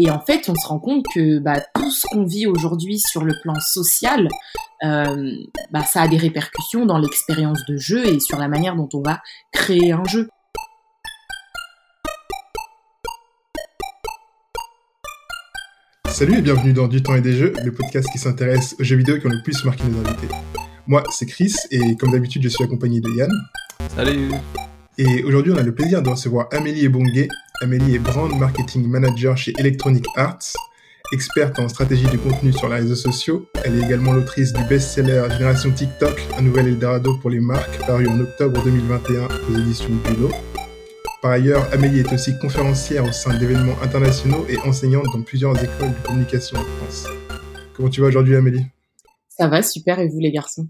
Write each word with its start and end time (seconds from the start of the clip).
Et 0.00 0.10
en 0.10 0.20
fait, 0.20 0.48
on 0.48 0.54
se 0.54 0.66
rend 0.68 0.78
compte 0.78 1.04
que 1.12 1.40
bah, 1.40 1.60
tout 1.74 1.90
ce 1.90 2.06
qu'on 2.08 2.24
vit 2.24 2.46
aujourd'hui 2.46 3.00
sur 3.00 3.24
le 3.24 3.34
plan 3.42 3.58
social, 3.58 4.28
euh, 4.84 5.32
bah, 5.72 5.82
ça 5.82 6.02
a 6.02 6.08
des 6.08 6.16
répercussions 6.16 6.86
dans 6.86 6.98
l'expérience 6.98 7.58
de 7.68 7.76
jeu 7.76 8.06
et 8.06 8.20
sur 8.20 8.38
la 8.38 8.46
manière 8.46 8.76
dont 8.76 8.88
on 8.94 9.02
va 9.02 9.20
créer 9.52 9.90
un 9.90 10.04
jeu. 10.04 10.28
Salut 16.06 16.38
et 16.38 16.42
bienvenue 16.42 16.72
dans 16.72 16.86
Du 16.86 17.02
temps 17.02 17.16
et 17.16 17.20
des 17.20 17.32
jeux, 17.32 17.52
le 17.64 17.72
podcast 17.72 18.08
qui 18.12 18.18
s'intéresse 18.18 18.76
aux 18.78 18.84
jeux 18.84 18.96
vidéo 18.96 19.18
qui 19.18 19.26
ont 19.26 19.30
le 19.30 19.42
plus 19.42 19.64
marqué 19.64 19.82
nos 19.82 19.98
invités. 19.98 20.32
Moi, 20.86 21.02
c'est 21.10 21.26
Chris 21.26 21.54
et 21.72 21.96
comme 21.96 22.12
d'habitude, 22.12 22.44
je 22.44 22.48
suis 22.48 22.62
accompagné 22.62 23.00
de 23.00 23.10
Yann. 23.10 23.30
Salut 23.96 24.30
Et 24.96 25.24
aujourd'hui, 25.24 25.52
on 25.52 25.56
a 25.56 25.62
le 25.62 25.74
plaisir 25.74 26.02
de 26.02 26.08
recevoir 26.08 26.46
Amélie 26.52 26.84
Ebongue. 26.84 27.28
Amélie 27.60 27.96
est 27.96 27.98
Brand 27.98 28.32
Marketing 28.38 28.86
Manager 28.86 29.36
chez 29.36 29.52
Electronic 29.58 30.06
Arts, 30.14 30.52
experte 31.12 31.58
en 31.58 31.68
stratégie 31.68 32.06
de 32.06 32.16
contenu 32.16 32.52
sur 32.52 32.68
les 32.68 32.76
réseaux 32.76 32.94
sociaux. 32.94 33.48
Elle 33.64 33.80
est 33.80 33.84
également 33.84 34.12
l'autrice 34.12 34.52
du 34.52 34.62
best-seller 34.64 35.24
Génération 35.32 35.72
TikTok, 35.72 36.22
un 36.38 36.42
nouvel 36.42 36.68
Eldorado 36.68 37.18
pour 37.18 37.30
les 37.30 37.40
marques, 37.40 37.84
paru 37.84 38.06
en 38.06 38.20
octobre 38.20 38.62
2021 38.62 39.24
aux 39.26 39.58
éditions 39.58 39.90
Bruno. 40.04 40.30
Par 41.20 41.32
ailleurs, 41.32 41.66
Amélie 41.72 41.98
est 41.98 42.12
aussi 42.12 42.38
conférencière 42.38 43.04
au 43.04 43.10
sein 43.10 43.36
d'événements 43.36 43.76
internationaux 43.82 44.46
et 44.48 44.58
enseignante 44.58 45.06
dans 45.12 45.22
plusieurs 45.22 45.56
écoles 45.60 45.90
de 45.90 46.06
communication 46.06 46.60
en 46.60 46.64
France. 46.64 47.08
Comment 47.74 47.88
tu 47.88 48.00
vas 48.00 48.06
aujourd'hui, 48.06 48.36
Amélie? 48.36 48.66
Ça 49.28 49.48
va, 49.48 49.64
super, 49.64 49.98
et 49.98 50.06
vous 50.06 50.20
les 50.20 50.30
garçons? 50.30 50.68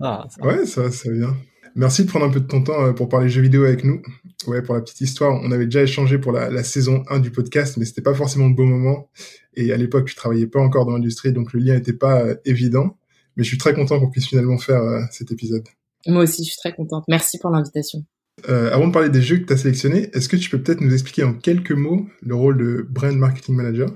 Ah, 0.00 0.26
ça 0.30 0.46
Ouais, 0.46 0.64
ça 0.64 0.82
va, 0.82 0.90
ça 0.92 1.10
va 1.10 1.16
bien. 1.16 1.36
Merci 1.74 2.04
de 2.04 2.08
prendre 2.08 2.26
un 2.26 2.30
peu 2.30 2.40
de 2.40 2.46
ton 2.46 2.62
temps 2.62 2.84
euh, 2.84 2.92
pour 2.92 3.08
parler 3.08 3.28
jeux 3.28 3.42
vidéo 3.42 3.64
avec 3.64 3.84
nous. 3.84 4.00
Ouais, 4.46 4.62
pour 4.62 4.74
la 4.74 4.80
petite 4.80 5.00
histoire, 5.02 5.38
on 5.42 5.52
avait 5.52 5.66
déjà 5.66 5.82
échangé 5.82 6.18
pour 6.18 6.32
la, 6.32 6.62
saison 6.62 7.02
1 7.08 7.20
du 7.20 7.30
podcast, 7.30 7.76
mais 7.76 7.84
c'était 7.84 8.00
pas 8.00 8.14
forcément 8.14 8.48
le 8.48 8.54
bon 8.54 8.66
moment. 8.66 9.10
Et 9.54 9.72
à 9.72 9.76
l'époque, 9.76 10.08
je 10.08 10.16
travaillais 10.16 10.46
pas 10.46 10.60
encore 10.60 10.86
dans 10.86 10.92
l'industrie, 10.92 11.32
donc 11.32 11.52
le 11.52 11.60
lien 11.60 11.74
n'était 11.74 11.92
pas 11.92 12.22
euh, 12.22 12.34
évident. 12.44 12.96
Mais 13.36 13.44
je 13.44 13.48
suis 13.48 13.58
très 13.58 13.74
content 13.74 14.00
qu'on 14.00 14.10
puisse 14.10 14.26
finalement 14.26 14.58
faire 14.58 14.82
euh, 14.82 15.00
cet 15.10 15.30
épisode. 15.30 15.64
Moi 16.06 16.22
aussi, 16.22 16.44
je 16.44 16.50
suis 16.50 16.58
très 16.58 16.74
contente. 16.74 17.04
Merci 17.08 17.38
pour 17.38 17.50
l'invitation. 17.50 18.04
avant 18.48 18.88
de 18.88 18.92
parler 18.92 19.10
des 19.10 19.20
jeux 19.20 19.38
que 19.38 19.44
tu 19.44 19.52
as 19.52 19.58
sélectionnés, 19.58 20.08
est-ce 20.14 20.28
que 20.28 20.36
tu 20.36 20.48
peux 20.48 20.62
peut-être 20.62 20.80
nous 20.80 20.94
expliquer 20.94 21.24
en 21.24 21.34
quelques 21.34 21.72
mots 21.72 22.06
le 22.22 22.34
rôle 22.34 22.56
de 22.56 22.86
Brand 22.88 23.14
Marketing 23.14 23.54
Manager? 23.54 23.90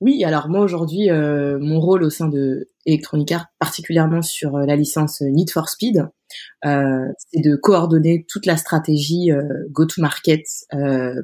Oui, 0.00 0.22
alors 0.24 0.48
moi 0.48 0.60
aujourd'hui, 0.60 1.10
euh, 1.10 1.58
mon 1.60 1.80
rôle 1.80 2.04
au 2.04 2.10
sein 2.10 2.28
de 2.28 2.68
Electronic 2.86 3.32
Arts, 3.32 3.46
particulièrement 3.58 4.22
sur 4.22 4.56
euh, 4.56 4.64
la 4.64 4.76
licence 4.76 5.20
Need 5.22 5.50
for 5.50 5.68
Speed, 5.68 6.06
euh, 6.64 7.06
c'est 7.18 7.40
de 7.40 7.56
coordonner 7.56 8.24
toute 8.28 8.46
la 8.46 8.56
stratégie 8.56 9.30
go-to-market 9.70 10.42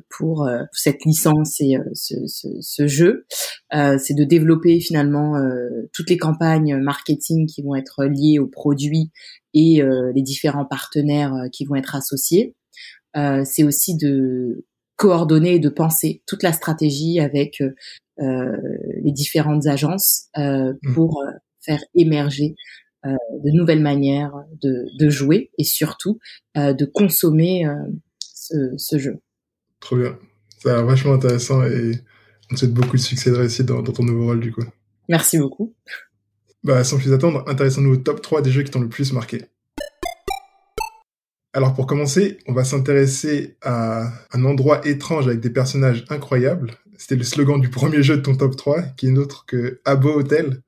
pour 0.09 0.49
cette 0.73 1.05
licence 1.05 1.61
et 1.61 1.77
ce, 1.93 2.15
ce, 2.27 2.49
ce, 2.61 2.87
jeu. 2.87 3.27
c'est 3.71 4.15
de 4.15 4.25
développer 4.25 4.81
finalement 4.81 5.35
toutes 5.93 6.09
les 6.09 6.17
campagnes 6.17 6.79
marketing 6.79 7.47
qui 7.47 7.63
vont 7.63 7.75
être 7.75 8.07
liées 8.07 8.39
aux 8.39 8.47
produits 8.47 9.11
et 9.53 9.83
les 10.15 10.23
différents 10.23 10.65
partenaires 10.65 11.35
qui 11.53 11.67
vont 11.67 11.75
être 11.75 11.95
associés. 11.95 12.55
c'est 13.15 13.63
aussi 13.63 13.99
de 13.99 14.65
coordonner 14.97 15.55
et 15.55 15.59
de 15.59 15.69
penser 15.69 16.23
toute 16.27 16.43
la 16.43 16.53
stratégie 16.53 17.21
avec 17.21 17.61
euh, 18.21 18.57
les 19.03 19.11
différentes 19.11 19.67
agences 19.67 20.29
euh, 20.39 20.73
mmh. 20.83 20.95
pour 20.95 21.23
euh, 21.23 21.31
faire 21.61 21.81
émerger 21.95 22.55
de 23.05 23.51
nouvelles 23.51 23.83
manières 23.83 24.33
de, 24.63 24.87
de, 24.99 25.11
jouer 25.11 25.51
et 25.59 25.65
surtout 25.65 26.19
de 26.57 26.87
consommer 26.87 27.67
ce, 28.19 28.73
ce, 28.79 28.99
jeu. 28.99 29.19
Trop 29.79 29.97
bien. 29.97 30.19
Ça 30.63 30.73
a 30.73 30.77
l'air 30.77 30.87
vachement 30.87 31.13
intéressant 31.13 31.63
et 31.67 32.01
on 32.51 32.55
te 32.55 32.61
souhaite 32.61 32.73
beaucoup 32.73 32.97
de 32.97 33.03
succès 33.03 33.31
de 33.31 33.37
réussite 33.37 33.67
dans, 33.67 33.83
dans, 33.83 33.93
ton 33.93 34.05
nouveau 34.05 34.25
rôle 34.25 34.41
du 34.41 34.53
coup. 34.53 34.65
Merci 35.11 35.37
beaucoup. 35.37 35.75
Bah, 36.63 36.83
sans 36.83 36.97
plus 36.97 37.13
attendre, 37.13 37.45
intéressons-nous 37.47 37.93
au 37.93 37.97
top 37.99 38.23
3 38.23 38.41
des 38.41 38.51
jeux 38.51 38.63
qui 38.63 38.71
t'ont 38.71 38.81
le 38.81 38.89
plus 38.89 39.13
marqué. 39.13 39.43
Alors 41.55 41.73
pour 41.73 41.87
commencer, 41.87 42.39
on 42.49 42.53
va 42.53 42.65
s'intéresser 42.65 43.57
à 43.63 44.13
un 44.33 44.45
endroit 44.45 44.85
étrange 44.85 45.29
avec 45.29 45.39
des 45.39 45.51
personnages 45.51 46.05
incroyables, 46.11 46.73
c'était 46.99 47.15
le 47.15 47.23
slogan 47.23 47.61
du 47.61 47.69
premier 47.69 48.03
jeu 48.03 48.17
de 48.17 48.23
ton 48.23 48.35
top 48.35 48.57
3, 48.57 48.83
qui 48.97 49.07
est 49.07 49.17
autre 49.17 49.47
que 49.47 49.81
Abo 49.85 50.19
Hotel. 50.19 50.63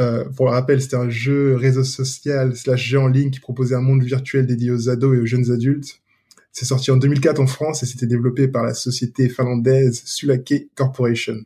Euh, 0.00 0.24
pour 0.36 0.46
le 0.46 0.50
rappel, 0.50 0.82
c'était 0.82 0.96
un 0.96 1.10
jeu 1.10 1.54
réseau 1.54 1.84
social 1.84 2.56
slash 2.56 2.84
jeu 2.84 2.98
en 2.98 3.06
ligne 3.06 3.30
qui 3.30 3.38
proposait 3.38 3.76
un 3.76 3.80
monde 3.80 4.02
virtuel 4.02 4.46
dédié 4.46 4.72
aux 4.72 4.88
ados 4.90 5.16
et 5.16 5.20
aux 5.20 5.26
jeunes 5.26 5.52
adultes. 5.52 6.00
C'est 6.50 6.64
sorti 6.64 6.90
en 6.90 6.96
2004 6.96 7.38
en 7.38 7.46
France 7.46 7.84
et 7.84 7.86
c'était 7.86 8.06
développé 8.06 8.48
par 8.48 8.64
la 8.64 8.74
société 8.74 9.28
finlandaise 9.28 10.02
Sulake 10.04 10.70
Corporation. 10.74 11.36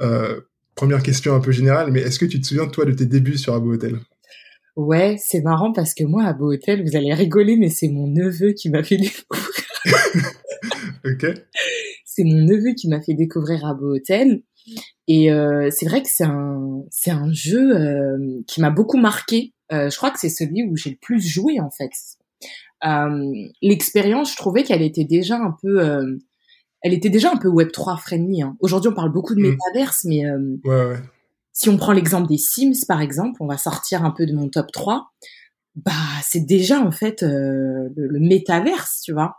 Euh, 0.00 0.40
première 0.74 1.02
question 1.02 1.34
un 1.34 1.40
peu 1.40 1.52
générale, 1.52 1.92
mais 1.92 2.00
est-ce 2.00 2.18
que 2.18 2.24
tu 2.26 2.40
te 2.40 2.46
souviens 2.46 2.68
toi 2.68 2.86
de 2.86 2.92
tes 2.92 3.06
débuts 3.06 3.36
sur 3.36 3.52
Abo 3.52 3.74
Hotel? 3.74 3.98
Ouais, 4.78 5.16
c'est 5.18 5.42
marrant 5.42 5.72
parce 5.72 5.92
que 5.92 6.04
moi, 6.04 6.24
Abo 6.24 6.52
Hotel, 6.52 6.82
vous 6.82 6.96
allez 6.96 7.12
rigoler, 7.12 7.56
mais 7.56 7.68
c'est 7.68 7.88
mon 7.88 8.06
neveu 8.06 8.52
qui 8.52 8.70
m'a 8.70 8.82
fait 8.82 8.96
découvrir. 8.96 9.50
ok 11.04 11.34
c'est 12.18 12.24
mon 12.24 12.42
neveu 12.42 12.74
qui 12.74 12.88
m'a 12.88 13.00
fait 13.00 13.14
découvrir 13.14 13.64
Abo 13.64 13.94
Hotel. 13.94 14.42
Et 15.06 15.30
euh, 15.30 15.70
c'est 15.70 15.86
vrai 15.86 16.02
que 16.02 16.08
c'est 16.10 16.24
un, 16.24 16.82
c'est 16.90 17.12
un 17.12 17.32
jeu 17.32 17.76
euh, 17.76 18.42
qui 18.48 18.60
m'a 18.60 18.70
beaucoup 18.70 18.98
marqué. 18.98 19.52
Euh, 19.72 19.88
je 19.88 19.96
crois 19.96 20.10
que 20.10 20.18
c'est 20.18 20.28
celui 20.28 20.64
où 20.64 20.76
j'ai 20.76 20.90
le 20.90 20.96
plus 21.00 21.20
joué 21.20 21.60
en 21.60 21.70
fait. 21.70 21.90
L'expérience, 23.62 24.32
je 24.32 24.36
trouvais 24.36 24.64
qu'elle 24.64 24.82
était 24.82 25.04
déjà 25.04 25.36
un 25.36 25.54
peu, 25.62 26.18
elle 26.82 26.92
était 26.92 27.08
déjà 27.08 27.30
un 27.32 27.36
peu 27.36 27.48
Web 27.48 27.70
3 27.70 27.96
friendly. 27.98 28.42
Hein. 28.42 28.56
Aujourd'hui, 28.60 28.90
on 28.90 28.94
parle 28.94 29.12
beaucoup 29.12 29.34
de 29.34 29.40
mm. 29.40 29.50
métaverse, 29.50 30.04
mais 30.04 30.22
si 31.58 31.68
on 31.68 31.76
prend 31.76 31.92
l'exemple 31.92 32.28
des 32.28 32.38
Sims 32.38 32.86
par 32.86 33.00
exemple, 33.00 33.42
on 33.42 33.46
va 33.48 33.58
sortir 33.58 34.04
un 34.04 34.12
peu 34.12 34.26
de 34.26 34.32
mon 34.32 34.48
top 34.48 34.70
3. 34.72 35.08
Bah, 35.74 35.92
c'est 36.22 36.46
déjà 36.46 36.80
en 36.80 36.92
fait 36.92 37.22
le, 37.22 37.88
le 37.94 38.20
métaverse, 38.20 39.00
tu 39.02 39.12
vois. 39.12 39.34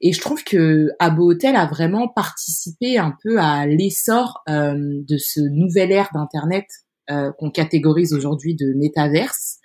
Et 0.00 0.12
je 0.12 0.20
trouve 0.20 0.42
que 0.42 0.90
Abo 0.98 1.30
Hotel 1.30 1.54
a 1.54 1.66
vraiment 1.66 2.08
participé 2.08 2.98
un 2.98 3.16
peu 3.22 3.38
à 3.38 3.66
l'essor 3.66 4.42
euh, 4.48 4.74
de 4.76 5.16
ce 5.16 5.40
nouvel 5.40 5.92
ère 5.92 6.10
d'Internet 6.12 6.66
euh, 7.08 7.30
qu'on 7.38 7.50
catégorise 7.50 8.12
aujourd'hui 8.12 8.56
de 8.56 8.72
métaverse. 8.76 9.58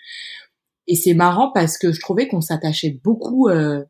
Et 0.85 0.95
c'est 0.95 1.15
marrant 1.15 1.51
parce 1.51 1.79
que 1.79 1.91
je 1.91 1.99
trouvais 1.99 2.27
qu'on 2.27 2.41
s'attachait 2.41 2.99
beaucoup 3.03 3.49
euh, 3.49 3.83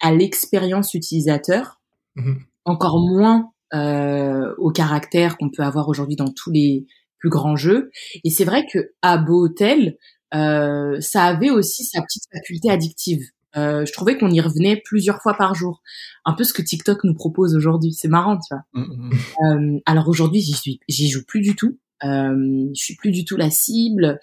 à 0.00 0.14
l'expérience 0.14 0.94
utilisateur, 0.94 1.82
mmh 2.16 2.36
encore 2.66 3.00
moins 3.00 3.52
au 3.72 4.70
caractère 4.70 5.38
qu'on 5.38 5.48
peut 5.48 5.62
avoir 5.62 5.88
aujourd'hui 5.88 6.14
dans 6.14 6.28
tous 6.28 6.50
les 6.50 6.86
plus 7.20 7.30
grands 7.30 7.56
jeux. 7.56 7.90
Et 8.24 8.30
c'est 8.30 8.44
vrai 8.44 8.66
que 8.66 8.92
Abo 9.02 9.44
Hotel, 9.44 9.96
ça 10.32 11.24
avait 11.24 11.50
aussi 11.50 11.84
sa 11.84 12.02
petite 12.02 12.24
faculté 12.32 12.70
addictive. 12.70 13.22
Euh, 13.56 13.84
je 13.84 13.92
trouvais 13.92 14.16
qu'on 14.16 14.30
y 14.30 14.40
revenait 14.40 14.80
plusieurs 14.84 15.20
fois 15.22 15.34
par 15.34 15.54
jour. 15.54 15.82
Un 16.24 16.34
peu 16.34 16.44
ce 16.44 16.52
que 16.52 16.62
TikTok 16.62 17.04
nous 17.04 17.14
propose 17.14 17.56
aujourd'hui. 17.56 17.92
C'est 17.92 18.08
marrant, 18.08 18.38
tu 18.38 18.54
vois. 18.54 18.62
Mm, 18.72 18.82
mm, 18.82 19.08
mm. 19.08 19.76
Euh, 19.76 19.80
alors 19.86 20.08
aujourd'hui, 20.08 20.40
j'y 20.40 20.52
suis, 20.52 20.80
j'y 20.88 21.08
joue 21.08 21.24
plus 21.26 21.40
du 21.40 21.56
tout. 21.56 21.78
Euh, 22.04 22.68
je 22.74 22.82
suis 22.82 22.96
plus 22.96 23.10
du 23.10 23.24
tout 23.24 23.36
la 23.36 23.50
cible 23.50 24.18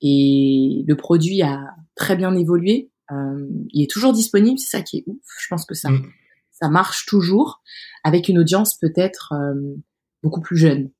et 0.00 0.84
le 0.86 0.96
produit 0.96 1.42
a 1.42 1.60
très 1.94 2.16
bien 2.16 2.34
évolué. 2.34 2.90
Euh, 3.10 3.46
il 3.70 3.82
est 3.82 3.90
toujours 3.90 4.12
disponible, 4.12 4.58
c'est 4.58 4.76
ça 4.76 4.82
qui 4.82 4.98
est 4.98 5.04
ouf. 5.06 5.22
Je 5.40 5.46
pense 5.48 5.64
que 5.64 5.74
ça, 5.74 5.90
ça 6.50 6.68
marche 6.68 7.06
toujours 7.06 7.62
avec 8.04 8.28
une 8.28 8.38
audience 8.38 8.76
peut-être 8.78 9.32
euh, 9.32 9.76
beaucoup 10.22 10.40
plus 10.40 10.56
jeune. 10.56 10.90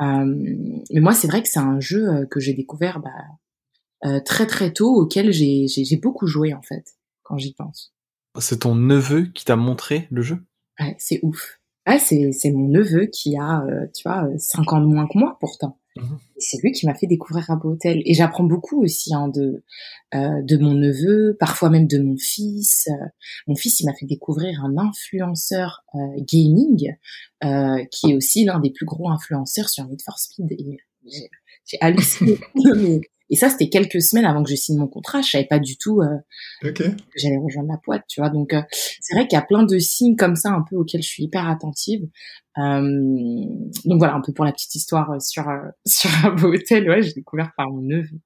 Mais 0.00 1.00
moi, 1.00 1.12
c'est 1.14 1.26
vrai 1.26 1.42
que 1.42 1.48
c'est 1.48 1.60
un 1.60 1.80
jeu 1.80 2.26
que 2.30 2.40
j'ai 2.40 2.52
découvert 2.54 3.00
bah, 3.00 4.20
très 4.24 4.46
très 4.46 4.72
tôt, 4.72 4.94
auquel 4.94 5.32
j'ai 5.32 6.00
beaucoup 6.02 6.26
joué 6.26 6.54
en 6.54 6.62
fait 6.62 6.96
quand 7.22 7.38
j'y 7.38 7.54
pense. 7.54 7.94
C'est 8.38 8.60
ton 8.60 8.74
neveu 8.74 9.26
qui 9.26 9.44
t'a 9.44 9.56
montré 9.56 10.08
le 10.10 10.22
jeu? 10.22 10.44
Ouais, 10.78 10.94
c'est 10.98 11.20
ouf. 11.22 11.58
Ouais, 11.86 11.98
c'est, 11.98 12.32
c'est 12.32 12.50
mon 12.50 12.68
neveu 12.68 13.06
qui 13.06 13.36
a, 13.38 13.62
euh, 13.64 13.86
tu 13.94 14.08
vois, 14.08 14.26
5 14.38 14.72
ans 14.72 14.80
de 14.80 14.86
moins 14.86 15.06
que 15.06 15.16
moi 15.16 15.36
pourtant. 15.40 15.78
Mhm. 15.96 16.18
C'est 16.38 16.62
lui 16.62 16.72
qui 16.72 16.86
m'a 16.86 16.94
fait 16.94 17.06
découvrir 17.06 17.50
Abo 17.50 17.72
Hotel. 17.72 18.02
Et 18.04 18.14
j'apprends 18.14 18.44
beaucoup 18.44 18.82
aussi 18.82 19.14
hein, 19.14 19.28
de, 19.28 19.64
euh, 20.14 20.42
de 20.42 20.56
mon 20.58 20.74
neveu, 20.74 21.36
parfois 21.38 21.70
même 21.70 21.86
de 21.86 21.98
mon 21.98 22.16
fils. 22.16 22.88
Euh, 22.88 23.06
mon 23.46 23.54
fils, 23.54 23.80
il 23.80 23.86
m'a 23.86 23.94
fait 23.94 24.06
découvrir 24.06 24.64
un 24.64 24.76
influenceur 24.78 25.84
gaming 26.18 26.94
qui 27.90 28.10
est 28.10 28.14
aussi 28.14 28.44
l'un 28.44 28.60
des 28.60 28.70
plus 28.70 28.86
gros 28.86 29.08
influenceurs 29.10 29.68
sur 29.68 29.86
Need 29.86 30.02
for 30.02 30.18
Speed. 30.18 30.52
Et 30.52 30.78
j'ai, 31.04 31.30
j'ai 31.64 31.78
halluciné. 31.80 32.38
Et 33.30 33.36
ça, 33.36 33.50
c'était 33.50 33.68
quelques 33.68 34.00
semaines 34.00 34.24
avant 34.24 34.42
que 34.42 34.50
je 34.50 34.54
signe 34.54 34.78
mon 34.78 34.86
contrat. 34.86 35.20
Je 35.20 35.30
savais 35.30 35.46
pas 35.46 35.58
du 35.58 35.76
tout 35.76 36.00
euh, 36.00 36.72
que 36.72 36.84
j'allais 37.16 37.38
rejoindre 37.38 37.68
la 37.68 37.80
boîte, 37.84 38.04
tu 38.08 38.20
vois. 38.20 38.30
Donc, 38.30 38.54
euh, 38.54 38.62
c'est 39.00 39.14
vrai 39.14 39.26
qu'il 39.26 39.36
y 39.36 39.40
a 39.40 39.44
plein 39.44 39.64
de 39.64 39.78
signes 39.78 40.16
comme 40.16 40.36
ça, 40.36 40.50
un 40.50 40.62
peu 40.68 40.76
auxquels 40.76 41.02
je 41.02 41.08
suis 41.08 41.24
hyper 41.24 41.48
attentive. 41.48 42.02
Euh, 42.58 42.80
donc 43.84 43.98
voilà, 43.98 44.14
un 44.14 44.20
peu 44.20 44.32
pour 44.32 44.44
la 44.44 44.52
petite 44.52 44.74
histoire 44.74 45.20
sur 45.20 45.44
sur 45.86 46.10
Abo 46.24 46.52
Hotel. 46.52 46.88
Ouais, 46.88 47.02
j'ai 47.02 47.14
découvert 47.14 47.52
par 47.56 47.68
mon 47.68 47.82
neveu. 47.82 48.20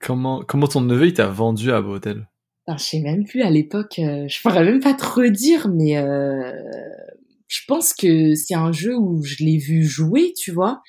Comment 0.00 0.42
comment 0.42 0.66
ton 0.66 0.82
neveu 0.82 1.06
il 1.06 1.14
t'a 1.14 1.28
vendu 1.28 1.72
à 1.72 1.76
Abo 1.76 1.94
Hotel? 1.94 2.28
Je 2.68 2.82
sais 2.82 3.00
même 3.00 3.24
plus 3.24 3.42
à 3.42 3.50
l'époque. 3.50 3.94
je 3.96 4.42
pourrais 4.42 4.64
même 4.64 4.80
pas 4.80 4.94
te 4.94 5.04
redire, 5.04 5.68
mais 5.68 5.96
je 7.52 7.60
pense 7.66 7.92
que 7.92 8.34
c'est 8.34 8.54
un 8.54 8.72
jeu 8.72 8.96
où 8.96 9.22
je 9.22 9.44
l'ai 9.44 9.58
vu 9.58 9.84
jouer, 9.84 10.32
tu 10.34 10.52
vois, 10.52 10.80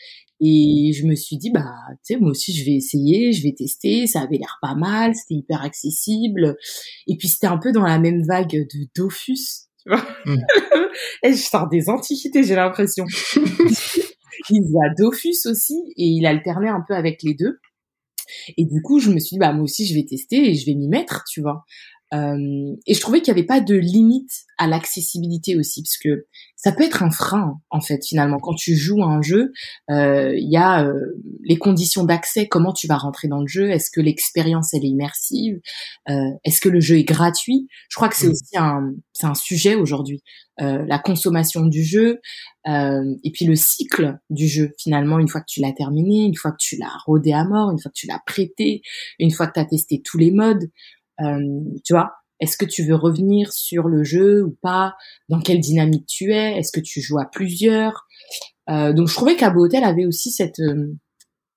et 0.45 0.91
je 0.91 1.05
me 1.05 1.15
suis 1.15 1.37
dit, 1.37 1.51
bah, 1.51 1.73
tu 2.05 2.15
sais, 2.15 2.19
moi 2.19 2.31
aussi, 2.31 2.53
je 2.53 2.65
vais 2.65 2.75
essayer, 2.75 3.31
je 3.31 3.43
vais 3.43 3.53
tester. 3.53 4.07
Ça 4.07 4.21
avait 4.21 4.37
l'air 4.37 4.57
pas 4.61 4.75
mal, 4.75 5.15
c'était 5.15 5.35
hyper 5.35 5.61
accessible. 5.61 6.57
Et 7.07 7.15
puis, 7.15 7.29
c'était 7.29 7.47
un 7.47 7.57
peu 7.57 7.71
dans 7.71 7.83
la 7.83 7.97
même 7.97 8.23
vague 8.23 8.51
de 8.51 8.87
Dofus, 8.93 9.69
tu 9.81 9.89
vois. 9.89 10.05
Mm. 10.25 10.41
et 11.23 11.31
je 11.31 11.41
sors 11.41 11.69
des 11.69 11.87
antiquités, 11.87 12.43
j'ai 12.43 12.55
l'impression. 12.55 13.05
il 14.49 14.69
y 14.69 14.85
a 14.85 14.93
Dofus 14.97 15.45
aussi, 15.45 15.79
et 15.95 16.07
il 16.07 16.25
alternait 16.25 16.69
un 16.69 16.83
peu 16.85 16.93
avec 16.93 17.23
les 17.23 17.35
deux. 17.35 17.59
Et 18.57 18.65
du 18.65 18.81
coup, 18.81 18.99
je 18.99 19.11
me 19.11 19.19
suis 19.19 19.35
dit, 19.35 19.39
bah, 19.39 19.53
moi 19.53 19.63
aussi, 19.63 19.85
je 19.85 19.95
vais 19.95 20.03
tester 20.03 20.49
et 20.49 20.55
je 20.55 20.65
vais 20.65 20.75
m'y 20.75 20.89
mettre, 20.89 21.23
tu 21.29 21.41
vois. 21.41 21.63
Euh, 22.13 22.75
et 22.85 22.93
je 22.93 23.01
trouvais 23.01 23.21
qu'il 23.21 23.33
n'y 23.33 23.39
avait 23.39 23.47
pas 23.47 23.59
de 23.59 23.75
limite 23.75 24.31
à 24.57 24.67
l'accessibilité 24.67 25.57
aussi, 25.57 25.81
parce 25.81 25.97
que 25.97 26.27
ça 26.55 26.71
peut 26.71 26.83
être 26.83 27.01
un 27.01 27.09
frein 27.09 27.59
en 27.71 27.81
fait 27.81 27.99
finalement 28.05 28.37
quand 28.39 28.53
tu 28.53 28.75
joues 28.75 29.01
à 29.03 29.07
un 29.07 29.21
jeu. 29.21 29.51
Euh, 29.89 30.33
il 30.37 30.49
y 30.51 30.57
a 30.57 30.85
euh, 30.85 30.93
les 31.43 31.57
conditions 31.57 32.03
d'accès, 32.03 32.47
comment 32.47 32.71
tu 32.71 32.87
vas 32.87 32.97
rentrer 32.97 33.27
dans 33.27 33.41
le 33.41 33.47
jeu, 33.47 33.71
est-ce 33.71 33.89
que 33.89 33.99
l'expérience 33.99 34.73
elle 34.73 34.85
est 34.85 34.89
immersive, 34.89 35.59
est-ce 36.07 36.61
que 36.61 36.69
le 36.69 36.79
jeu 36.79 36.97
est 36.97 37.03
gratuit? 37.03 37.67
Je 37.89 37.95
crois 37.95 38.09
que 38.09 38.15
c'est 38.15 38.27
mm. 38.27 38.31
aussi 38.31 38.57
un 38.57 38.93
c'est 39.13 39.27
un 39.27 39.35
sujet 39.35 39.75
aujourd'hui, 39.75 40.21
la 40.59 40.99
consommation 40.99 41.65
du 41.65 41.83
jeu 41.83 42.19
et 42.67 43.31
puis 43.33 43.45
le 43.45 43.55
cycle 43.55 44.19
du 44.29 44.47
jeu 44.47 44.71
finalement 44.77 45.19
une 45.19 45.27
fois 45.27 45.41
que 45.41 45.49
tu 45.49 45.61
l'as 45.61 45.73
terminé, 45.73 46.25
une 46.25 46.35
fois 46.35 46.51
que 46.51 46.57
tu 46.59 46.77
l'as 46.77 46.95
rodé 47.05 47.33
à 47.33 47.43
mort, 47.43 47.71
une 47.71 47.79
fois 47.79 47.89
que 47.89 47.97
tu 47.97 48.07
l'as 48.07 48.21
prêté, 48.25 48.81
une 49.19 49.31
fois 49.31 49.47
que 49.47 49.53
tu 49.53 49.59
as 49.59 49.65
testé 49.65 50.01
tous 50.03 50.17
les 50.17 50.31
modes. 50.31 50.69
Euh, 51.21 51.39
tu 51.83 51.93
vois, 51.93 52.13
est-ce 52.39 52.57
que 52.57 52.65
tu 52.65 52.83
veux 52.83 52.95
revenir 52.95 53.53
sur 53.53 53.87
le 53.87 54.03
jeu 54.03 54.43
ou 54.43 54.57
pas? 54.61 54.95
Dans 55.29 55.39
quelle 55.39 55.59
dynamique 55.59 56.05
tu 56.07 56.31
es? 56.31 56.57
Est-ce 56.57 56.71
que 56.71 56.79
tu 56.79 57.01
joues 57.01 57.19
à 57.19 57.25
plusieurs? 57.25 58.05
Euh, 58.69 58.93
Donc 58.93 59.07
je 59.07 59.13
trouvais 59.13 59.35
qu'Abo 59.35 59.65
Hotel 59.65 59.83
avait 59.83 60.05
aussi 60.05 60.31
cette 60.31 60.59
euh, 60.59 60.93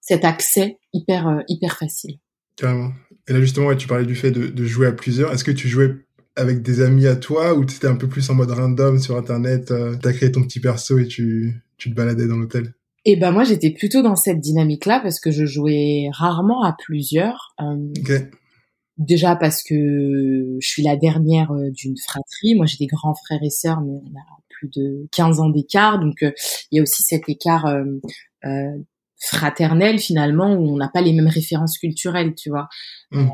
cet 0.00 0.24
accès 0.24 0.78
hyper 0.92 1.42
hyper 1.48 1.76
facile. 1.76 2.18
Carrément. 2.56 2.90
Et 3.28 3.32
là 3.32 3.40
justement, 3.40 3.74
tu 3.74 3.88
parlais 3.88 4.06
du 4.06 4.14
fait 4.14 4.30
de, 4.30 4.64
jouer 4.64 4.86
à 4.86 4.92
plusieurs. 4.92 5.32
Est-ce 5.32 5.44
que 5.44 5.50
tu 5.50 5.68
jouais 5.68 5.94
avec 6.36 6.62
des 6.62 6.80
amis 6.80 7.06
à 7.06 7.16
toi 7.16 7.54
ou 7.54 7.64
tu 7.64 7.76
étais 7.76 7.88
un 7.88 7.96
peu 7.96 8.08
plus 8.08 8.28
en 8.30 8.34
mode 8.34 8.50
random 8.50 8.98
sur 8.98 9.16
internet 9.16 9.72
Tu 10.00 10.08
as 10.08 10.12
créé 10.12 10.30
ton 10.30 10.42
petit 10.42 10.60
perso 10.60 10.98
et 10.98 11.06
tu, 11.06 11.60
tu 11.76 11.90
te 11.90 11.94
baladais 11.94 12.28
dans 12.28 12.36
l'hôtel? 12.36 12.74
Et 13.08 13.16
ben 13.16 13.30
moi 13.30 13.44
j'étais 13.44 13.70
plutôt 13.70 14.02
dans 14.02 14.16
cette 14.16 14.40
dynamique 14.40 14.84
là 14.84 14.98
parce 15.00 15.20
que 15.20 15.30
je 15.30 15.46
jouais 15.46 16.08
rarement 16.12 16.64
à 16.64 16.76
plusieurs. 16.76 17.54
Déjà 18.98 19.36
parce 19.36 19.62
que 19.62 20.56
je 20.58 20.66
suis 20.66 20.82
la 20.82 20.96
dernière 20.96 21.52
euh, 21.52 21.70
d'une 21.70 21.96
fratrie. 21.98 22.54
Moi, 22.54 22.64
j'ai 22.64 22.78
des 22.78 22.86
grands 22.86 23.14
frères 23.14 23.42
et 23.42 23.50
sœurs, 23.50 23.80
mais 23.82 23.92
on 23.92 24.18
a 24.18 24.24
plus 24.48 24.70
de 24.74 25.06
15 25.12 25.40
ans 25.40 25.50
d'écart. 25.50 25.98
Donc, 25.98 26.22
euh, 26.22 26.32
il 26.70 26.76
y 26.76 26.78
a 26.78 26.82
aussi 26.82 27.02
cet 27.02 27.28
écart 27.28 27.66
euh, 27.66 28.70
fraternel, 29.18 29.98
finalement, 29.98 30.54
où 30.54 30.66
on 30.72 30.76
n'a 30.76 30.88
pas 30.88 31.02
les 31.02 31.12
mêmes 31.12 31.28
références 31.28 31.76
culturelles, 31.76 32.34
tu 32.34 32.48
vois. 32.48 32.68
Mmh. 33.10 33.28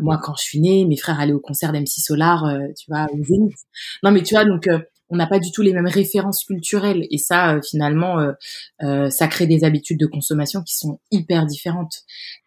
moi, 0.00 0.18
quand 0.22 0.34
je 0.36 0.42
suis 0.42 0.60
née, 0.60 0.84
mes 0.84 0.96
frères 0.96 1.18
allaient 1.20 1.32
au 1.32 1.40
concert 1.40 1.72
d'MC 1.72 1.86
Solar, 1.86 2.44
tu 2.76 2.90
vois, 2.90 3.06
au 3.12 3.24
Zénith. 3.24 3.56
Non, 4.02 4.10
mais 4.10 4.22
tu 4.22 4.34
vois, 4.34 4.44
donc 4.44 4.68
on 5.10 5.16
n'a 5.16 5.26
pas 5.26 5.38
du 5.38 5.50
tout 5.52 5.62
les 5.62 5.72
mêmes 5.72 5.86
références 5.86 6.44
culturelles 6.44 7.06
et 7.10 7.18
ça 7.18 7.54
euh, 7.54 7.60
finalement 7.62 8.18
euh, 8.18 8.32
euh, 8.82 9.10
ça 9.10 9.26
crée 9.28 9.46
des 9.46 9.64
habitudes 9.64 9.98
de 9.98 10.06
consommation 10.06 10.62
qui 10.62 10.76
sont 10.76 11.00
hyper 11.10 11.46
différentes. 11.46 12.02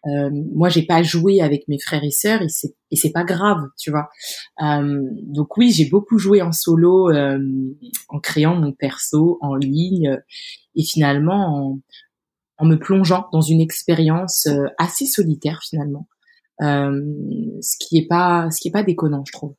Euh, 0.06 0.30
moi 0.54 0.68
j'ai 0.68 0.84
pas 0.84 1.02
joué 1.02 1.40
avec 1.40 1.66
mes 1.68 1.78
frères 1.78 2.04
et 2.04 2.10
sœurs 2.10 2.42
et 2.42 2.48
c'est 2.48 2.74
et 2.90 2.96
c'est 2.96 3.10
pas 3.10 3.24
grave, 3.24 3.68
tu 3.78 3.90
vois. 3.90 4.10
donc 4.60 5.56
oui, 5.56 5.70
j'ai 5.70 5.88
beaucoup 5.88 6.18
joué 6.18 6.42
en 6.42 6.52
solo 6.52 7.10
en 7.10 8.20
créant 8.20 8.54
mon 8.54 8.72
perso 8.72 9.38
en 9.40 9.54
ligne 9.54 10.20
et 10.76 10.84
finalement 10.84 11.56
en, 11.56 11.80
en 12.58 12.66
me 12.66 12.76
plongeant 12.76 13.28
dans 13.32 13.40
une 13.40 13.62
expérience 13.62 14.46
assez 14.76 15.06
solitaire 15.06 15.62
finalement. 15.66 16.06
ce 16.60 17.76
qui 17.78 17.96
est 17.96 18.06
pas 18.06 18.50
ce 18.50 18.60
qui 18.60 18.68
est 18.68 18.72
pas 18.72 18.82
déconnant, 18.82 19.24
je 19.26 19.32
trouve 19.32 19.54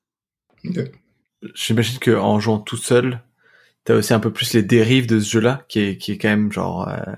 j'imagine 1.55 1.99
que 1.99 2.11
en 2.11 2.39
jouant 2.39 2.59
tout 2.59 2.77
seul, 2.77 3.21
t'as 3.83 3.95
aussi 3.95 4.13
un 4.13 4.19
peu 4.19 4.31
plus 4.31 4.53
les 4.53 4.63
dérives 4.63 5.07
de 5.07 5.19
ce 5.19 5.29
jeu-là, 5.29 5.65
qui 5.67 5.79
est, 5.79 5.97
qui 5.97 6.11
est 6.11 6.17
quand 6.17 6.29
même 6.29 6.51
genre. 6.51 6.87
Euh, 6.87 7.13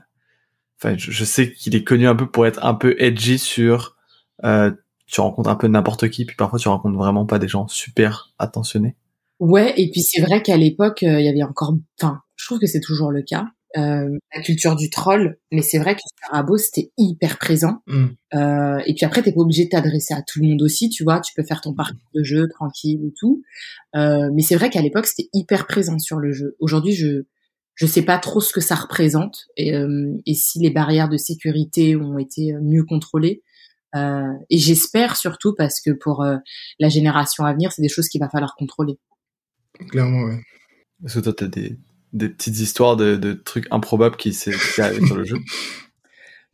enfin, 0.80 0.96
je, 0.98 1.24
sais 1.24 1.52
qu'il 1.52 1.76
est 1.76 1.84
connu 1.84 2.08
un 2.08 2.16
peu 2.16 2.30
pour 2.30 2.46
être 2.46 2.64
un 2.64 2.74
peu 2.74 2.96
edgy 3.00 3.40
sur. 3.40 3.96
Euh, 4.44 4.72
tu 5.08 5.22
rencontres 5.22 5.50
un 5.50 5.56
peu 5.56 5.68
n'importe 5.68 6.10
qui, 6.10 6.26
puis 6.26 6.36
parfois 6.36 6.58
tu 6.60 6.68
rencontres 6.68 6.98
vraiment 6.98 7.26
pas 7.26 7.40
des 7.40 7.48
gens 7.48 7.68
super 7.68 8.34
attentionnés. 8.40 8.96
Ouais, 9.40 9.74
et 9.78 9.92
puis 9.92 10.02
c'est 10.02 10.22
vrai 10.22 10.42
qu'à 10.42 10.58
l'époque, 10.58 11.04
euh, 11.04 11.20
il 11.20 11.26
y 11.26 11.30
avait 11.30 11.44
encore. 11.44 11.76
Enfin, 12.00 12.22
je 12.36 12.46
trouve 12.46 12.60
que 12.60 12.68
c'est 12.68 12.80
toujours 12.80 13.12
le 13.12 13.22
cas. 13.22 13.46
Euh, 13.78 14.10
la 14.34 14.42
culture 14.42 14.76
du 14.76 14.90
troll, 14.90 15.38
mais 15.52 15.62
c'est 15.62 15.80
vrai 15.80 15.96
que 15.96 16.02
Starabo 16.18 16.58
c'était 16.58 16.92
hyper 16.98 17.38
présent. 17.38 17.82
Mm. 17.88 18.06
Euh, 18.34 18.80
et 18.86 18.94
puis 18.94 19.06
après 19.06 19.22
t'es 19.22 19.34
pas 19.34 19.42
obligé 19.42 19.66
de 19.66 19.70
t'adresser 19.70 20.14
à 20.14 20.22
tout 20.22 20.40
le 20.42 20.48
monde 20.48 20.62
aussi, 20.62 20.90
tu 20.90 21.04
vois, 21.04 21.20
tu 21.20 21.34
peux 21.36 21.44
faire 21.44 21.62
ton 21.62 21.74
parcours 21.74 22.10
de 22.14 22.24
jeu 22.24 22.48
tranquille 22.48 23.02
et 23.06 23.14
tout. 23.20 23.44
Euh, 23.96 24.30
mais 24.34 24.42
c'est 24.42 24.56
vrai 24.56 24.70
qu'à 24.70 24.82
l'époque 24.82 25.08
c'était 25.08 25.30
hyper 25.34 25.68
présent 25.68 26.00
sur 26.00 26.20
le 26.20 26.32
jeu. 26.32 26.56
Aujourd'hui 26.60 26.94
je 26.94 27.24
je 27.76 27.86
sais 27.86 28.04
pas 28.04 28.18
trop 28.18 28.40
ce 28.40 28.54
que 28.54 28.62
ça 28.62 28.76
représente 28.76 29.48
et, 29.58 29.76
euh, 29.76 30.14
et 30.26 30.34
si 30.34 30.60
les 30.60 30.70
barrières 30.70 31.10
de 31.10 31.18
sécurité 31.18 31.98
ont 31.98 32.18
été 32.18 32.54
mieux 32.62 32.86
contrôlées. 32.86 33.44
Euh, 33.96 34.34
et 34.50 34.58
j'espère 34.58 35.16
surtout 35.16 35.54
parce 35.56 35.80
que 35.80 35.92
pour 35.92 36.22
euh, 36.22 36.38
la 36.80 36.90
génération 36.90 37.46
à 37.46 37.54
venir, 37.54 37.72
c'est 37.72 37.82
des 37.82 37.90
choses 37.90 38.10
qu'il 38.10 38.20
va 38.20 38.30
falloir 38.30 38.56
contrôler. 38.56 38.98
Clairement, 39.90 40.24
ouais. 40.24 40.42
Est-ce 41.06 41.20
que 41.20 41.24
toi, 41.24 41.34
t'as 41.34 41.48
des, 41.48 41.78
des 42.14 42.30
petites 42.30 42.60
histoires 42.60 42.96
de, 42.96 43.16
de 43.16 43.34
trucs 43.34 43.68
improbables 43.72 44.16
qui 44.16 44.34
s'est 44.34 44.54
arrivé 44.78 45.06
sur 45.06 45.16
le 45.16 45.26
jeu? 45.26 45.38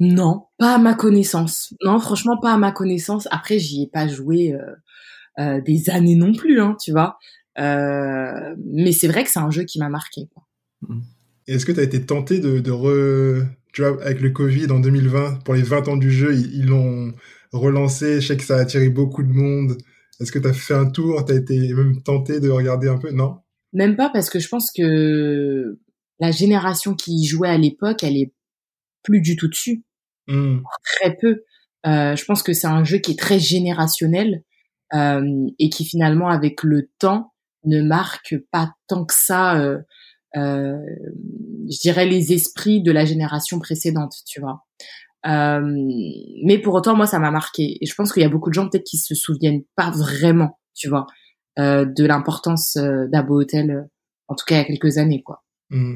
Non, 0.02 0.46
pas 0.58 0.76
à 0.76 0.78
ma 0.80 0.96
connaissance. 0.96 1.76
Non, 1.84 2.00
franchement, 2.00 2.36
pas 2.42 2.54
à 2.54 2.58
ma 2.58 2.72
connaissance. 2.72 3.28
Après, 3.30 3.60
j'y 3.60 3.84
ai 3.84 3.88
pas 3.88 4.08
joué 4.08 4.52
euh, 4.52 4.60
euh, 5.38 5.62
des 5.62 5.92
années 5.92 6.16
non 6.16 6.34
plus, 6.34 6.60
hein, 6.60 6.76
tu 6.82 6.92
vois. 6.92 7.20
Euh, 7.60 8.56
mais 8.66 8.94
c'est 8.94 9.08
vrai 9.08 9.24
que 9.24 9.30
c'est 9.30 9.40
un 9.40 9.52
jeu 9.52 9.64
qui 9.64 9.78
m'a 9.78 9.90
marqué. 9.90 10.28
Mmh. 10.82 11.02
Est-ce 11.46 11.68
que 11.68 11.72
tu 11.72 11.80
as 11.80 11.84
été 11.84 12.04
tenté 12.04 12.40
de, 12.40 12.60
de 12.60 12.72
re... 12.72 13.46
Tu 13.74 13.84
vois, 13.84 14.04
avec 14.04 14.22
le 14.22 14.32
Covid 14.32 14.72
en 14.72 14.80
2020, 14.80 15.44
pour 15.44 15.54
les 15.54 15.62
20 15.62 15.88
ans 15.88 15.98
du 15.98 16.12
jeu, 16.12 16.34
ils 16.34 16.66
l'ont 16.66 17.14
relancé. 17.54 18.22
Je 18.22 18.28
sais 18.28 18.38
que 18.38 18.44
ça 18.44 18.58
a 18.58 18.62
attiré 18.62 18.90
beaucoup 18.90 19.22
de 19.22 19.32
monde. 19.32 19.78
Est-ce 20.20 20.32
que 20.32 20.40
tu 20.40 20.48
as 20.48 20.54
fait 20.54 20.74
un 20.74 20.88
tour? 20.88 21.24
Tu 21.26 21.34
as 21.34 21.36
été 21.36 21.74
même 21.76 22.02
tenté 22.02 22.40
de 22.40 22.50
regarder 22.50 22.88
un 22.88 22.98
peu? 22.98 23.12
Non? 23.12 23.41
Même 23.74 23.96
pas 23.96 24.10
parce 24.10 24.30
que 24.30 24.40
je 24.40 24.48
pense 24.48 24.72
que 24.72 25.80
la 26.20 26.32
génération 26.32 26.94
qui 26.94 27.26
jouait 27.26 27.50
à 27.50 27.58
l'époque, 27.58 28.04
elle 28.04 28.18
est 28.18 28.34
plus 29.04 29.22
du 29.22 29.36
tout 29.36 29.48
dessus. 29.48 29.84
Mmh. 30.28 30.60
Très 30.84 31.16
peu. 31.16 31.44
Euh, 31.88 32.16
je 32.16 32.26
pense 32.26 32.44
que 32.44 32.54
c'est 32.54 32.68
un 32.68 32.84
jeu 32.84 33.00
qui 33.00 33.12
est 33.12 33.20
très 33.20 33.40
générationnel 33.40 34.44
euh, 34.94 35.48
et 35.58 35.70
qui 35.70 35.86
finalement, 35.86 36.30
avec 36.30 36.64
le 36.64 36.90
temps, 37.00 37.34
ne 37.64 37.82
marque 37.82 38.36
pas 38.52 38.74
tant 38.88 39.06
que 39.06 39.14
ça, 39.16 39.58
euh, 39.58 39.80
je 40.36 41.82
dirais, 41.82 42.06
les 42.06 42.34
esprits 42.34 42.82
de 42.82 42.92
la 42.92 43.06
génération 43.06 43.60
précédente, 43.60 44.14
tu 44.28 44.42
vois. 44.42 44.64
Mais 45.24 46.60
pour 46.60 46.74
autant, 46.74 46.96
moi, 46.96 47.06
ça 47.06 47.20
m'a 47.20 47.32
marqué. 47.32 47.78
Et 47.82 47.86
je 47.86 47.94
pense 47.94 48.12
qu'il 48.12 48.24
y 48.24 48.26
a 48.26 48.30
beaucoup 48.30 48.50
de 48.50 48.56
gens 48.56 48.68
peut-être 48.68 48.86
qui 48.86 48.98
se 48.98 49.14
souviennent 49.16 49.64
pas 49.76 49.92
vraiment, 49.92 50.60
tu 50.74 50.90
vois. 50.90 51.06
Euh, 51.60 51.84
de 51.84 52.06
l'importance 52.06 52.78
euh, 52.78 53.08
d'Abo 53.08 53.42
Hotel, 53.42 53.72
euh, 53.72 53.82
en 54.30 54.36
tout 54.36 54.46
cas 54.46 54.56
il 54.56 54.58
y 54.60 54.62
a 54.62 54.64
quelques 54.64 54.98
années, 54.98 55.22
quoi. 55.22 55.44
Mmh. 55.70 55.96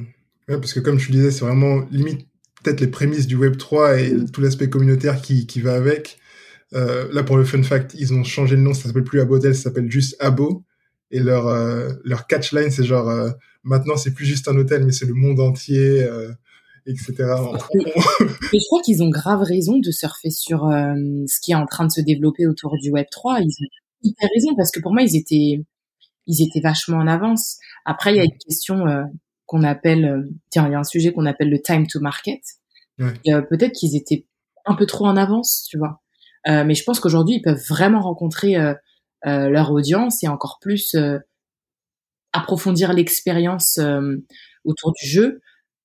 Ouais, 0.50 0.58
parce 0.58 0.74
que 0.74 0.82
comme 0.82 1.00
je 1.00 1.10
disais, 1.10 1.32
c'est 1.32 1.46
vraiment 1.46 1.86
limite 1.92 2.28
peut-être 2.62 2.82
les 2.82 2.88
prémices 2.88 3.26
du 3.26 3.38
Web 3.38 3.56
3 3.56 4.02
et 4.02 4.14
tout 4.34 4.42
l'aspect 4.42 4.70
communautaire 4.70 5.22
qui, 5.22 5.48
qui 5.48 5.62
va 5.62 5.76
avec. 5.76 6.20
Euh, 6.74 7.08
là, 7.14 7.24
pour 7.24 7.38
le 7.38 7.46
fun 7.46 7.64
fact, 7.64 7.96
ils 7.98 8.14
ont 8.14 8.26
changé 8.26 8.58
le 8.58 8.64
nom, 8.64 8.74
ça 8.74 8.88
s'appelle 8.88 9.06
plus 9.06 9.22
Abo 9.22 9.36
Hotel, 9.36 9.56
ça 9.56 9.64
s'appelle 9.64 9.90
juste 9.90 10.18
Abo. 10.20 10.66
Et 11.12 11.20
leur, 11.20 11.46
leur 12.04 12.28
catchline, 12.28 12.72
c'est 12.72 12.84
genre, 12.84 13.10
maintenant, 13.64 13.96
c'est 13.96 14.12
plus 14.12 14.26
juste 14.26 14.50
un 14.50 14.58
hôtel, 14.58 14.84
mais 14.84 14.92
c'est 14.92 15.06
le 15.06 15.14
monde 15.14 15.40
entier, 15.40 16.06
etc. 16.88 17.14
et 17.20 18.60
je 18.60 18.66
crois 18.66 18.82
qu'ils 18.82 19.04
ont 19.04 19.10
grave 19.10 19.44
raison 19.44 19.78
de 19.78 19.92
surfer 19.92 20.32
sur 20.32 20.62
ce 20.62 21.40
qui 21.42 21.52
est 21.52 21.56
en 21.56 21.68
train 21.68 21.86
de 21.86 21.92
se 21.92 22.02
développer 22.02 22.48
autour 22.48 22.76
du 22.82 22.90
Web 22.90 23.06
3. 23.12 23.40
Ils 23.42 23.46
ont 23.46 23.85
hyper 24.06 24.30
raison 24.34 24.56
parce 24.56 24.72
que 24.72 24.80
pour 24.80 24.94
moi 24.94 25.02
ils 25.02 25.16
étaient 25.16 25.64
ils 26.28 26.48
étaient 26.48 26.62
vachement 26.62 26.98
en 26.98 27.08
avance. 27.08 27.58
Après 27.86 28.14
il 28.14 28.18
y 28.18 28.20
a 28.20 28.24
une 28.24 28.38
question 28.38 28.88
euh, 28.88 29.04
qu'on 29.46 29.64
appelle 29.64 30.06
euh, 30.06 30.30
tiens 30.50 30.68
il 30.68 30.72
y 30.72 30.76
a 30.76 30.80
un 30.80 30.84
sujet 30.84 31.12
qu'on 31.12 31.26
appelle 31.26 31.50
le 31.50 31.62
time 31.62 31.88
to 31.88 32.00
market. 32.00 32.42
Euh, 33.00 33.42
peut-être 33.42 33.74
qu'ils 33.74 33.96
étaient 33.96 34.26
un 34.66 34.76
peu 34.76 34.86
trop 34.86 35.06
en 35.06 35.18
avance, 35.18 35.68
tu 35.70 35.78
vois. 35.78 36.02
mais 36.48 36.76
je 36.76 36.84
pense 36.84 37.00
qu'aujourd'hui 37.00 37.36
ils 37.36 37.42
peuvent 37.42 37.64
vraiment 37.70 38.02
rencontrer 38.02 38.56
leur 39.24 39.72
audience 39.72 40.24
et 40.24 40.28
encore 40.28 40.58
plus 40.60 40.96
approfondir 42.34 42.94
l'expérience 42.94 43.80
autour 44.64 44.94
du 44.94 45.08
jeu. 45.08 45.42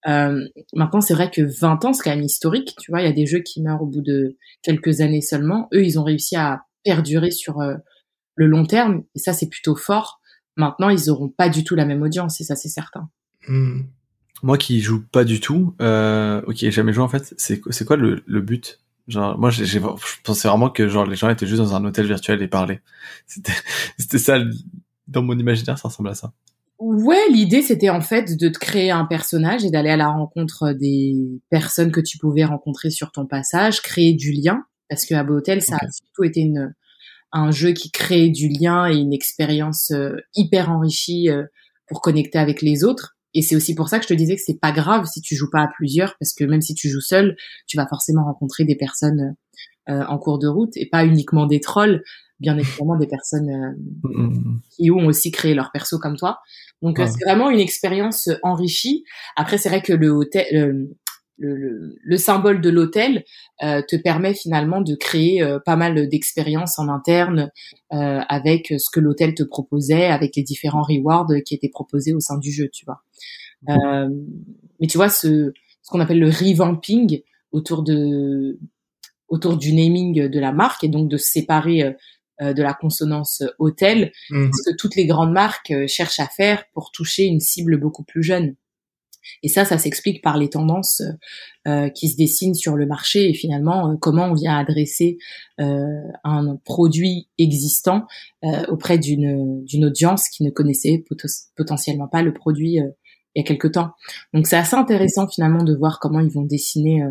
maintenant, 0.06 1.00
c'est 1.00 1.14
vrai 1.14 1.30
que 1.30 1.42
20 1.42 1.84
ans, 1.84 1.92
c'est 1.92 2.04
quand 2.04 2.16
même 2.16 2.22
historique. 2.22 2.74
Tu 2.80 2.90
vois, 2.90 3.02
il 3.02 3.06
y 3.06 3.10
a 3.10 3.12
des 3.12 3.26
jeux 3.26 3.40
qui 3.40 3.60
meurent 3.60 3.82
au 3.82 3.86
bout 3.86 4.02
de 4.02 4.38
quelques 4.62 5.00
années 5.00 5.20
seulement. 5.20 5.68
Eux, 5.74 5.84
ils 5.84 5.98
ont 5.98 6.04
réussi 6.04 6.36
à 6.36 6.62
perdurer 6.84 7.32
sur 7.32 7.60
le 8.40 8.46
long 8.46 8.64
terme, 8.64 9.02
et 9.14 9.18
ça 9.18 9.34
c'est 9.34 9.48
plutôt 9.48 9.76
fort. 9.76 10.20
Maintenant, 10.56 10.88
ils 10.88 11.10
auront 11.10 11.28
pas 11.28 11.50
du 11.50 11.62
tout 11.62 11.74
la 11.74 11.84
même 11.84 12.02
audience, 12.02 12.40
et 12.40 12.44
ça 12.44 12.56
c'est 12.56 12.70
certain. 12.70 13.10
Hmm. 13.46 13.82
Moi 14.42 14.56
qui 14.56 14.80
joue 14.80 15.04
pas 15.12 15.24
du 15.24 15.40
tout, 15.40 15.74
euh, 15.82 16.40
ok, 16.46 16.56
jamais 16.70 16.94
joué 16.94 17.04
en 17.04 17.08
fait. 17.08 17.34
C'est 17.36 17.84
quoi 17.84 17.96
le, 17.96 18.22
le 18.26 18.40
but? 18.40 18.80
Genre 19.08 19.38
moi 19.38 19.50
j'ai 19.50 19.66
je 19.66 19.78
pensais 20.24 20.48
vraiment 20.48 20.70
que 20.70 20.88
genre 20.88 21.04
les 21.04 21.16
gens 21.16 21.28
étaient 21.28 21.46
juste 21.46 21.60
dans 21.60 21.74
un 21.74 21.84
hôtel 21.84 22.06
virtuel 22.06 22.40
et 22.40 22.48
parlaient. 22.48 22.80
C'était 23.98 24.18
ça 24.18 24.38
dans 25.06 25.22
mon 25.22 25.38
imaginaire, 25.38 25.78
ça 25.78 25.88
ressemble 25.88 26.08
à 26.08 26.14
ça. 26.14 26.32
Ouais, 26.78 27.28
l'idée 27.30 27.60
c'était 27.60 27.90
en 27.90 28.00
fait 28.00 28.38
de 28.38 28.48
te 28.48 28.58
créer 28.58 28.90
un 28.90 29.04
personnage 29.04 29.64
et 29.64 29.70
d'aller 29.70 29.90
à 29.90 29.98
la 29.98 30.08
rencontre 30.08 30.72
des 30.72 31.42
personnes 31.50 31.92
que 31.92 32.00
tu 32.00 32.16
pouvais 32.16 32.44
rencontrer 32.44 32.90
sur 32.90 33.12
ton 33.12 33.26
passage, 33.26 33.82
créer 33.82 34.14
du 34.14 34.32
lien 34.32 34.64
parce 34.88 35.04
que 35.04 35.14
Abo 35.14 35.34
Hotel 35.34 35.60
ça 35.60 35.76
a 35.76 35.90
surtout 35.90 36.24
été 36.24 36.40
une 36.40 36.72
un 37.32 37.50
jeu 37.50 37.72
qui 37.72 37.90
crée 37.90 38.28
du 38.28 38.48
lien 38.48 38.90
et 38.90 38.96
une 38.96 39.12
expérience 39.12 39.90
euh, 39.92 40.16
hyper 40.34 40.70
enrichie 40.70 41.30
euh, 41.30 41.44
pour 41.86 42.00
connecter 42.00 42.38
avec 42.38 42.62
les 42.62 42.84
autres. 42.84 43.16
Et 43.34 43.42
c'est 43.42 43.54
aussi 43.54 43.74
pour 43.74 43.88
ça 43.88 43.98
que 43.98 44.04
je 44.04 44.08
te 44.08 44.14
disais 44.14 44.34
que 44.34 44.42
c'est 44.44 44.58
pas 44.60 44.72
grave 44.72 45.06
si 45.06 45.20
tu 45.20 45.36
joues 45.36 45.50
pas 45.50 45.62
à 45.62 45.68
plusieurs, 45.68 46.16
parce 46.18 46.32
que 46.34 46.44
même 46.44 46.60
si 46.60 46.74
tu 46.74 46.88
joues 46.88 47.00
seul, 47.00 47.36
tu 47.66 47.76
vas 47.76 47.86
forcément 47.86 48.24
rencontrer 48.24 48.64
des 48.64 48.74
personnes 48.74 49.36
euh, 49.88 50.04
en 50.08 50.18
cours 50.18 50.38
de 50.38 50.48
route 50.48 50.76
et 50.76 50.88
pas 50.90 51.04
uniquement 51.04 51.46
des 51.46 51.60
trolls, 51.60 52.02
bien 52.40 52.58
évidemment 52.58 52.96
des 52.96 53.06
personnes 53.06 53.76
mmh. 54.02 54.60
qui 54.70 54.90
ont 54.90 55.06
aussi 55.06 55.30
créé 55.30 55.54
leur 55.54 55.70
perso 55.70 55.98
comme 55.98 56.16
toi. 56.16 56.40
Donc 56.82 56.98
c'est 56.98 57.24
vraiment 57.24 57.50
une 57.50 57.60
expérience 57.60 58.28
enrichie. 58.42 59.04
Après 59.36 59.58
c'est 59.58 59.68
vrai 59.68 59.82
que 59.82 59.92
le 59.92 60.10
hôtel, 60.10 60.88
le, 61.40 61.98
le, 62.02 62.16
symbole 62.16 62.60
de 62.60 62.68
l'hôtel 62.68 63.24
euh, 63.62 63.82
te 63.86 63.96
permet 63.96 64.34
finalement 64.34 64.80
de 64.80 64.94
créer 64.94 65.42
euh, 65.42 65.58
pas 65.64 65.76
mal 65.76 66.08
d'expériences 66.08 66.78
en 66.78 66.88
interne 66.88 67.50
euh, 67.92 68.20
avec 68.28 68.74
ce 68.78 68.90
que 68.92 69.00
l'hôtel 69.00 69.34
te 69.34 69.42
proposait, 69.42 70.06
avec 70.06 70.36
les 70.36 70.42
différents 70.42 70.82
rewards 70.82 71.28
qui 71.44 71.54
étaient 71.54 71.70
proposés 71.70 72.12
au 72.12 72.20
sein 72.20 72.38
du 72.38 72.52
jeu, 72.52 72.68
tu 72.72 72.84
vois. 72.84 73.02
mais 73.66 74.86
tu 74.86 74.98
vois 74.98 75.08
ce, 75.08 75.52
ce 75.82 75.90
qu'on 75.90 76.00
appelle 76.00 76.20
le 76.20 76.28
revamping 76.28 77.22
autour 77.52 77.82
de 77.82 78.58
autour 79.28 79.56
du 79.56 79.72
naming 79.72 80.28
de 80.28 80.40
la 80.40 80.52
marque 80.52 80.82
et 80.82 80.88
donc 80.88 81.08
de 81.08 81.16
se 81.16 81.30
séparer 81.30 81.94
de 82.40 82.62
la 82.62 82.74
consonance 82.74 83.44
hôtel, 83.58 84.12
mmh. 84.30 84.50
ce 84.52 84.70
que 84.70 84.76
toutes 84.76 84.96
les 84.96 85.06
grandes 85.06 85.32
marques 85.32 85.72
cherchent 85.86 86.20
à 86.20 86.26
faire 86.26 86.64
pour 86.72 86.90
toucher 86.90 87.26
une 87.26 87.38
cible 87.38 87.78
beaucoup 87.78 88.02
plus 88.02 88.22
jeune. 88.22 88.56
Et 89.42 89.48
ça, 89.48 89.64
ça 89.64 89.78
s'explique 89.78 90.22
par 90.22 90.36
les 90.38 90.48
tendances 90.48 91.02
euh, 91.68 91.88
qui 91.90 92.08
se 92.08 92.16
dessinent 92.16 92.54
sur 92.54 92.76
le 92.76 92.86
marché 92.86 93.28
et 93.28 93.34
finalement 93.34 93.90
euh, 93.90 93.96
comment 94.00 94.26
on 94.26 94.34
vient 94.34 94.56
adresser 94.56 95.18
euh, 95.60 95.84
un 96.24 96.56
produit 96.64 97.28
existant 97.38 98.06
euh, 98.44 98.64
auprès 98.68 98.98
d'une 98.98 99.64
d'une 99.64 99.84
audience 99.84 100.28
qui 100.28 100.42
ne 100.42 100.50
connaissait 100.50 101.04
potentiellement 101.56 102.08
pas 102.08 102.22
le 102.22 102.32
produit 102.32 102.78
il 103.34 103.38
y 103.38 103.40
a 103.40 103.44
quelque 103.44 103.68
temps. 103.68 103.90
Donc 104.32 104.46
c'est 104.46 104.56
assez 104.56 104.74
intéressant 104.74 105.28
finalement 105.28 105.62
de 105.62 105.76
voir 105.76 105.98
comment 106.00 106.20
ils 106.20 106.32
vont 106.32 106.44
dessiner 106.44 107.04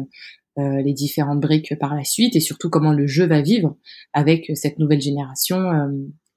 les 0.57 0.91
différentes 0.91 1.39
briques 1.39 1.79
par 1.79 1.95
la 1.95 2.03
suite 2.03 2.35
et 2.35 2.41
surtout 2.41 2.69
comment 2.69 2.91
le 2.91 3.07
jeu 3.07 3.25
va 3.25 3.41
vivre 3.41 3.77
avec 4.11 4.51
cette 4.55 4.77
nouvelle 4.77 4.99
génération 4.99 5.61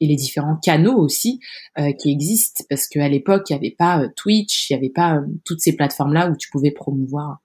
et 0.03 0.07
les 0.07 0.17
différents 0.17 0.57
canaux 0.57 0.99
aussi 0.99 1.39
euh, 1.79 1.93
qui 1.93 2.11
existent 2.11 2.65
parce 2.69 2.89
qu'à 2.89 3.09
l'époque 3.09 3.49
il 3.49 3.53
n'y 3.53 3.59
avait 3.59 3.77
pas 3.79 4.03
euh, 4.03 4.09
Twitch, 4.17 4.69
il 4.69 4.75
n'y 4.75 4.79
avait 4.79 4.93
pas 4.93 5.17
euh, 5.17 5.27
toutes 5.45 5.61
ces 5.61 5.77
plateformes 5.77 6.13
là 6.13 6.29
où 6.29 6.37
tu 6.37 6.51
pouvais 6.51 6.73
promouvoir 6.73 7.39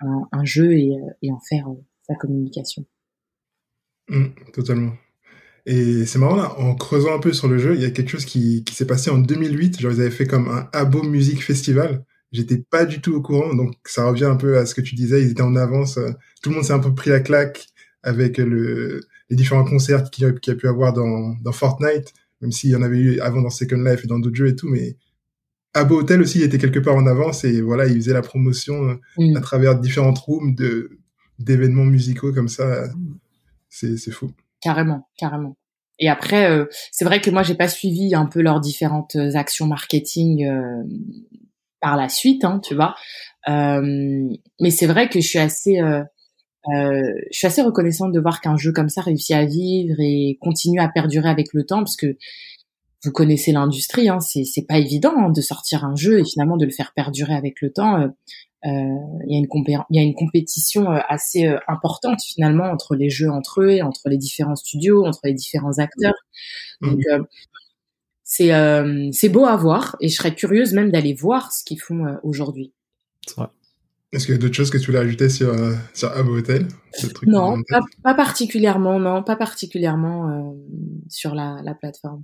un, 0.00 0.44
jeu 0.44 0.74
et, 0.74 0.92
en 1.32 1.40
faire 1.48 1.64
sa 2.06 2.14
communication. 2.16 2.84
Mmh, 4.10 4.26
totalement. 4.52 4.92
Et 5.64 6.04
c'est 6.04 6.18
marrant 6.18 6.36
là, 6.36 6.60
en 6.60 6.74
creusant 6.74 7.14
un 7.14 7.18
peu 7.18 7.32
sur 7.32 7.48
le 7.48 7.56
jeu, 7.56 7.74
il 7.74 7.80
y 7.80 7.86
a 7.86 7.90
quelque 7.90 8.10
chose 8.10 8.26
qui, 8.26 8.62
s'est 8.70 8.86
passé 8.86 9.08
en 9.10 9.16
2008. 9.16 9.80
Genre 9.80 9.90
ils 9.90 10.02
avaient 10.02 10.10
fait 10.10 10.26
comme 10.26 10.48
un 10.48 10.68
Abo 10.74 11.02
Music 11.02 11.42
Festival. 11.42 12.04
J'étais 12.30 12.58
pas 12.58 12.84
du 12.84 13.00
tout 13.00 13.14
au 13.14 13.22
courant, 13.22 13.54
donc 13.54 13.72
ça 13.86 14.06
revient 14.06 14.26
un 14.26 14.36
peu 14.36 14.58
à 14.58 14.66
ce 14.66 14.74
que 14.74 14.82
tu 14.82 14.94
disais. 14.94 15.22
Ils 15.22 15.30
étaient 15.30 15.40
en 15.40 15.56
avance. 15.56 15.98
Tout 16.42 16.50
le 16.50 16.56
monde 16.56 16.64
s'est 16.64 16.74
un 16.74 16.78
peu 16.78 16.94
pris 16.94 17.08
la 17.08 17.20
claque 17.20 17.66
avec 18.06 18.38
le 18.38 19.02
les 19.28 19.36
différents 19.36 19.64
concerts 19.64 20.08
qu'il 20.10 20.24
y, 20.24 20.50
a 20.50 20.54
pu 20.54 20.68
avoir 20.68 20.92
dans, 20.92 21.34
dans 21.42 21.52
Fortnite, 21.52 22.14
même 22.40 22.52
s'il 22.52 22.70
y 22.70 22.76
en 22.76 22.82
avait 22.82 22.98
eu 22.98 23.20
avant 23.20 23.42
dans 23.42 23.50
Second 23.50 23.82
Life 23.82 24.04
et 24.04 24.06
dans 24.06 24.20
d'autres 24.20 24.36
jeux 24.36 24.48
et 24.48 24.56
tout, 24.56 24.68
mais 24.68 24.96
Abo 25.74 25.98
Hotel 25.98 26.22
aussi 26.22 26.38
il 26.38 26.44
était 26.44 26.58
quelque 26.58 26.78
part 26.78 26.96
en 26.96 27.06
avance 27.06 27.44
et 27.44 27.60
voilà, 27.60 27.86
il 27.86 27.96
faisait 27.96 28.12
la 28.12 28.22
promotion 28.22 28.88
euh, 28.88 28.94
mm. 29.18 29.36
à 29.36 29.40
travers 29.40 29.78
différentes 29.78 30.18
rooms 30.18 30.54
de 30.54 30.98
d'événements 31.38 31.84
musicaux 31.84 32.32
comme 32.32 32.48
ça. 32.48 32.84
C'est 33.68 33.98
c'est 33.98 34.12
fou. 34.12 34.30
Carrément, 34.60 35.08
carrément. 35.18 35.56
Et 35.98 36.08
après, 36.08 36.50
euh, 36.50 36.66
c'est 36.92 37.04
vrai 37.04 37.20
que 37.20 37.30
moi 37.30 37.42
j'ai 37.42 37.56
pas 37.56 37.68
suivi 37.68 38.14
un 38.14 38.26
peu 38.26 38.40
leurs 38.40 38.60
différentes 38.60 39.16
actions 39.34 39.66
marketing 39.66 40.46
euh, 40.46 40.82
par 41.80 41.96
la 41.96 42.08
suite, 42.08 42.44
hein, 42.44 42.60
tu 42.62 42.74
vois. 42.74 42.94
mais 43.46 44.70
c'est 44.70 44.86
vrai 44.86 45.08
que 45.08 45.20
je 45.20 45.26
suis 45.26 45.38
assez 45.38 45.78
euh, 46.74 47.12
je 47.30 47.38
suis 47.38 47.46
assez 47.46 47.62
reconnaissante 47.62 48.12
de 48.12 48.20
voir 48.20 48.40
qu'un 48.40 48.56
jeu 48.56 48.72
comme 48.72 48.88
ça 48.88 49.00
réussit 49.00 49.36
à 49.36 49.44
vivre 49.44 49.96
et 49.98 50.38
continue 50.40 50.80
à 50.80 50.88
perdurer 50.88 51.28
avec 51.28 51.52
le 51.52 51.64
temps, 51.64 51.78
parce 51.78 51.96
que 51.96 52.16
vous 53.04 53.12
connaissez 53.12 53.52
l'industrie, 53.52 54.08
hein, 54.08 54.20
c'est 54.20 54.44
c'est 54.44 54.66
pas 54.66 54.78
évident 54.78 55.14
hein, 55.16 55.30
de 55.30 55.40
sortir 55.40 55.84
un 55.84 55.94
jeu 55.94 56.18
et 56.18 56.24
finalement 56.24 56.56
de 56.56 56.64
le 56.64 56.72
faire 56.72 56.92
perdurer 56.94 57.34
avec 57.34 57.60
le 57.60 57.72
temps. 57.72 58.00
Euh, 58.00 58.08
euh 58.66 58.96
il 59.26 59.32
y 59.32 59.36
a 59.36 59.38
une 59.38 59.48
il 59.90 59.96
y 59.96 59.98
a 60.00 60.02
une 60.02 60.14
compétition 60.14 60.90
euh, 60.90 60.98
assez 61.08 61.46
importante 61.68 62.18
finalement 62.26 62.64
entre 62.64 62.96
les 62.96 63.10
jeux 63.10 63.30
entre 63.30 63.62
eux, 63.62 63.70
et 63.70 63.82
entre 63.82 64.08
les 64.08 64.18
différents 64.18 64.56
studios, 64.56 65.06
entre 65.06 65.20
les 65.24 65.34
différents 65.34 65.78
acteurs. 65.78 66.14
Mmh. 66.80 66.90
Donc 66.90 67.00
c'est 68.24 68.50
c'est 69.12 69.28
beau 69.28 69.44
à 69.44 69.56
voir 69.56 69.96
et 70.00 70.08
je 70.08 70.16
serais 70.16 70.34
curieuse 70.34 70.72
même 70.72 70.90
d'aller 70.90 71.14
voir 71.14 71.52
ce 71.52 71.64
qu'ils 71.64 71.80
font 71.80 72.18
aujourd'hui. 72.24 72.72
Est-ce 74.12 74.26
qu'il 74.26 74.34
y 74.34 74.38
a 74.38 74.40
d'autres 74.40 74.54
choses 74.54 74.70
que 74.70 74.78
tu 74.78 74.86
voulais 74.86 75.00
ajouter 75.00 75.28
sur, 75.28 75.48
euh, 75.48 75.74
sur 75.92 76.10
Abo 76.12 76.36
Hotel? 76.36 76.68
Non, 77.26 77.60
pas, 78.02 78.14
particulièrement, 78.14 79.00
non, 79.00 79.22
pas 79.24 79.36
particulièrement 79.36 80.30
euh, 80.30 80.52
sur 81.08 81.34
la, 81.34 81.60
la 81.64 81.74
plateforme. 81.74 82.22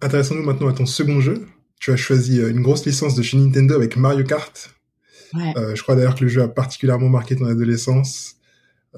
Intéressons-nous 0.00 0.42
maintenant 0.42 0.68
à 0.68 0.72
ton 0.72 0.86
second 0.86 1.20
jeu. 1.20 1.46
Tu 1.78 1.92
as 1.92 1.96
choisi 1.96 2.40
euh, 2.40 2.50
une 2.50 2.62
grosse 2.62 2.86
licence 2.86 3.14
de 3.14 3.22
chez 3.22 3.36
Nintendo 3.36 3.74
avec 3.74 3.96
Mario 3.96 4.24
Kart. 4.24 4.74
Ouais. 5.34 5.52
Euh, 5.56 5.74
je 5.74 5.82
crois 5.82 5.94
d'ailleurs 5.94 6.14
que 6.14 6.24
le 6.24 6.28
jeu 6.28 6.42
a 6.42 6.48
particulièrement 6.48 7.08
marqué 7.08 7.36
ton 7.36 7.46
adolescence. 7.46 8.36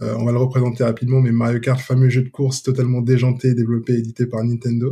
On 0.00 0.24
va 0.24 0.32
le 0.32 0.38
représenter 0.38 0.82
rapidement, 0.82 1.20
mais 1.20 1.30
Mario 1.30 1.60
Kart, 1.60 1.80
fameux 1.80 2.08
jeu 2.08 2.22
de 2.22 2.28
course 2.28 2.64
totalement 2.64 3.00
déjanté, 3.00 3.54
développé 3.54 3.92
et 3.92 3.98
édité 3.98 4.26
par 4.26 4.42
Nintendo. 4.42 4.90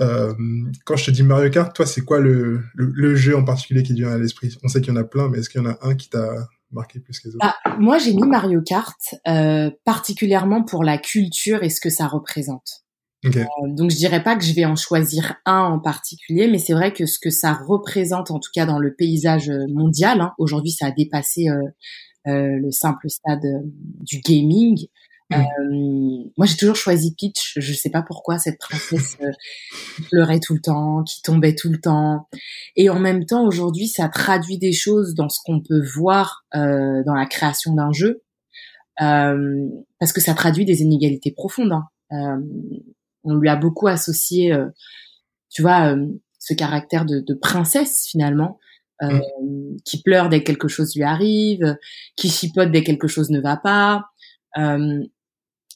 Euh, 0.00 0.32
quand 0.84 0.96
je 0.96 1.06
te 1.06 1.10
dis 1.10 1.22
Mario 1.22 1.50
Kart, 1.50 1.74
toi, 1.74 1.86
c'est 1.86 2.02
quoi 2.02 2.20
le, 2.20 2.62
le, 2.74 3.16
jeu 3.16 3.36
en 3.36 3.44
particulier 3.44 3.82
qui 3.82 3.94
te 3.94 3.98
vient 3.98 4.12
à 4.12 4.18
l'esprit? 4.18 4.56
On 4.62 4.68
sait 4.68 4.80
qu'il 4.80 4.94
y 4.94 4.96
en 4.96 5.00
a 5.00 5.04
plein, 5.04 5.28
mais 5.28 5.38
est-ce 5.38 5.50
qu'il 5.50 5.60
y 5.60 5.64
en 5.66 5.70
a 5.70 5.78
un 5.82 5.94
qui 5.94 6.08
t'a 6.08 6.48
marqué 6.70 7.00
plus 7.00 7.18
que 7.18 7.28
les 7.28 7.34
autres? 7.34 7.44
Ah, 7.64 7.76
Moi, 7.78 7.98
j'ai 7.98 8.14
mis 8.14 8.26
Mario 8.26 8.62
Kart 8.62 8.98
euh, 9.26 9.70
particulièrement 9.84 10.62
pour 10.62 10.84
la 10.84 10.98
culture 10.98 11.62
et 11.62 11.70
ce 11.70 11.80
que 11.80 11.90
ça 11.90 12.06
représente. 12.06 12.84
Okay. 13.26 13.40
Euh, 13.40 13.74
donc, 13.74 13.90
je 13.90 13.96
dirais 13.96 14.22
pas 14.22 14.36
que 14.36 14.44
je 14.44 14.54
vais 14.54 14.64
en 14.64 14.76
choisir 14.76 15.34
un 15.44 15.62
en 15.62 15.80
particulier, 15.80 16.48
mais 16.48 16.58
c'est 16.58 16.74
vrai 16.74 16.92
que 16.92 17.06
ce 17.06 17.18
que 17.18 17.30
ça 17.30 17.52
représente, 17.52 18.30
en 18.30 18.38
tout 18.38 18.50
cas 18.54 18.66
dans 18.66 18.78
le 18.78 18.94
paysage 18.94 19.50
mondial, 19.68 20.20
hein, 20.20 20.32
aujourd'hui, 20.38 20.70
ça 20.70 20.86
a 20.86 20.90
dépassé 20.92 21.48
euh, 21.48 21.62
euh, 22.28 22.56
le 22.60 22.70
simple 22.70 23.08
stade 23.08 23.46
du 24.00 24.20
gaming. 24.20 24.86
Mm. 25.30 25.34
Euh, 25.34 26.30
moi, 26.36 26.46
j'ai 26.46 26.56
toujours 26.56 26.76
choisi 26.76 27.14
Peach. 27.14 27.54
Je 27.56 27.72
sais 27.72 27.90
pas 27.90 28.02
pourquoi 28.02 28.38
cette 28.38 28.58
princesse 28.58 29.16
euh, 29.20 29.30
qui 29.96 30.02
pleurait 30.02 30.40
tout 30.40 30.54
le 30.54 30.60
temps, 30.60 31.04
qui 31.04 31.22
tombait 31.22 31.54
tout 31.54 31.70
le 31.70 31.80
temps. 31.80 32.28
Et 32.76 32.88
en 32.88 32.98
même 32.98 33.24
temps, 33.26 33.46
aujourd'hui, 33.46 33.88
ça 33.88 34.08
traduit 34.08 34.58
des 34.58 34.72
choses 34.72 35.14
dans 35.14 35.28
ce 35.28 35.40
qu'on 35.44 35.60
peut 35.60 35.82
voir 35.94 36.44
euh, 36.54 37.02
dans 37.04 37.14
la 37.14 37.26
création 37.26 37.74
d'un 37.74 37.92
jeu, 37.92 38.22
euh, 39.02 39.68
parce 40.00 40.12
que 40.12 40.20
ça 40.20 40.34
traduit 40.34 40.64
des 40.64 40.82
inégalités 40.82 41.32
profondes. 41.32 41.72
Hein. 41.72 41.88
Euh, 42.12 42.40
on 43.24 43.34
lui 43.34 43.48
a 43.48 43.56
beaucoup 43.56 43.88
associé, 43.88 44.56
tu 45.50 45.60
vois, 45.60 45.94
ce 46.38 46.54
caractère 46.54 47.04
de, 47.04 47.20
de 47.20 47.34
princesse 47.34 48.06
finalement. 48.10 48.58
Mm. 49.00 49.76
qui 49.84 50.02
pleure 50.02 50.28
dès 50.28 50.40
que 50.40 50.46
quelque 50.46 50.66
chose 50.66 50.96
lui 50.96 51.04
arrive, 51.04 51.76
qui 52.16 52.28
chipote 52.28 52.72
dès 52.72 52.80
que 52.80 52.86
quelque 52.86 53.06
chose 53.06 53.30
ne 53.30 53.40
va 53.40 53.56
pas. 53.56 54.06
Euh, 54.56 55.04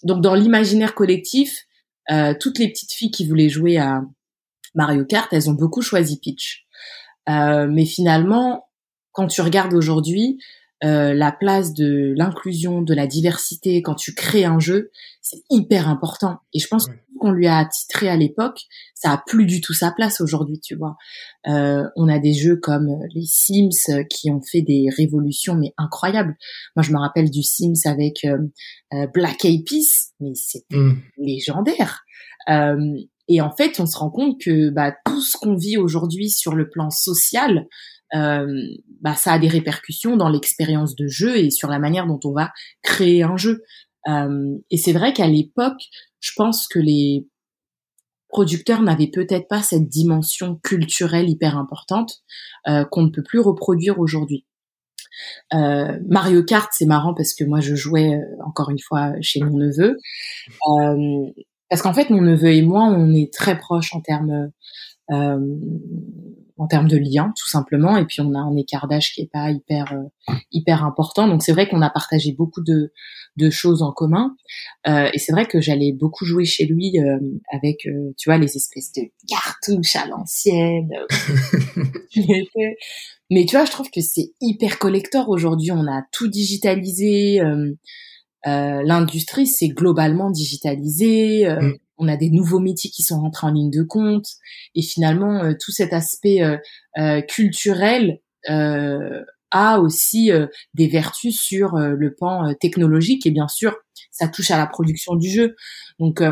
donc 0.05 0.23
dans 0.23 0.35
l'imaginaire 0.35 0.95
collectif, 0.95 1.67
euh, 2.11 2.35
toutes 2.39 2.59
les 2.59 2.69
petites 2.69 2.93
filles 2.93 3.11
qui 3.11 3.27
voulaient 3.27 3.49
jouer 3.49 3.79
à 3.79 4.03
Mario 4.75 5.05
Kart, 5.05 5.33
elles 5.33 5.51
ont 5.51 5.55
beaucoup 5.55 5.83
choisi 5.83 6.19
Peach. 6.19 6.67
Euh, 7.29 7.69
mais 7.71 7.85
finalement, 7.85 8.69
quand 9.13 9.27
tu 9.27 9.41
regardes 9.41 9.75
aujourd'hui, 9.75 10.39
euh, 10.85 11.15
la 11.15 11.31
place 11.31 11.75
de 11.75 12.13
l'inclusion, 12.17 12.83
de 12.83 12.95
la 12.95 13.07
diversité, 13.07 13.83
quand 13.83 13.95
tu 13.95 14.15
crées 14.15 14.45
un 14.45 14.59
jeu, 14.59 14.91
c'est 15.21 15.43
hyper 15.51 15.89
important. 15.89 16.39
Et 16.53 16.59
je 16.59 16.67
pense 16.67 16.89
qu'on 17.23 17.31
lui 17.31 17.47
a 17.47 17.65
titré 17.65 18.09
à 18.09 18.17
l'époque, 18.17 18.63
ça 18.95 19.13
a 19.13 19.23
plus 19.25 19.47
du 19.47 19.61
tout 19.61 19.73
sa 19.73 19.93
place 19.93 20.21
aujourd'hui, 20.21 20.59
tu 20.59 20.75
vois. 20.75 20.97
Euh, 21.47 21.85
on 21.95 22.09
a 22.09 22.19
des 22.19 22.35
jeux 22.35 22.57
comme 22.57 22.89
les 23.15 23.25
Sims 23.25 23.71
euh, 23.91 24.03
qui 24.11 24.31
ont 24.31 24.41
fait 24.43 24.63
des 24.63 24.89
révolutions 24.97 25.55
mais 25.55 25.73
incroyables. 25.79 26.37
Moi, 26.75 26.83
je 26.83 26.93
me 26.93 26.99
rappelle 26.99 27.31
du 27.31 27.43
Sims 27.43 27.87
avec 27.87 28.25
euh, 28.25 29.07
Black 29.15 29.45
Eyed 29.45 29.65
Peas, 29.65 30.13
mais 30.19 30.33
c'est 30.35 30.65
mm. 30.73 30.95
légendaire. 31.19 32.05
Et 33.29 33.41
en 33.41 33.55
fait, 33.55 33.79
on 33.79 33.87
se 33.87 33.97
rend 33.97 34.11
compte 34.11 34.41
que 34.41 34.71
bah, 34.71 34.93
tout 35.07 35.21
ce 35.21 35.37
qu'on 35.39 35.55
vit 35.55 35.79
aujourd'hui 35.79 36.29
sur 36.29 36.55
le 36.55 36.69
plan 36.69 36.91
social, 36.91 37.67
euh, 38.15 38.63
bah, 39.01 39.15
ça 39.15 39.33
a 39.33 39.39
des 39.39 39.49
répercussions 39.49 40.17
dans 40.17 40.29
l'expérience 40.29 40.95
de 40.97 41.07
jeu 41.07 41.39
et 41.39 41.51
sur 41.51 41.69
la 41.69 41.79
manière 41.79 42.07
dont 42.07 42.21
on 42.25 42.33
va 42.33 42.53
créer 42.83 43.23
un 43.23 43.37
jeu. 43.37 43.63
Euh, 44.09 44.59
et 44.71 44.77
c'est 44.77 44.93
vrai 44.93 45.13
qu'à 45.13 45.27
l'époque, 45.27 45.81
je 46.21 46.33
pense 46.37 46.67
que 46.69 46.79
les 46.79 47.27
producteurs 48.29 48.83
n'avaient 48.83 49.11
peut-être 49.11 49.49
pas 49.49 49.63
cette 49.63 49.89
dimension 49.89 50.57
culturelle 50.63 51.29
hyper 51.29 51.59
importante 51.59 52.23
euh, 52.67 52.85
qu'on 52.85 53.03
ne 53.03 53.11
peut 53.11 53.23
plus 53.23 53.41
reproduire 53.41 53.99
aujourd'hui. 53.99 54.47
Euh, 55.53 55.99
Mario 56.09 56.43
Kart, 56.43 56.71
c'est 56.73 56.87
marrant 56.87 57.13
parce 57.15 57.35
que 57.35 57.45
moi 57.45 57.61
je 57.61 57.75
jouais 57.75 58.19
encore 58.47 58.71
une 58.71 58.81
fois 58.81 59.13
chez 59.21 59.41
mon 59.41 59.59
neveu. 59.59 59.99
Parce 61.69 61.83
qu'en 61.83 61.95
fait, 61.95 62.11
mon 62.11 62.21
neveu 62.21 62.53
et 62.53 62.63
moi, 62.63 62.85
on 62.85 63.13
est 63.13 63.33
très 63.33 63.59
proches 63.59 63.95
en 63.95 64.01
termes 64.01 64.51
en 66.63 66.67
termes 66.69 66.89
de 66.89 66.97
lien, 66.97 67.33
tout 67.37 67.49
simplement. 67.49 67.97
Et 67.97 68.05
puis 68.05 68.21
on 68.21 68.35
a 68.35 68.39
un 68.39 68.57
écart 68.57 68.87
d'âge 68.87 69.13
qui 69.13 69.23
est 69.23 69.31
pas 69.33 69.51
hyper 69.51 69.93
euh, 69.93 70.35
hyper 70.53 70.85
important. 70.85 71.27
Donc 71.27 71.43
c'est 71.43 71.53
vrai 71.53 71.69
qu'on 71.69 71.83
a 71.83 71.91
partagé 71.91 72.33
beaucoup 72.33 72.63
de 72.63 72.93
de 73.37 73.51
choses 73.51 73.83
en 73.83 73.93
commun. 73.93 74.37
Euh, 74.87 75.09
et 75.13 75.19
c'est 75.19 75.33
vrai 75.33 75.47
que 75.47 75.61
j'allais 75.61 75.93
beaucoup 75.93 76.25
jouer 76.25 76.45
chez 76.45 76.67
lui 76.67 76.99
euh, 76.99 77.19
avec, 77.53 77.87
euh, 77.87 78.13
tu 78.19 78.29
vois, 78.29 78.39
les 78.39 78.57
espèces 78.57 78.93
de 78.93 79.03
cartouches 79.29 79.97
à 79.97 80.07
l'ancienne. 80.07 80.91
Mais 83.31 83.47
tu 83.47 83.57
vois, 83.57 83.65
je 83.65 83.71
trouve 83.71 83.91
que 83.91 84.01
c'est 84.01 84.33
hyper 84.41 84.79
collector 84.79 85.29
aujourd'hui. 85.29 85.73
On 85.73 85.87
a 85.87 86.03
tout 86.13 86.29
digitalisé. 86.29 87.41
L'industrie, 88.45 89.47
c'est 89.47 89.69
globalement 89.69 90.31
digitalisé. 90.31 91.49
Mm 91.49 91.75
on 92.03 92.09
a 92.09 92.17
des 92.17 92.31
nouveaux 92.31 92.59
métiers 92.59 92.91
qui 92.91 93.03
sont 93.03 93.21
rentrés 93.21 93.47
en 93.47 93.53
ligne 93.53 93.71
de 93.71 93.83
compte. 93.83 94.27
Et 94.75 94.83
finalement 94.83 95.45
euh, 95.45 95.55
tout 95.59 95.71
cet 95.71 95.93
aspect 95.93 96.43
euh, 96.43 96.59
euh, 96.99 97.21
culturel 97.23 98.21
a 99.55 99.79
aussi 99.81 100.31
des 100.75 100.89
vertus 100.89 101.39
sur 101.39 101.77
le 101.77 102.15
pan 102.15 102.55
technologique. 102.55 103.25
Et 103.25 103.31
bien 103.31 103.47
sûr 103.47 103.77
ça 104.11 104.27
touche 104.27 104.51
à 104.51 104.59
la 104.59 104.67
production 104.67 105.15
du 105.15 105.31
jeu. 105.31 105.55
Donc 106.01 106.23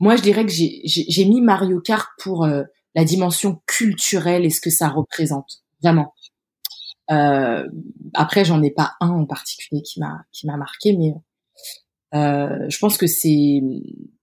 moi 0.00 0.16
je 0.16 0.22
dirais 0.22 0.44
que 0.44 0.52
j'ai 0.52 1.24
mis 1.26 1.40
Mario 1.40 1.80
Kart 1.80 2.08
pour 2.18 2.44
la 2.46 3.04
dimension 3.04 3.62
culturelle 3.66 4.44
et 4.44 4.50
ce 4.50 4.60
que 4.60 4.70
ça 4.70 4.88
représente 4.88 5.62
vraiment. 5.80 6.12
Après 7.06 8.44
j'en 8.44 8.62
ai 8.64 8.72
pas 8.72 8.94
un 9.00 9.10
en 9.10 9.26
particulier 9.26 9.82
qui 9.82 10.00
m'a 10.00 10.24
qui 10.32 10.48
m'a 10.48 10.56
marqué 10.56 10.96
mais 10.96 11.12
je 12.12 12.78
pense 12.78 12.96
que 12.96 13.06
c'est 13.06 13.60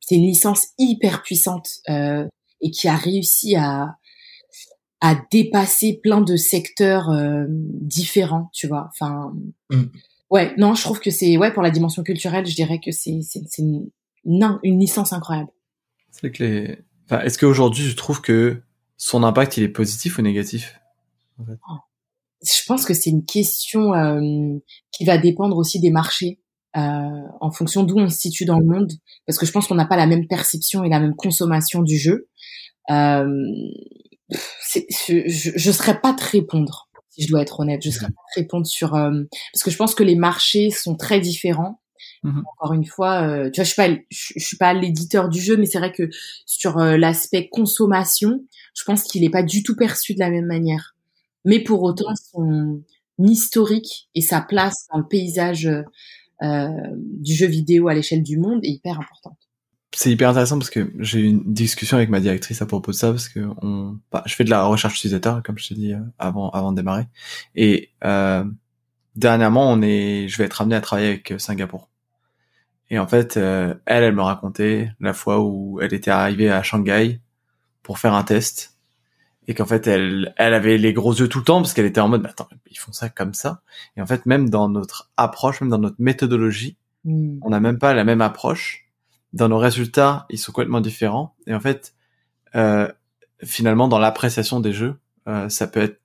c'est 0.05 0.15
une 0.15 0.25
licence 0.25 0.67
hyper 0.77 1.23
puissante 1.23 1.69
euh, 1.89 2.27
et 2.61 2.71
qui 2.71 2.87
a 2.87 2.95
réussi 2.95 3.55
à 3.55 3.97
à 5.01 5.15
dépasser 5.31 5.99
plein 6.01 6.21
de 6.21 6.35
secteurs 6.35 7.09
euh, 7.09 7.45
différents, 7.49 8.49
tu 8.53 8.65
vois. 8.67 8.89
Enfin, 8.91 9.33
mm. 9.69 9.83
ouais, 10.31 10.53
non, 10.57 10.73
je 10.73 10.81
trouve 10.81 10.99
que 10.99 11.11
c'est 11.11 11.37
ouais 11.37 11.53
pour 11.53 11.63
la 11.63 11.69
dimension 11.69 12.01
culturelle, 12.01 12.45
je 12.45 12.55
dirais 12.55 12.79
que 12.83 12.91
c'est 12.91 13.19
c'est 13.21 13.41
c'est 13.47 13.61
une, 13.61 13.89
une 14.63 14.79
licence 14.79 15.13
incroyable. 15.13 15.49
C'est 16.11 16.31
que 16.31 16.43
les. 16.43 16.77
Enfin, 17.05 17.21
est-ce 17.21 17.37
qu'aujourd'hui, 17.37 17.83
je 17.83 17.95
trouve 17.95 18.21
que 18.21 18.61
son 18.97 19.23
impact 19.23 19.57
il 19.57 19.63
est 19.63 19.69
positif 19.69 20.17
ou 20.17 20.21
négatif? 20.21 20.79
En 21.39 21.45
fait. 21.45 21.59
Je 22.41 22.65
pense 22.67 22.85
que 22.85 22.93
c'est 22.93 23.09
une 23.09 23.25
question 23.25 23.93
euh, 23.93 24.57
qui 24.91 25.05
va 25.05 25.17
dépendre 25.17 25.57
aussi 25.57 25.79
des 25.79 25.91
marchés. 25.91 26.39
Euh, 26.75 27.21
en 27.39 27.51
fonction 27.51 27.83
d'où 27.83 27.97
on 27.97 28.09
se 28.09 28.17
situe 28.17 28.45
dans 28.45 28.59
le 28.59 28.65
monde, 28.65 28.91
parce 29.25 29.37
que 29.37 29.45
je 29.45 29.51
pense 29.51 29.67
qu'on 29.67 29.75
n'a 29.75 29.85
pas 29.85 29.95
la 29.95 30.07
même 30.07 30.27
perception 30.27 30.83
et 30.83 30.89
la 30.89 30.99
même 30.99 31.15
consommation 31.15 31.81
du 31.81 31.97
jeu. 31.97 32.27
Euh, 32.89 33.25
je, 34.29 35.21
je 35.55 35.71
serais 35.71 36.01
pas 36.01 36.13
te 36.13 36.23
répondre, 36.23 36.89
si 37.09 37.23
je 37.23 37.29
dois 37.29 37.41
être 37.41 37.59
honnête. 37.59 37.81
Je 37.83 37.91
serais 37.91 38.07
pas 38.07 38.21
te 38.33 38.39
répondre 38.39 38.65
sur 38.65 38.95
euh, 38.95 39.23
parce 39.53 39.63
que 39.63 39.71
je 39.71 39.77
pense 39.77 39.95
que 39.95 40.03
les 40.03 40.15
marchés 40.15 40.69
sont 40.69 40.95
très 40.95 41.19
différents. 41.19 41.79
Mmh 42.23 42.41
Encore 42.53 42.73
une 42.73 42.85
fois, 42.85 43.21
euh, 43.21 43.49
tu 43.51 43.61
vois, 43.61 43.63
je 43.63 43.69
suis 43.69 43.75
pas, 43.75 43.89
je, 44.09 44.39
suis 44.39 44.57
pas 44.57 44.73
l'éditeur 44.73 45.29
du 45.29 45.39
jeu, 45.39 45.57
mais 45.57 45.65
c'est 45.65 45.77
vrai 45.77 45.91
que 45.91 46.09
sur 46.45 46.77
euh, 46.77 46.97
l'aspect 46.97 47.49
consommation, 47.49 48.43
je 48.75 48.83
pense 48.83 49.03
qu'il 49.03 49.23
est 49.23 49.29
pas 49.29 49.43
du 49.43 49.63
tout 49.63 49.75
perçu 49.75 50.13
de 50.13 50.19
la 50.19 50.29
même 50.29 50.45
manière. 50.45 50.95
Mais 51.45 51.59
pour 51.59 51.83
autant, 51.83 52.13
son 52.31 52.81
historique 53.19 54.09
et 54.15 54.21
sa 54.21 54.41
place 54.41 54.87
dans 54.91 54.99
le 54.99 55.07
paysage 55.07 55.67
euh, 55.67 55.83
du 56.41 57.33
jeu 57.33 57.47
vidéo 57.47 57.87
à 57.87 57.93
l'échelle 57.93 58.23
du 58.23 58.37
monde 58.37 58.59
est 58.63 58.69
hyper 58.69 58.99
importante. 58.99 59.37
C'est 59.95 60.11
hyper 60.11 60.29
intéressant 60.29 60.59
parce 60.59 60.69
que 60.69 60.91
j'ai 60.99 61.21
eu 61.21 61.27
une 61.27 61.53
discussion 61.53 61.95
avec 61.95 62.09
ma 62.09 62.19
directrice 62.19 62.61
à 62.61 62.65
propos 62.65 62.91
de 62.91 62.97
ça 62.97 63.11
parce 63.11 63.29
que 63.29 63.39
on, 63.61 63.97
bah, 64.11 64.23
je 64.25 64.35
fais 64.35 64.43
de 64.43 64.49
la 64.49 64.65
recherche 64.65 64.97
utilisateur 64.97 65.41
comme 65.41 65.57
je 65.57 65.69
t'ai 65.69 65.75
dit 65.75 65.93
euh, 65.93 65.99
avant 66.19 66.49
avant 66.49 66.71
de 66.73 66.75
démarrer. 66.75 67.05
Et 67.55 67.91
euh, 68.03 68.43
dernièrement 69.15 69.71
on 69.71 69.81
est, 69.81 70.27
je 70.27 70.37
vais 70.37 70.43
être 70.43 70.61
amené 70.61 70.75
à 70.75 70.81
travailler 70.81 71.07
avec 71.07 71.31
euh, 71.31 71.37
Singapour. 71.37 71.89
Et 72.89 72.99
en 72.99 73.07
fait 73.07 73.37
elle 73.37 73.79
elle 73.85 74.13
me 74.13 74.21
racontait 74.21 74.91
la 74.99 75.13
fois 75.13 75.39
où 75.41 75.79
elle 75.81 75.93
était 75.93 76.11
arrivée 76.11 76.51
à 76.51 76.61
Shanghai 76.61 77.21
pour 77.81 77.97
faire 77.97 78.15
un 78.15 78.23
test 78.23 78.74
et 79.47 79.53
qu'en 79.53 79.65
fait 79.65 79.87
elle 79.87 80.33
elle 80.37 80.53
avait 80.53 80.77
les 80.77 80.93
gros 80.93 81.13
yeux 81.13 81.27
tout 81.27 81.39
le 81.39 81.43
temps 81.45 81.61
parce 81.61 81.73
qu'elle 81.73 81.85
était 81.85 82.01
en 82.01 82.07
mode 82.07 82.25
attends 82.25 82.49
ils 82.69 82.77
font 82.77 82.91
ça 82.91 83.09
comme 83.09 83.33
ça. 83.33 83.61
Et 83.97 84.01
en 84.01 84.05
fait 84.05 84.25
même 84.25 84.49
dans 84.49 84.69
notre 84.69 85.11
approche 85.17 85.61
même 85.61 85.69
dans 85.69 85.77
notre 85.77 85.97
méthodologie 85.99 86.77
hmm. 87.03 87.39
on 87.41 87.49
n'a 87.49 87.59
même 87.59 87.79
pas 87.79 87.93
la 87.93 88.03
même 88.03 88.21
approche. 88.21 88.85
Dans 89.33 89.49
nos 89.49 89.57
résultats 89.57 90.25
ils 90.29 90.39
sont 90.39 90.51
complètement 90.51 90.81
différents. 90.81 91.35
Et 91.47 91.53
en 91.53 91.59
fait 91.59 91.93
euh, 92.55 92.87
finalement 93.43 93.87
dans 93.87 93.99
l'appréciation 93.99 94.59
des 94.59 94.73
jeux 94.73 94.95
euh, 95.27 95.49
ça 95.49 95.67
peut 95.67 95.81
être 95.81 95.99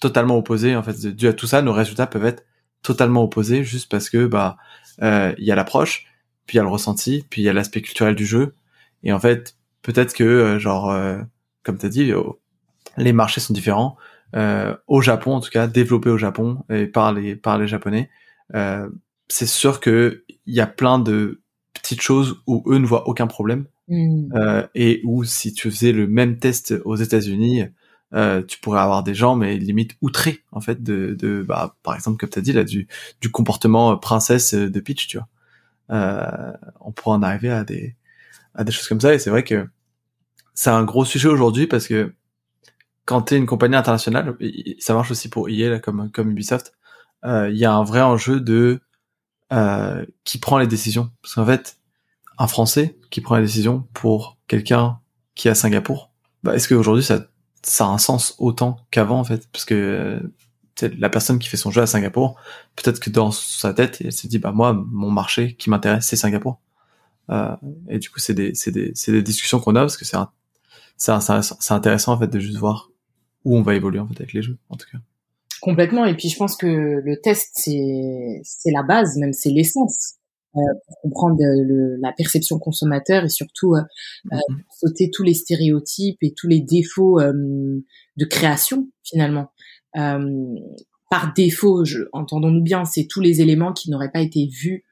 totalement 0.00 0.36
opposé 0.36 0.76
en 0.76 0.82
fait 0.82 1.06
dû 1.14 1.28
à 1.28 1.32
tout 1.32 1.46
ça 1.46 1.62
nos 1.62 1.72
résultats 1.72 2.06
peuvent 2.06 2.24
être 2.24 2.44
totalement 2.82 3.24
opposés 3.24 3.64
juste 3.64 3.90
parce 3.90 4.10
que 4.10 4.26
bah 4.26 4.56
euh, 5.02 5.34
il 5.38 5.44
y 5.44 5.52
a 5.52 5.54
l'approche 5.54 6.06
puis 6.46 6.56
il 6.56 6.58
y 6.58 6.60
a 6.60 6.62
le 6.62 6.68
ressenti 6.68 7.24
puis 7.28 7.42
il 7.42 7.44
y 7.44 7.48
a 7.48 7.52
l'aspect 7.52 7.82
culturel 7.82 8.14
du 8.14 8.26
jeu. 8.26 8.54
Et 9.02 9.12
en 9.12 9.20
fait 9.20 9.56
peut-être 9.82 10.14
que 10.14 10.24
euh, 10.24 10.58
genre 10.58 10.90
euh, 10.90 11.18
comme 11.62 11.78
tu 11.78 11.86
as 11.86 11.88
dit 11.88 12.12
les 12.98 13.12
marchés 13.12 13.40
sont 13.40 13.52
différents. 13.52 13.96
Euh, 14.36 14.76
au 14.86 15.00
Japon, 15.00 15.34
en 15.34 15.40
tout 15.40 15.50
cas, 15.50 15.66
développé 15.66 16.10
au 16.10 16.18
Japon 16.18 16.64
et 16.68 16.86
par 16.86 17.12
les 17.12 17.34
par 17.34 17.58
les 17.58 17.66
japonais, 17.66 18.10
euh, 18.54 18.88
c'est 19.28 19.46
sûr 19.46 19.80
que 19.80 20.24
il 20.46 20.54
y 20.54 20.60
a 20.60 20.66
plein 20.66 20.98
de 20.98 21.40
petites 21.74 22.00
choses 22.02 22.40
où 22.46 22.62
eux 22.66 22.78
ne 22.78 22.86
voient 22.86 23.08
aucun 23.08 23.26
problème 23.26 23.66
mm. 23.88 24.32
euh, 24.34 24.66
et 24.74 25.00
où 25.04 25.24
si 25.24 25.52
tu 25.52 25.70
faisais 25.70 25.92
le 25.92 26.06
même 26.06 26.38
test 26.38 26.74
aux 26.84 26.96
États-Unis, 26.96 27.64
euh, 28.14 28.42
tu 28.42 28.58
pourrais 28.58 28.80
avoir 28.80 29.02
des 29.02 29.14
gens 29.14 29.36
mais 29.36 29.56
limite 29.56 29.96
outrés 30.00 30.40
en 30.50 30.60
fait 30.60 30.82
de, 30.82 31.14
de 31.18 31.42
bah, 31.42 31.76
par 31.82 31.94
exemple 31.94 32.16
comme 32.16 32.30
tu 32.30 32.38
as 32.38 32.42
dit 32.42 32.52
là 32.52 32.64
du 32.64 32.88
du 33.20 33.30
comportement 33.30 33.96
princesse 33.96 34.54
de 34.54 34.80
Peach, 34.80 35.06
tu 35.06 35.18
vois. 35.18 35.28
Euh, 35.90 36.52
on 36.80 36.92
pourrait 36.92 37.16
en 37.16 37.22
arriver 37.22 37.50
à 37.50 37.64
des 37.64 37.94
à 38.54 38.64
des 38.64 38.72
choses 38.72 38.88
comme 38.88 39.00
ça 39.00 39.14
et 39.14 39.18
c'est 39.18 39.30
vrai 39.30 39.42
que 39.42 39.66
c'est 40.52 40.70
un 40.70 40.84
gros 40.84 41.04
sujet 41.04 41.28
aujourd'hui 41.28 41.66
parce 41.66 41.86
que 41.86 42.12
quand 43.08 43.22
tu 43.22 43.34
es 43.34 43.38
une 43.38 43.46
compagnie 43.46 43.74
internationale, 43.74 44.36
ça 44.80 44.92
marche 44.92 45.10
aussi 45.10 45.30
pour 45.30 45.48
EA 45.48 45.78
comme 45.78 46.10
comme 46.10 46.30
Ubisoft, 46.30 46.74
euh, 47.24 47.48
il 47.50 47.56
y 47.56 47.64
a 47.64 47.72
un 47.72 47.82
vrai 47.82 48.02
enjeu 48.02 48.38
de 48.38 48.82
euh, 49.50 50.04
qui 50.24 50.36
prend 50.36 50.58
les 50.58 50.66
décisions. 50.66 51.10
Parce 51.22 51.34
qu'en 51.34 51.46
fait, 51.46 51.78
un 52.36 52.46
Français 52.46 52.98
qui 53.10 53.22
prend 53.22 53.36
les 53.36 53.42
décisions 53.42 53.88
pour 53.94 54.36
quelqu'un 54.46 55.00
qui 55.34 55.48
est 55.48 55.52
à 55.52 55.54
Singapour, 55.54 56.10
bah, 56.42 56.54
est-ce 56.54 56.68
qu'aujourd'hui 56.68 57.02
ça 57.02 57.26
ça 57.62 57.86
a 57.86 57.88
un 57.88 57.96
sens 57.96 58.34
autant 58.38 58.76
qu'avant 58.90 59.20
en 59.20 59.24
fait? 59.24 59.48
Parce 59.52 59.64
que 59.64 60.20
la 60.82 61.08
personne 61.08 61.38
qui 61.38 61.48
fait 61.48 61.56
son 61.56 61.70
jeu 61.70 61.80
à 61.80 61.86
Singapour, 61.86 62.38
peut-être 62.76 63.00
que 63.00 63.08
dans 63.08 63.30
sa 63.30 63.72
tête, 63.72 64.02
elle 64.04 64.12
s'est 64.12 64.28
dit 64.28 64.38
bah 64.38 64.52
moi 64.52 64.74
mon 64.74 65.10
marché 65.10 65.54
qui 65.54 65.70
m'intéresse 65.70 66.06
c'est 66.06 66.16
Singapour. 66.16 66.60
Euh, 67.30 67.56
et 67.88 67.98
du 68.00 68.10
coup 68.10 68.18
c'est 68.18 68.34
des 68.34 68.52
des 68.66 68.92
des 69.06 69.22
discussions 69.22 69.60
qu'on 69.60 69.76
a 69.76 69.80
parce 69.80 69.96
que 69.96 70.04
c'est 70.04 70.18
c'est 70.98 71.72
intéressant 71.72 72.12
en 72.12 72.18
fait 72.18 72.28
de 72.28 72.38
juste 72.38 72.58
voir 72.58 72.87
où 73.48 73.56
on 73.56 73.62
va 73.62 73.74
évoluer 73.74 73.98
en 73.98 74.06
fait 74.06 74.20
avec 74.20 74.34
les 74.34 74.42
jeux, 74.42 74.58
en 74.68 74.76
tout 74.76 74.86
cas. 74.92 74.98
Complètement. 75.62 76.04
Et 76.04 76.14
puis 76.14 76.28
je 76.28 76.36
pense 76.36 76.54
que 76.54 76.66
le 76.66 77.20
test 77.20 77.50
c'est 77.54 78.40
c'est 78.44 78.70
la 78.70 78.82
base, 78.82 79.16
même 79.16 79.32
c'est 79.32 79.50
l'essence 79.50 80.16
euh, 80.54 80.60
pour 80.86 81.00
comprendre 81.00 81.38
le, 81.40 81.96
la 81.96 82.12
perception 82.12 82.58
consommateur 82.58 83.24
et 83.24 83.28
surtout 83.30 83.74
euh, 83.74 83.80
euh 84.32 84.36
mm-hmm. 84.36 84.62
sauter 84.70 85.10
tous 85.10 85.22
les 85.22 85.34
stéréotypes 85.34 86.18
et 86.20 86.34
tous 86.36 86.46
les 86.46 86.60
défauts 86.60 87.20
euh, 87.20 87.32
de 87.32 88.24
création 88.26 88.88
finalement. 89.02 89.48
Euh, 89.96 90.54
par 91.10 91.32
défaut, 91.32 91.84
entendons-nous 92.12 92.62
bien, 92.62 92.84
c'est 92.84 93.06
tous 93.06 93.22
les 93.22 93.40
éléments 93.40 93.72
qui 93.72 93.90
n'auraient 93.90 94.12
pas 94.12 94.20
été 94.20 94.46
vus 94.46 94.84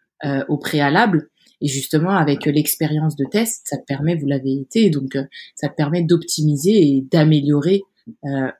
au 0.49 0.57
préalable. 0.57 1.29
Et 1.61 1.69
justement, 1.69 2.13
avec 2.13 2.47
l'expérience 2.47 3.17
de 3.17 3.27
test, 3.27 3.67
ça 3.67 3.77
te 3.77 3.85
permet, 3.85 4.17
vous 4.17 4.27
l'avez 4.27 4.55
été, 4.55 4.89
donc 4.89 5.19
ça 5.55 5.69
te 5.69 5.75
permet 5.75 6.03
d'optimiser 6.03 6.73
et 6.73 7.03
d'améliorer 7.13 7.83
euh, 7.83 7.96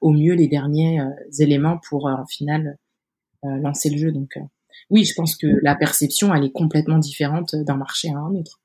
au 0.01 0.13
mieux 0.13 0.35
les 0.35 0.49
derniers 0.49 1.01
euh, 1.01 1.11
éléments 1.39 1.79
pour 1.89 2.09
euh, 2.09 2.13
en 2.13 2.27
final 2.27 2.79
lancer 3.43 3.91
le 3.91 3.99
jeu. 3.99 4.11
Donc 4.11 4.39
oui, 4.91 5.05
je 5.05 5.15
pense 5.15 5.37
que 5.37 5.47
la 5.63 5.77
perception 5.77 6.35
elle 6.35 6.45
est 6.45 6.53
complètement 6.53 6.99
différente 6.99 7.55
d'un 7.55 7.77
marché 7.77 8.11
à 8.11 8.19
un 8.19 8.35
autre. 8.35 8.61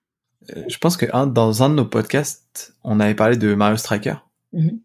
Euh, 0.55 0.63
je 0.67 0.77
pense 0.77 0.97
que 0.97 1.05
un, 1.13 1.27
dans 1.27 1.63
un 1.63 1.69
de 1.69 1.75
nos 1.75 1.85
podcasts, 1.85 2.75
on 2.83 2.99
avait 2.99 3.15
parlé 3.15 3.37
de 3.37 3.53
Mario 3.53 3.77
Striker, 3.77 4.15
mm-hmm. 4.53 4.79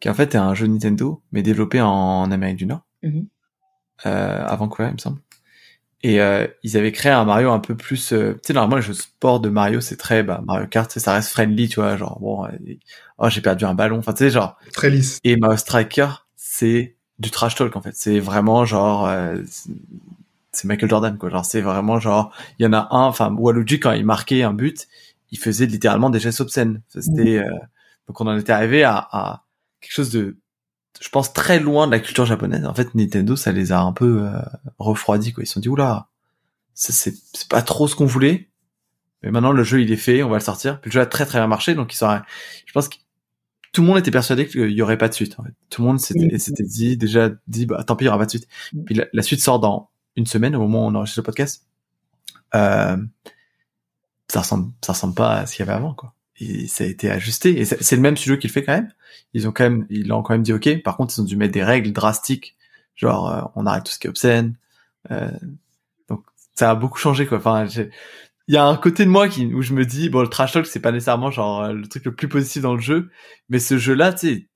qui 0.00 0.08
en 0.08 0.14
fait 0.14 0.34
est 0.34 0.38
un 0.38 0.54
jeu 0.54 0.66
Nintendo, 0.66 1.22
mais 1.32 1.42
développé 1.42 1.80
en, 1.80 2.30
Amérique 2.30 2.56
du 2.56 2.66
Nord, 2.66 2.86
euh, 3.04 3.10
à 4.04 4.56
Vancouver, 4.56 4.88
il 4.88 4.94
me 4.94 4.98
semble. 4.98 5.20
Et 6.02 6.20
euh, 6.20 6.46
ils 6.62 6.76
avaient 6.76 6.92
créé 6.92 7.12
un 7.12 7.24
Mario 7.24 7.50
un 7.50 7.58
peu 7.58 7.76
plus, 7.76 8.12
euh, 8.12 8.32
tu 8.34 8.48
sais, 8.48 8.52
normalement 8.54 8.76
les 8.76 8.82
jeux 8.82 8.94
sport 8.94 9.40
de 9.40 9.50
Mario, 9.50 9.80
c'est 9.80 9.96
très, 9.96 10.22
bah, 10.22 10.42
Mario 10.46 10.66
Kart, 10.66 10.90
ça 10.98 11.12
reste 11.12 11.28
friendly, 11.28 11.68
tu 11.68 11.80
vois, 11.80 11.96
genre 11.96 12.18
bon, 12.20 12.46
oh 13.18 13.28
j'ai 13.28 13.42
perdu 13.42 13.66
un 13.66 13.74
ballon, 13.74 13.98
enfin 13.98 14.14
tu 14.14 14.24
sais, 14.24 14.30
genre 14.30 14.56
très 14.72 14.88
lisse. 14.88 15.18
Et 15.24 15.36
Mario 15.36 15.58
Striker, 15.58 16.08
c'est 16.36 16.96
du 17.18 17.30
trash 17.30 17.54
talk 17.54 17.76
en 17.76 17.82
fait, 17.82 17.94
c'est 17.94 18.18
vraiment 18.18 18.64
genre 18.64 19.10
c'est 20.52 20.64
Michael 20.66 20.88
Jordan 20.88 21.18
quoi. 21.18 21.28
Genre 21.30 21.44
c'est 21.44 21.60
vraiment 21.60 22.00
genre 22.00 22.32
il 22.58 22.64
y 22.64 22.66
en 22.66 22.72
a 22.72 22.88
un 22.90 23.04
enfin 23.04 23.34
Waluigi 23.34 23.78
quand 23.78 23.92
il 23.92 24.04
marquait 24.04 24.42
un 24.42 24.52
but 24.52 24.88
il 25.30 25.38
faisait 25.38 25.66
littéralement 25.66 26.10
des 26.10 26.20
gestes 26.20 26.40
obscènes. 26.40 26.82
C'était 26.88 27.38
euh, 27.38 27.50
donc 28.08 28.20
on 28.20 28.26
en 28.26 28.36
était 28.36 28.52
arrivé 28.52 28.82
à, 28.82 28.96
à, 29.12 29.44
quelque 29.80 29.92
chose 29.92 30.10
de 30.10 30.36
je 31.00 31.08
pense 31.08 31.32
très 31.32 31.60
loin 31.60 31.86
de 31.86 31.92
la 31.92 32.00
culture 32.00 32.26
japonaise. 32.26 32.64
En 32.66 32.74
fait 32.74 32.94
Nintendo 32.94 33.36
ça 33.36 33.52
les 33.52 33.72
a 33.72 33.80
un 33.80 33.92
peu 33.92 34.22
euh, 34.24 34.40
refroidis 34.78 35.32
quoi. 35.32 35.44
Ils 35.44 35.46
se 35.46 35.54
sont 35.54 35.60
dit 35.60 35.68
oula 35.68 36.08
c'est 36.74 36.92
c'est 36.92 37.48
pas 37.48 37.62
trop 37.62 37.88
ce 37.88 37.94
qu'on 37.94 38.06
voulait. 38.06 38.48
Mais 39.22 39.30
maintenant 39.30 39.52
le 39.52 39.62
jeu 39.62 39.82
il 39.82 39.92
est 39.92 39.96
fait 39.96 40.22
on 40.22 40.28
va 40.28 40.36
le 40.36 40.42
sortir. 40.42 40.80
Puis 40.80 40.90
le 40.90 40.94
jeu 40.94 41.00
a 41.00 41.06
très 41.06 41.26
très 41.26 41.38
bien 41.38 41.46
marché 41.46 41.74
donc 41.74 41.92
ils 41.92 41.96
sont 41.96 42.20
je 42.66 42.72
pense 42.72 42.88
que 42.88 42.96
tout 43.72 43.82
le 43.82 43.86
monde 43.86 43.98
était 43.98 44.10
persuadé 44.10 44.48
qu'il 44.48 44.72
y 44.72 44.82
aurait 44.82 44.98
pas 44.98 45.08
de 45.08 45.14
suite 45.14 45.38
en 45.38 45.44
fait. 45.44 45.54
tout 45.70 45.82
le 45.82 45.88
monde 45.88 46.00
s'était 46.00 46.64
dit 46.64 46.96
déjà 46.96 47.30
dit 47.46 47.66
bah 47.66 47.84
tant 47.84 47.96
pis 47.96 48.04
il 48.04 48.06
y 48.06 48.08
aura 48.08 48.18
pas 48.18 48.26
de 48.26 48.30
suite. 48.30 48.48
Puis 48.86 49.00
la 49.12 49.22
suite 49.22 49.40
sort 49.40 49.60
dans 49.60 49.90
une 50.16 50.26
semaine 50.26 50.56
au 50.56 50.60
moment 50.60 50.86
où 50.86 50.90
on 50.90 50.94
enregistre 50.94 51.20
le 51.20 51.24
podcast, 51.24 51.66
euh, 52.54 52.96
ça 54.28 54.40
ressemble, 54.40 54.72
ça 54.84 54.92
ressemble 54.92 55.14
pas 55.14 55.38
à 55.38 55.46
ce 55.46 55.56
qu'il 55.56 55.66
y 55.66 55.68
avait 55.68 55.76
avant, 55.76 55.94
quoi. 55.94 56.14
Et 56.40 56.66
ça 56.66 56.84
a 56.84 56.86
été 56.86 57.10
ajusté. 57.10 57.60
Et 57.60 57.64
c'est 57.64 57.96
le 57.96 58.02
même 58.02 58.16
studio 58.16 58.38
qui 58.38 58.48
le 58.48 58.52
fait 58.52 58.64
quand 58.64 58.72
même. 58.72 58.92
Ils 59.34 59.46
ont 59.46 59.52
quand 59.52 59.64
même, 59.64 59.86
ils 59.90 60.12
ont 60.12 60.22
quand 60.22 60.34
même 60.34 60.42
dit 60.42 60.52
ok. 60.52 60.82
Par 60.82 60.96
contre, 60.96 61.14
ils 61.16 61.20
ont 61.20 61.24
dû 61.24 61.36
mettre 61.36 61.52
des 61.52 61.62
règles 61.62 61.92
drastiques, 61.92 62.56
genre 62.96 63.30
euh, 63.30 63.42
on 63.56 63.66
arrête 63.66 63.84
tout 63.84 63.92
ce 63.92 63.98
qui 63.98 64.06
est 64.06 64.10
obscène. 64.10 64.54
Euh, 65.10 65.30
donc 66.08 66.24
ça 66.54 66.70
a 66.70 66.74
beaucoup 66.74 66.98
changé, 66.98 67.26
quoi. 67.26 67.38
Enfin, 67.38 67.66
il 68.48 68.54
y 68.54 68.56
a 68.56 68.64
un 68.64 68.76
côté 68.76 69.04
de 69.04 69.10
moi 69.10 69.28
qui 69.28 69.46
où 69.46 69.62
je 69.62 69.74
me 69.74 69.84
dis 69.84 70.08
bon 70.08 70.22
le 70.22 70.28
trash 70.28 70.52
talk 70.52 70.66
c'est 70.66 70.80
pas 70.80 70.92
nécessairement 70.92 71.30
genre 71.30 71.62
euh, 71.62 71.72
le 71.72 71.86
truc 71.86 72.04
le 72.04 72.14
plus 72.14 72.28
positif 72.28 72.62
dans 72.62 72.74
le 72.74 72.80
jeu, 72.80 73.10
mais 73.48 73.58
ce 73.60 73.78
jeu-là, 73.78 74.12
tu 74.12 74.28
sais, 74.28 74.48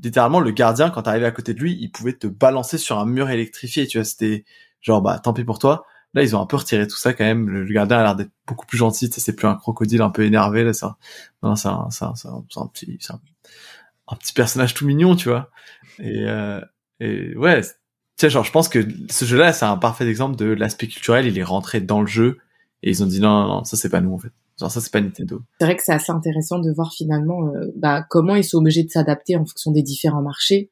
littéralement 0.00 0.40
le 0.40 0.50
gardien 0.52 0.90
quand 0.90 1.02
t'arrivais 1.02 1.26
à 1.26 1.32
côté 1.32 1.54
de 1.54 1.60
lui, 1.60 1.76
il 1.80 1.90
pouvait 1.90 2.14
te 2.14 2.26
balancer 2.26 2.78
sur 2.78 2.98
un 2.98 3.06
mur 3.06 3.30
électrifié. 3.30 3.86
Tu 3.86 3.98
vois, 3.98 4.04
c'était 4.04 4.44
genre 4.80 5.02
bah 5.02 5.18
tant 5.18 5.32
pis 5.34 5.44
pour 5.44 5.58
toi. 5.58 5.86
Là, 6.14 6.22
ils 6.22 6.36
ont 6.36 6.40
un 6.40 6.46
peu 6.46 6.56
retiré 6.56 6.86
tout 6.86 6.96
ça 6.96 7.14
quand 7.14 7.24
même. 7.24 7.48
Le, 7.48 7.72
gardien 7.72 7.98
a 7.98 8.02
l'air 8.02 8.16
d'être 8.16 8.32
beaucoup 8.46 8.66
plus 8.66 8.78
gentil. 8.78 9.10
C'est 9.10 9.34
plus 9.34 9.46
un 9.46 9.54
crocodile 9.54 10.02
un 10.02 10.10
peu 10.10 10.24
énervé 10.24 10.62
là. 10.62 10.72
Ça, 10.72 10.96
non, 11.42 11.56
c'est 11.56 11.68
un, 11.68 11.88
c'est 11.90 12.04
un, 12.04 12.12
un, 12.56 12.66
petit, 12.66 12.98
un, 13.08 14.16
petit 14.16 14.32
personnage 14.32 14.74
tout 14.74 14.86
mignon, 14.86 15.16
tu 15.16 15.30
vois. 15.30 15.50
Et, 15.98 16.24
euh, 16.26 16.60
et 17.00 17.34
ouais, 17.36 17.62
tu 17.62 17.68
sais, 18.16 18.30
genre, 18.30 18.44
je 18.44 18.52
pense 18.52 18.68
que 18.68 18.86
ce 19.10 19.24
jeu-là, 19.24 19.52
c'est 19.52 19.64
un 19.64 19.78
parfait 19.78 20.06
exemple 20.06 20.36
de 20.36 20.46
l'aspect 20.46 20.86
culturel. 20.86 21.26
Il 21.26 21.38
est 21.38 21.44
rentré 21.44 21.80
dans 21.80 22.00
le 22.00 22.06
jeu 22.06 22.38
et 22.82 22.90
ils 22.90 23.02
ont 23.02 23.06
dit 23.06 23.20
non, 23.20 23.30
non, 23.30 23.48
non 23.48 23.64
ça 23.64 23.76
c'est 23.76 23.88
pas 23.88 24.00
nous 24.00 24.12
en 24.12 24.18
fait. 24.18 24.32
Genre 24.58 24.70
ça 24.70 24.80
c'est 24.80 24.92
pas 24.92 25.00
Nintendo. 25.00 25.42
C'est 25.58 25.66
vrai 25.66 25.76
que 25.76 25.82
c'est 25.82 25.92
assez 25.92 26.12
intéressant 26.12 26.58
de 26.58 26.70
voir 26.72 26.92
finalement 26.92 27.48
euh, 27.54 27.72
bah, 27.76 28.04
comment 28.08 28.34
ils 28.34 28.44
sont 28.44 28.58
obligés 28.58 28.84
de 28.84 28.90
s'adapter 28.90 29.36
en 29.36 29.44
fonction 29.44 29.70
des 29.70 29.82
différents 29.82 30.22
marchés 30.22 30.70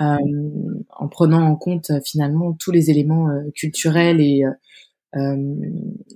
en 0.00 1.08
prenant 1.08 1.42
en 1.42 1.56
compte 1.56 1.90
euh, 1.90 2.00
finalement 2.04 2.52
tous 2.52 2.70
les 2.70 2.90
éléments 2.90 3.28
euh, 3.28 3.50
culturels 3.54 4.20
et 4.20 4.44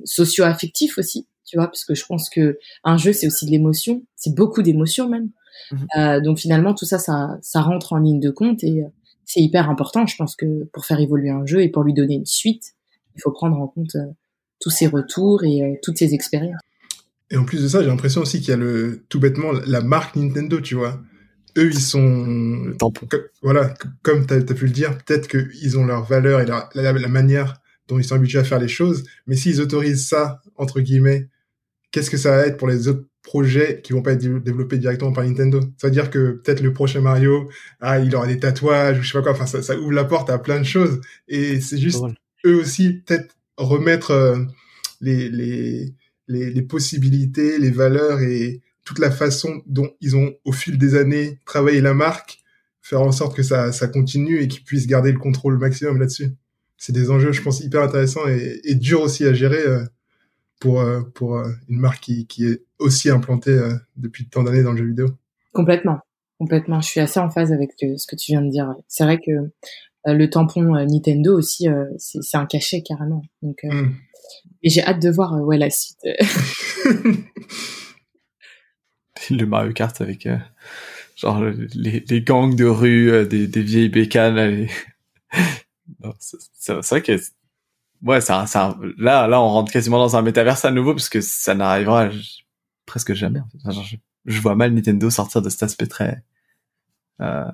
socio-affectifs 0.05 0.99
aussi, 0.99 1.27
tu 1.45 1.57
vois, 1.57 1.67
parce 1.67 1.85
que 1.85 1.97
je 1.97 2.07
pense 2.07 2.31
que 2.31 2.59
un 2.85 2.97
jeu 2.97 3.13
c'est 3.13 3.27
aussi 3.27 3.45
de 3.45 3.51
l'émotion, 3.51 4.05
c'est 4.15 4.35
beaucoup 4.35 4.63
d'émotions 4.63 5.09
même. 5.09 5.31
Mhm. 5.71 6.23
donc 6.23 6.39
finalement 6.39 6.75
tout 6.75 6.85
ça, 6.85 6.99
ça, 6.99 7.39
ça 7.41 7.61
rentre 7.61 7.93
en 7.93 7.99
ligne 7.99 8.21
de 8.21 8.31
compte 8.31 8.63
et 8.63 8.85
c'est 9.25 9.41
hyper 9.41 9.69
important. 9.71 10.07
Je 10.07 10.17
pense 10.17 10.37
que 10.37 10.65
pour 10.73 10.85
faire 10.85 11.01
évoluer 11.01 11.31
un 11.31 11.47
jeu 11.47 11.63
et 11.63 11.69
pour 11.69 11.83
lui 11.83 11.95
donner 11.95 12.15
une 12.15 12.27
suite, 12.27 12.75
il 13.17 13.23
faut 13.23 13.33
prendre 13.33 13.57
en 13.59 13.67
compte 13.67 13.97
tous 14.61 14.71
ces 14.71 14.87
retours 14.87 15.43
et 15.43 15.81
toutes 15.83 15.99
ces 15.99 16.15
expériences. 16.15 16.61
Et 17.31 17.37
en 17.37 17.45
plus 17.45 17.63
de 17.63 17.69
ça, 17.69 17.83
j'ai 17.83 17.89
l'impression 17.89 18.21
aussi 18.21 18.41
qu'il 18.41 18.51
y 18.51 18.53
a 18.53 18.57
le 18.57 19.05
tout 19.09 19.19
bêtement 19.19 19.53
la 19.67 19.81
marque 19.81 20.15
Nintendo, 20.17 20.61
tu 20.61 20.75
vois 20.75 21.01
eux, 21.57 21.71
ils 21.71 21.81
sont, 21.81 22.75
voilà, 23.43 23.75
comme 24.03 24.27
tu 24.27 24.35
as, 24.35 24.41
pu 24.41 24.67
le 24.67 24.73
dire, 24.73 24.99
peut-être 24.99 25.29
qu'ils 25.29 25.79
ont 25.79 25.87
leur 25.87 26.05
valeur 26.05 26.41
et 26.41 26.47
la, 26.47 27.09
manière 27.09 27.61
dont 27.89 27.99
ils 27.99 28.05
sont 28.05 28.17
habitués 28.17 28.39
à 28.39 28.45
faire 28.45 28.59
les 28.59 28.69
choses, 28.69 29.05
mais 29.27 29.37
s'ils 29.37 29.61
autorisent 29.61 30.09
ça, 30.09 30.41
entre 30.57 30.81
guillemets, 30.81 31.29
qu'est-ce 31.91 32.11
que 32.11 32.17
ça 32.17 32.31
va 32.31 32.47
être 32.47 32.57
pour 32.57 32.69
les 32.69 32.89
autres 32.89 33.05
projets 33.23 33.81
qui 33.83 33.93
vont 33.93 34.03
pas 34.03 34.13
être 34.13 34.43
développés 34.43 34.79
directement 34.79 35.13
par 35.13 35.25
Nintendo? 35.25 35.61
C'est-à-dire 35.77 36.11
que 36.11 36.41
peut-être 36.43 36.61
le 36.61 36.73
prochain 36.73 37.01
Mario, 37.01 37.49
ah, 37.81 37.99
il 38.01 38.15
aura 38.17 38.27
des 38.27 38.41
tatouages 38.41 38.99
ou 38.99 39.03
je 39.03 39.13
sais 39.13 39.19
pas 39.19 39.23
quoi, 39.23 39.33
enfin, 39.33 39.47
ça, 39.47 39.63
ça 39.63 39.79
ouvre 39.79 39.93
la 39.93 40.05
porte 40.05 40.31
à 40.31 40.39
plein 40.39 40.59
de 40.59 40.65
choses, 40.65 41.01
et 41.29 41.61
c'est 41.61 41.79
juste, 41.79 42.03
eux 42.47 42.57
aussi, 42.57 42.95
peut-être 42.95 43.37
remettre 43.57 44.11
euh, 44.11 44.39
les, 45.01 45.29
les, 45.29 45.95
les, 46.27 46.51
les 46.51 46.63
possibilités, 46.63 47.59
les 47.59 47.71
valeurs 47.71 48.21
et 48.21 48.61
toute 48.85 48.99
la 48.99 49.11
façon 49.11 49.63
dont 49.67 49.91
ils 50.01 50.17
ont, 50.17 50.35
au 50.45 50.53
fil 50.53 50.79
des 50.79 50.95
années, 50.95 51.41
travaillé 51.45 51.81
la 51.81 51.95
marque, 51.95 52.39
faire 52.83 53.01
en 53.01 53.13
sorte 53.13 53.35
que 53.35 53.43
ça, 53.43 53.73
ça 53.73 53.89
continue 53.89 54.41
et 54.41 54.49
qu'ils 54.49 54.63
puissent 54.63 54.87
garder 54.87 55.11
le 55.11 55.19
contrôle 55.19 55.59
maximum 55.59 55.99
là-dessus. 55.99 56.35
C'est 56.77 56.93
des 56.93 57.11
enjeux, 57.11 57.33
je 57.33 57.41
pense, 57.41 57.61
hyper 57.61 57.83
intéressants 57.83 58.29
et, 58.29 58.61
et 58.63 58.75
durs 58.75 59.01
aussi 59.01 59.25
à 59.25 59.33
gérer 59.33 59.63
euh, 59.67 59.85
pour, 60.61 60.81
euh, 60.81 61.01
pour 61.15 61.37
euh, 61.37 61.51
une 61.69 61.79
marque 61.79 62.03
qui, 62.03 62.27
qui 62.27 62.47
est 62.47 62.63
aussi 62.79 63.09
implantée 63.09 63.59
depuis 63.97 64.29
tant 64.29 64.43
d'années 64.43 64.63
dans 64.63 64.73
le 64.73 64.79
jeu 64.79 64.87
vidéo. 64.87 65.07
Complètement, 65.53 66.01
complètement. 66.39 66.83
Je 66.83 66.89
suis 66.89 67.01
assez 67.01 67.19
en 67.19 67.31
phase 67.31 67.53
avec 67.53 67.71
ce 67.79 68.07
que 68.07 68.17
tu 68.17 68.33
viens 68.33 68.43
de 68.43 68.51
dire. 68.51 68.75
C'est 68.87 69.05
vrai 69.05 69.19
que 69.19 69.31
le 70.05 70.29
tampon 70.29 70.63
Nintendo 70.85 71.39
aussi, 71.39 71.69
c'est 71.97 72.37
un 72.37 72.45
cachet 72.45 72.83
carrément. 72.83 73.23
Donc, 73.41 73.61
mm. 73.63 73.93
et 74.63 74.69
j'ai 74.69 74.83
hâte 74.83 75.01
de 75.01 75.09
voir 75.09 75.41
ouais 75.43 75.57
la 75.57 75.71
suite. 75.71 75.97
le 79.31 79.47
Mario 79.47 79.73
Kart 79.73 80.01
avec 80.01 80.27
euh, 80.27 80.39
genre 81.17 81.43
les, 81.75 82.05
les, 82.09 82.23
gangs 82.23 82.55
de 82.55 82.65
rue, 82.65 83.11
euh, 83.11 83.25
des, 83.25 83.47
des 83.47 83.63
vieilles 83.63 83.89
bécanes. 83.89 84.69
c'est 86.19 86.73
vrai 86.73 87.03
que 87.03 87.19
ouais, 88.03 88.21
ça, 88.21 88.47
ça, 88.47 88.77
là, 88.99 89.27
là, 89.27 89.41
on 89.41 89.49
rentre 89.49 89.73
quasiment 89.73 89.99
dans 89.99 90.17
un 90.17 90.23
métaverse 90.23 90.65
à 90.65 90.71
nouveau 90.71 90.95
parce 90.95 91.09
que 91.09 91.21
ça 91.21 91.55
n'arrivera 91.55 92.11
presque 92.87 93.15
jamais. 93.15 93.41
je, 94.27 94.41
vois 94.41 94.55
mal 94.55 94.73
Nintendo 94.73 95.11
sortir 95.11 95.43
de 95.43 95.49
cet 95.49 95.63
aspect 95.63 95.87
très 95.87 96.23
euh, 97.21 97.51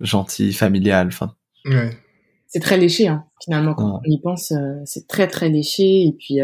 gentil, 0.00 0.52
familial. 0.52 1.08
Enfin. 1.08 1.34
Ouais. 1.64 1.96
C'est 2.48 2.60
très 2.60 2.76
léché, 2.76 3.08
hein, 3.08 3.24
finalement, 3.42 3.74
quand 3.74 4.02
on 4.04 4.10
y 4.10 4.20
pense. 4.20 4.52
Euh, 4.52 4.82
c'est 4.84 5.08
très 5.08 5.26
très 5.26 5.48
léché. 5.48 6.02
Et 6.06 6.12
puis, 6.12 6.38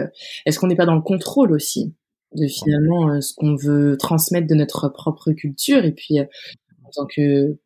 est-ce 0.47 0.59
qu'on 0.59 0.66
n'est 0.66 0.77
pas 0.77 0.87
dans 0.87 0.94
le 0.94 1.03
contrôle 1.03 1.53
aussi? 1.53 1.94
De 2.35 2.47
finalement 2.47 3.11
euh, 3.11 3.21
ce 3.21 3.35
qu'on 3.35 3.57
veut 3.57 3.97
transmettre 3.97 4.47
de 4.47 4.55
notre 4.55 4.88
propre 4.88 5.33
culture 5.33 5.85
et 5.85 5.93
puis 5.93 6.19
euh, 6.19 6.25
en 6.85 6.91
tant 6.91 7.07
que 7.07 7.57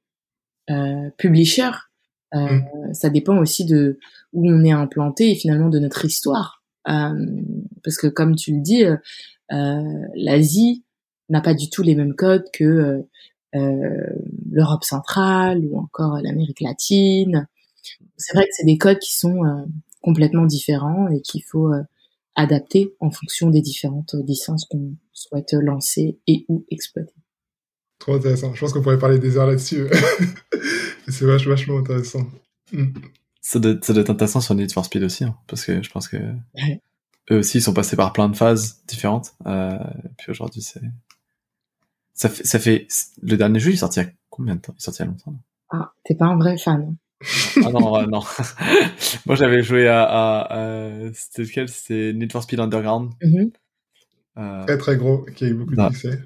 euh, 0.70 1.11
publisher 1.18 1.70
euh, 2.35 2.38
mmh. 2.38 2.94
ça 2.94 3.11
dépend 3.11 3.37
aussi 3.38 3.64
de 3.64 3.98
où 4.33 4.48
on 4.48 4.64
est 4.64 4.72
implanté 4.72 5.31
et 5.31 5.35
finalement 5.35 5.68
de 5.68 5.79
notre 5.79 6.05
histoire 6.05 6.62
parce 6.85 7.96
que 7.96 8.09
comme 8.09 8.35
tu 8.35 8.53
le 8.53 8.61
dis 8.61 8.85
l'Asie 10.16 10.85
n'a 11.29 11.40
pas 11.40 11.55
du 11.55 11.70
tout 11.70 11.83
les 11.83 11.94
mêmes 11.94 12.16
codes 12.16 12.46
que 12.53 13.05
l'Europe 13.53 14.83
centrale 14.83 15.64
ou 15.64 15.79
encore 15.79 16.18
l'Amérique 16.20 16.61
latine 16.61 17.46
c'est 18.16 18.35
vrai 18.35 18.44
que 18.44 18.51
c'est 18.53 18.66
des 18.66 18.79
codes 18.79 18.98
qui 18.98 19.14
sont 19.14 19.42
complètement 20.01 20.44
différents 20.44 21.09
et 21.09 21.20
qu'il 21.20 21.44
faut 21.44 21.70
adapté 22.35 22.95
en 23.01 23.11
fonction 23.11 23.51
des 23.51 23.61
différentes 23.61 24.14
licences 24.27 24.64
qu'on 24.64 24.97
souhaite 25.12 25.53
lancer 25.53 26.18
et 26.27 26.45
ou 26.49 26.64
exploiter. 26.71 27.14
Trop 27.99 28.14
intéressant. 28.14 28.55
Je 28.55 28.61
pense 28.61 28.73
qu'on 28.73 28.83
pourrait 28.83 28.99
parler 28.99 29.18
des 29.18 29.37
heures 29.37 29.47
là-dessus. 29.47 29.87
c'est 31.09 31.25
vachement, 31.25 31.79
intéressant. 31.79 32.27
Hmm. 32.73 32.92
Ça, 33.40 33.59
doit, 33.59 33.75
ça 33.83 33.92
doit 33.92 34.03
être 34.03 34.11
intéressant 34.11 34.40
sur 34.40 34.55
Need 34.55 34.73
for 34.73 34.85
Speed 34.85 35.03
aussi, 35.03 35.25
hein, 35.25 35.37
parce 35.47 35.64
que 35.64 35.83
je 35.83 35.90
pense 35.90 36.09
que 36.09 36.16
eux 37.31 37.38
aussi 37.38 37.59
ils 37.59 37.62
sont 37.62 37.75
passés 37.75 37.97
par 37.97 38.12
plein 38.12 38.29
de 38.29 38.37
phases 38.37 38.83
différentes. 38.87 39.35
Euh, 39.47 39.79
puis 40.18 40.31
aujourd'hui, 40.31 40.62
c'est 40.62 40.81
ça 42.14 42.29
fait, 42.29 42.45
ça 42.45 42.59
fait 42.59 42.87
le 43.23 43.37
dernier 43.37 43.59
jeu 43.59 43.71
il 43.71 43.75
est 43.75 43.79
sorti 43.79 44.01
il 44.01 44.05
y 44.05 44.07
a 44.07 44.11
combien 44.31 44.57
de 44.57 44.61
temps? 44.61 44.75
Il 44.75 44.81
est 44.81 44.85
sorti 44.85 45.03
il 45.03 45.07
y 45.07 45.09
a 45.09 45.11
longtemps. 45.11 45.35
Ah, 45.71 45.92
t'es 46.05 46.14
pas 46.14 46.27
un 46.27 46.37
vrai 46.37 46.59
fan 46.59 46.97
ah 47.64 47.70
non, 47.70 48.06
non. 48.06 48.20
Moi, 49.26 49.37
j'avais 49.37 49.62
joué 49.62 49.88
à, 49.88 50.02
à, 50.02 51.12
c'était 51.12 51.42
lequel? 51.42 51.68
C'était 51.68 52.12
Need 52.12 52.32
for 52.32 52.42
Speed 52.42 52.61
Underground. 52.61 53.12
Mm-hmm. 53.22 53.52
euh... 54.38 54.64
Très 54.64 54.78
très 54.78 54.96
gros, 54.96 55.24
qui 55.35 55.44
a 55.44 55.48
eu 55.48 55.54
beaucoup 55.54 55.74
de 55.74 55.88
succès. 55.88 56.20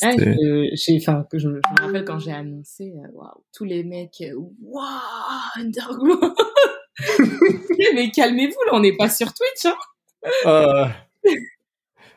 Ah, 0.00 0.12
j'ai, 0.16 0.98
enfin, 1.00 1.26
je, 1.32 1.48
me 1.48 1.60
rappelle 1.80 2.04
quand 2.04 2.20
j'ai 2.20 2.32
annoncé, 2.32 2.92
euh, 2.96 3.08
waouh, 3.14 3.42
tous 3.52 3.64
les 3.64 3.82
mecs, 3.82 4.20
euh, 4.20 4.34
waouh, 4.62 4.84
Underground. 5.56 6.34
mais 7.94 8.10
calmez-vous, 8.10 8.60
là, 8.66 8.74
on 8.74 8.80
n'est 8.80 8.96
pas 8.96 9.08
sur 9.08 9.32
Twitch, 9.34 9.64
hein. 9.64 9.76
Euh... 10.46 10.86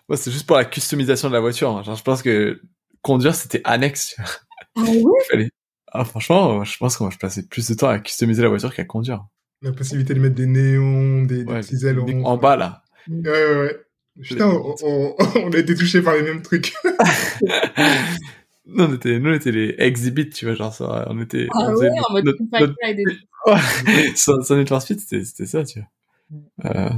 Moi, 0.08 0.17
c'est 0.17 0.32
juste 0.32 0.46
pour 0.46 0.58
la 0.58 0.65
customisation 0.65 1.30
de 1.30 1.34
la 1.34 1.39
voiture. 1.39 1.70
Hein. 1.70 1.84
Genre, 1.84 1.96
je 1.96 2.04
pense 2.04 2.22
que 2.22 2.62
conduire, 3.02 3.34
c'était 3.34 3.62
annexe. 3.63 4.15
Ah 4.76 4.82
ouais? 4.82 5.50
Ah, 5.92 6.06
franchement, 6.06 6.64
je 6.64 6.78
pense 6.78 6.98
qu'on 6.98 7.08
va 7.10 7.16
passer 7.20 7.46
plus 7.48 7.68
de 7.70 7.74
temps 7.76 7.90
à 7.90 8.00
customiser 8.00 8.42
la 8.42 8.50
voiture 8.50 8.74
qu'à 8.74 8.86
conduire. 8.86 9.26
La 9.62 9.72
possibilité 9.74 10.14
de 10.14 10.20
mettre 10.20 10.36
des 10.36 10.46
néons, 10.48 11.24
des, 11.24 11.44
Ouais, 11.44 11.60
petits 11.62 11.86
ailerons. 11.86 12.24
En 12.26 12.38
bas, 12.38 12.56
là. 12.56 12.84
Ouais, 13.10 13.20
ouais, 13.30 13.56
ouais. 13.62 13.78
Putain, 14.22 14.48
on, 14.50 14.76
on- 14.84 15.16
on 15.46 15.52
a 15.52 15.58
été 15.58 15.76
touchés 15.76 16.02
par 16.02 16.16
les 16.16 16.24
mêmes 16.24 16.42
trucs. 16.42 16.74
nous, 18.66 18.84
on 18.86 18.94
était, 18.96 19.20
nous, 19.20 19.30
on 19.30 19.34
était 19.34 19.52
les 19.52 19.76
exhibits, 19.78 20.30
tu 20.30 20.46
vois, 20.46 20.56
genre, 20.56 20.74
ça, 20.74 21.06
on 21.10 21.20
était, 21.22 21.48
Ah 21.54 21.68
on 21.70 21.76
ouais, 21.76 21.90
en 22.10 22.14
mode 22.14 22.26
notre- 22.26 22.76
avec 22.84 22.98
des- 22.98 23.04
Need 23.06 24.18
for 24.68 24.82
Speed, 24.82 25.00
c'était, 25.00 25.24
c'était 25.26 25.46
ça, 25.46 25.64
tu 25.64 25.80
vois. 25.80 25.90
Euh, 26.76 26.90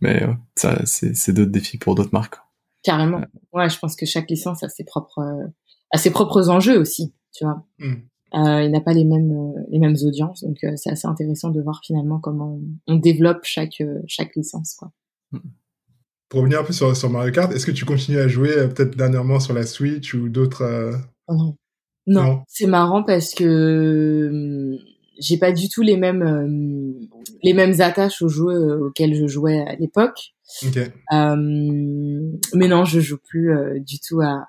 mais 0.00 0.24
ouais, 0.24 0.36
ça, 0.56 0.84
c'est, 0.84 1.32
d'autres 1.32 1.50
défis 1.50 1.78
pour 1.78 1.94
d'autres 1.94 2.12
marques. 2.12 2.36
Carrément. 2.82 3.22
Ouais, 3.52 3.68
je 3.68 3.78
pense 3.78 3.96
que 3.96 4.06
chaque 4.06 4.28
licence 4.30 4.62
a 4.62 4.68
ses 4.68 4.84
propres, 4.84 5.18
euh, 5.20 5.46
a 5.92 5.98
ses 5.98 6.10
propres 6.10 6.48
enjeux 6.50 6.78
aussi, 6.78 7.14
tu 7.34 7.44
vois. 7.44 7.64
Hmm. 7.78 7.94
Euh, 8.34 8.62
il 8.62 8.70
n'a 8.70 8.80
pas 8.80 8.92
les 8.92 9.04
mêmes, 9.04 9.32
euh, 9.32 9.60
les 9.70 9.78
mêmes 9.78 9.96
audiences, 10.04 10.44
donc 10.44 10.58
euh, 10.62 10.72
c'est 10.76 10.90
assez 10.90 11.08
intéressant 11.08 11.50
de 11.50 11.60
voir 11.60 11.80
finalement 11.84 12.20
comment 12.20 12.60
on, 12.86 12.94
on 12.94 12.96
développe 12.96 13.40
chaque, 13.42 13.82
chaque 14.06 14.36
licence, 14.36 14.74
quoi. 14.74 14.92
Pour 16.28 16.40
revenir 16.40 16.60
un 16.60 16.64
peu 16.64 16.72
sur, 16.72 16.96
sur 16.96 17.10
Mario 17.10 17.32
Kart, 17.32 17.52
est-ce 17.52 17.66
que 17.66 17.72
tu 17.72 17.84
continues 17.84 18.20
à 18.20 18.28
jouer 18.28 18.52
peut-être 18.68 18.96
dernièrement 18.96 19.40
sur 19.40 19.52
la 19.52 19.64
Switch 19.66 20.14
ou 20.14 20.28
d'autres 20.28 20.92
non. 21.28 21.56
Non, 22.06 22.22
Non. 22.22 22.42
c'est 22.48 22.66
marrant 22.66 23.02
parce 23.02 23.34
que 23.34 24.28
hum, 24.30 24.78
j'ai 25.20 25.36
pas 25.36 25.52
du 25.52 25.68
tout 25.68 25.82
les 25.82 25.96
mêmes, 25.96 26.22
euh, 26.22 27.06
les 27.42 27.52
mêmes 27.52 27.80
attaches 27.80 28.22
aux 28.22 28.28
jeux 28.28 28.86
auxquels 28.86 29.14
je 29.14 29.26
jouais 29.26 29.60
à 29.60 29.76
l'époque. 29.76 30.32
Euh, 31.12 31.36
mais 32.54 32.68
non, 32.68 32.84
je 32.84 33.00
joue 33.00 33.18
plus 33.18 33.52
euh, 33.52 33.78
du 33.78 33.98
tout 34.00 34.20
à, 34.20 34.48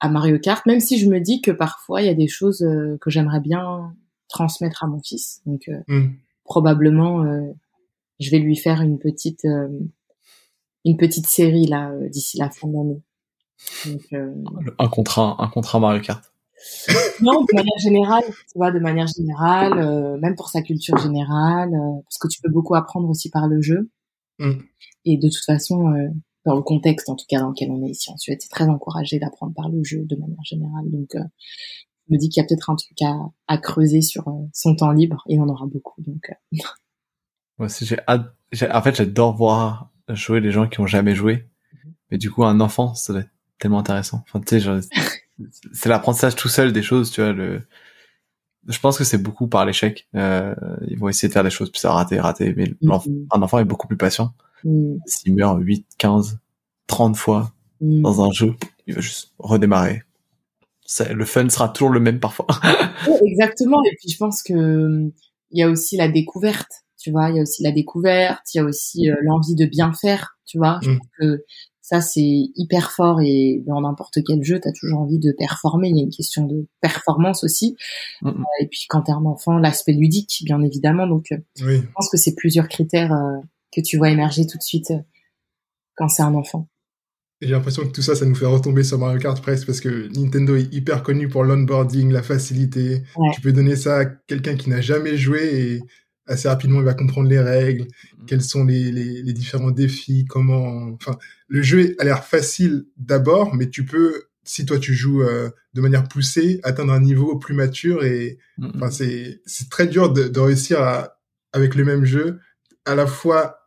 à 0.00 0.08
Mario 0.08 0.38
Kart, 0.38 0.64
même 0.66 0.80
si 0.80 0.98
je 0.98 1.08
me 1.08 1.20
dis 1.20 1.40
que 1.40 1.50
parfois 1.50 2.00
il 2.02 2.06
y 2.06 2.10
a 2.10 2.14
des 2.14 2.28
choses 2.28 2.62
euh, 2.62 2.96
que 3.00 3.10
j'aimerais 3.10 3.40
bien 3.40 3.94
transmettre 4.28 4.84
à 4.84 4.86
mon 4.86 5.00
fils. 5.02 5.42
Donc 5.46 5.68
euh, 5.68 5.80
Hmm. 5.88 6.12
probablement, 6.44 7.22
euh, 7.24 7.52
je 8.18 8.30
vais 8.30 8.38
lui 8.38 8.56
faire 8.56 8.80
une 8.80 8.98
petite, 8.98 9.44
euh, 9.44 9.68
une 10.84 10.96
petite 10.96 11.26
série 11.26 11.66
là 11.66 11.90
euh, 11.90 12.08
d'ici 12.08 12.38
la 12.38 12.50
fin 12.50 12.68
de 12.68 12.72
l'année. 12.74 13.02
Euh, 14.14 14.34
Un 14.78 14.88
contrat, 14.88 15.36
un 15.38 15.48
contrat 15.48 15.80
Mario 15.80 16.00
Kart. 16.00 16.24
non, 17.22 17.42
de 17.42 17.54
manière 17.54 17.78
générale, 17.82 18.24
tu 18.26 18.56
vois, 18.56 18.70
de 18.70 18.78
manière 18.78 19.06
générale, 19.06 19.78
euh, 19.78 20.18
même 20.18 20.34
pour 20.34 20.48
sa 20.48 20.60
culture 20.62 20.96
générale, 20.98 21.72
euh, 21.74 22.00
parce 22.04 22.18
que 22.18 22.28
tu 22.28 22.40
peux 22.42 22.50
beaucoup 22.50 22.74
apprendre 22.74 23.08
aussi 23.08 23.30
par 23.30 23.48
le 23.48 23.62
jeu. 23.62 23.90
Mm. 24.38 24.60
Et 25.06 25.16
de 25.16 25.28
toute 25.28 25.44
façon, 25.44 25.88
euh, 25.92 26.08
dans 26.46 26.54
le 26.56 26.62
contexte, 26.62 27.08
en 27.08 27.16
tout 27.16 27.26
cas 27.28 27.40
dans 27.40 27.50
lequel 27.50 27.70
on 27.70 27.84
est 27.84 27.90
ici 27.90 28.10
en 28.10 28.16
Suède, 28.16 28.38
c'est 28.40 28.48
très 28.48 28.68
encouragé 28.68 29.18
d'apprendre 29.18 29.54
par 29.54 29.68
le 29.68 29.82
jeu 29.84 30.04
de 30.04 30.16
manière 30.16 30.42
générale. 30.44 30.90
Donc, 30.90 31.14
euh, 31.14 31.20
je 32.08 32.14
me 32.14 32.18
dis 32.18 32.28
qu'il 32.28 32.40
y 32.42 32.44
a 32.44 32.48
peut-être 32.48 32.70
un 32.70 32.76
truc 32.76 33.00
à, 33.02 33.14
à 33.46 33.58
creuser 33.58 34.00
sur 34.02 34.26
euh, 34.28 34.32
son 34.52 34.74
temps 34.76 34.92
libre, 34.92 35.22
et 35.28 35.38
on 35.38 35.42
en 35.44 35.48
aura 35.48 35.66
beaucoup. 35.66 36.00
Donc, 36.02 36.30
euh, 36.30 36.34
Moi 37.58 37.66
aussi, 37.66 37.84
j'ai 37.84 37.98
hâte, 38.08 38.32
j'ai- 38.52 38.70
en 38.70 38.82
fait, 38.82 38.94
j'adore 38.96 39.36
voir 39.36 39.90
jouer 40.08 40.40
les 40.40 40.50
gens 40.50 40.66
qui 40.68 40.80
ont 40.80 40.86
jamais 40.86 41.14
joué. 41.14 41.46
Mais 42.10 42.18
du 42.18 42.30
coup, 42.30 42.44
un 42.44 42.58
enfant, 42.60 42.94
ça 42.94 43.12
doit 43.12 43.22
être 43.22 43.30
tellement 43.58 43.78
intéressant. 43.80 44.24
Enfin, 44.26 44.40
tu 44.40 44.48
sais, 44.48 44.60
genre, 44.60 44.80
c'est 45.72 45.88
l'apprentissage 45.88 46.34
tout 46.36 46.48
seul 46.48 46.72
des 46.72 46.82
choses, 46.82 47.10
tu 47.10 47.20
vois, 47.20 47.32
le, 47.32 47.62
je 48.68 48.78
pense 48.78 48.98
que 48.98 49.04
c'est 49.04 49.18
beaucoup 49.22 49.46
par 49.48 49.64
l'échec. 49.64 50.08
Euh, 50.14 50.54
ils 50.88 50.98
vont 50.98 51.08
essayer 51.08 51.28
de 51.28 51.32
faire 51.32 51.44
des 51.44 51.50
choses, 51.50 51.70
puis 51.70 51.80
ça 51.80 51.92
rater, 51.92 52.20
rater. 52.20 52.54
Mais 52.56 52.72
l'enf- 52.82 53.06
mm, 53.06 53.26
un 53.32 53.42
enfant 53.42 53.58
est 53.58 53.64
beaucoup 53.64 53.86
plus 53.86 53.96
patient. 53.96 54.32
Mm, 54.64 54.96
S'il 55.06 55.34
meurt 55.34 55.58
8, 55.60 55.86
15, 55.98 56.38
30 56.86 57.16
fois 57.16 57.52
mm. 57.80 58.02
dans 58.02 58.24
un 58.24 58.30
jeu, 58.32 58.54
il 58.86 58.94
va 58.94 59.00
juste 59.00 59.32
redémarrer. 59.38 60.02
Le 61.12 61.24
fun 61.24 61.48
sera 61.48 61.68
toujours 61.68 61.90
le 61.90 62.00
même 62.00 62.18
parfois. 62.18 62.46
Exactement. 63.24 63.82
Et 63.84 63.94
puis 64.00 64.10
je 64.10 64.16
pense 64.18 64.42
que 64.42 65.10
il 65.52 65.58
y 65.58 65.62
a 65.62 65.68
aussi 65.70 65.96
la 65.96 66.08
découverte, 66.08 66.70
tu 66.98 67.10
vois. 67.12 67.30
Il 67.30 67.36
y 67.36 67.38
a 67.38 67.42
aussi 67.42 67.62
la 67.62 67.70
découverte, 67.72 68.40
il 68.54 68.58
y 68.58 68.60
a 68.60 68.64
aussi 68.64 69.08
euh, 69.10 69.14
l'envie 69.22 69.54
de 69.54 69.66
bien 69.66 69.92
faire, 69.92 70.36
tu 70.46 70.58
vois. 70.58 70.80
Je 70.82 70.90
Mm. 70.90 70.98
pense 70.98 71.08
que 71.20 71.44
ça 71.80 72.00
c'est 72.00 72.50
hyper 72.56 72.92
fort 72.92 73.20
et 73.20 73.62
dans 73.66 73.80
n'importe 73.80 74.18
quel 74.26 74.42
jeu, 74.44 74.60
tu 74.60 74.68
as 74.68 74.72
toujours 74.72 75.00
envie 75.00 75.18
de 75.18 75.32
performer. 75.36 75.88
Il 75.90 75.96
y 75.96 76.00
a 76.00 76.04
une 76.04 76.10
question 76.10 76.44
de 76.46 76.66
performance 76.80 77.42
aussi. 77.44 77.76
Euh, 78.24 78.32
et 78.60 78.66
puis 78.66 78.86
quand 78.88 79.02
t'es 79.02 79.12
un 79.12 79.24
enfant, 79.24 79.58
l'aspect 79.58 79.92
ludique, 79.92 80.42
bien 80.44 80.60
évidemment. 80.62 81.06
Donc 81.06 81.26
euh, 81.32 81.36
Oui. 81.64 81.78
je 81.82 81.86
pense 81.94 82.08
que 82.10 82.16
c'est 82.16 82.34
plusieurs 82.34 82.68
critères 82.68 83.12
euh, 83.12 83.38
que 83.72 83.80
tu 83.80 83.96
vois 83.96 84.10
émerger 84.10 84.46
tout 84.46 84.58
de 84.58 84.62
suite 84.62 84.90
euh, 84.90 85.00
quand 85.96 86.08
c'est 86.08 86.22
un 86.22 86.34
enfant. 86.34 86.68
J'ai 87.40 87.50
l'impression 87.52 87.86
que 87.86 87.92
tout 87.92 88.02
ça, 88.02 88.14
ça 88.14 88.26
nous 88.26 88.34
fait 88.34 88.46
retomber 88.46 88.84
sur 88.84 88.98
Mario 88.98 89.18
Kart 89.18 89.40
presque 89.40 89.66
parce 89.66 89.80
que 89.80 90.08
Nintendo 90.14 90.56
est 90.56 90.72
hyper 90.74 91.02
connu 91.02 91.28
pour 91.28 91.42
l'onboarding, 91.42 92.12
la 92.12 92.22
facilité. 92.22 93.02
Ouais. 93.16 93.30
Tu 93.34 93.40
peux 93.40 93.52
donner 93.52 93.76
ça 93.76 93.98
à 93.98 94.04
quelqu'un 94.04 94.56
qui 94.56 94.68
n'a 94.68 94.82
jamais 94.82 95.16
joué 95.16 95.42
et 95.42 95.80
assez 96.26 96.48
rapidement 96.48 96.80
il 96.80 96.84
va 96.84 96.92
comprendre 96.94 97.28
les 97.28 97.40
règles, 97.40 97.86
quels 98.26 98.42
sont 98.42 98.64
les, 98.64 98.92
les, 98.92 99.22
les 99.22 99.32
différents 99.32 99.70
défis, 99.70 100.26
comment. 100.26 100.90
Enfin, 100.92 101.16
le 101.48 101.62
jeu 101.62 101.96
a 101.98 102.04
l'air 102.04 102.24
facile 102.24 102.84
d'abord, 102.98 103.54
mais 103.54 103.70
tu 103.70 103.86
peux, 103.86 104.24
si 104.44 104.66
toi 104.66 104.78
tu 104.78 104.94
joues 104.94 105.22
euh, 105.22 105.48
de 105.72 105.80
manière 105.80 106.06
poussée, 106.08 106.60
atteindre 106.62 106.92
un 106.92 107.00
niveau 107.00 107.38
plus 107.38 107.54
mature 107.54 108.04
et 108.04 108.38
Enfin, 108.62 108.90
c'est 108.90 109.40
c'est 109.46 109.70
très 109.70 109.86
dur 109.86 110.12
de, 110.12 110.28
de 110.28 110.40
réussir 110.40 110.82
à, 110.82 111.16
avec 111.52 111.74
le 111.74 111.84
même 111.84 112.04
jeu, 112.04 112.38
à 112.84 112.94
la 112.94 113.06
fois 113.06 113.59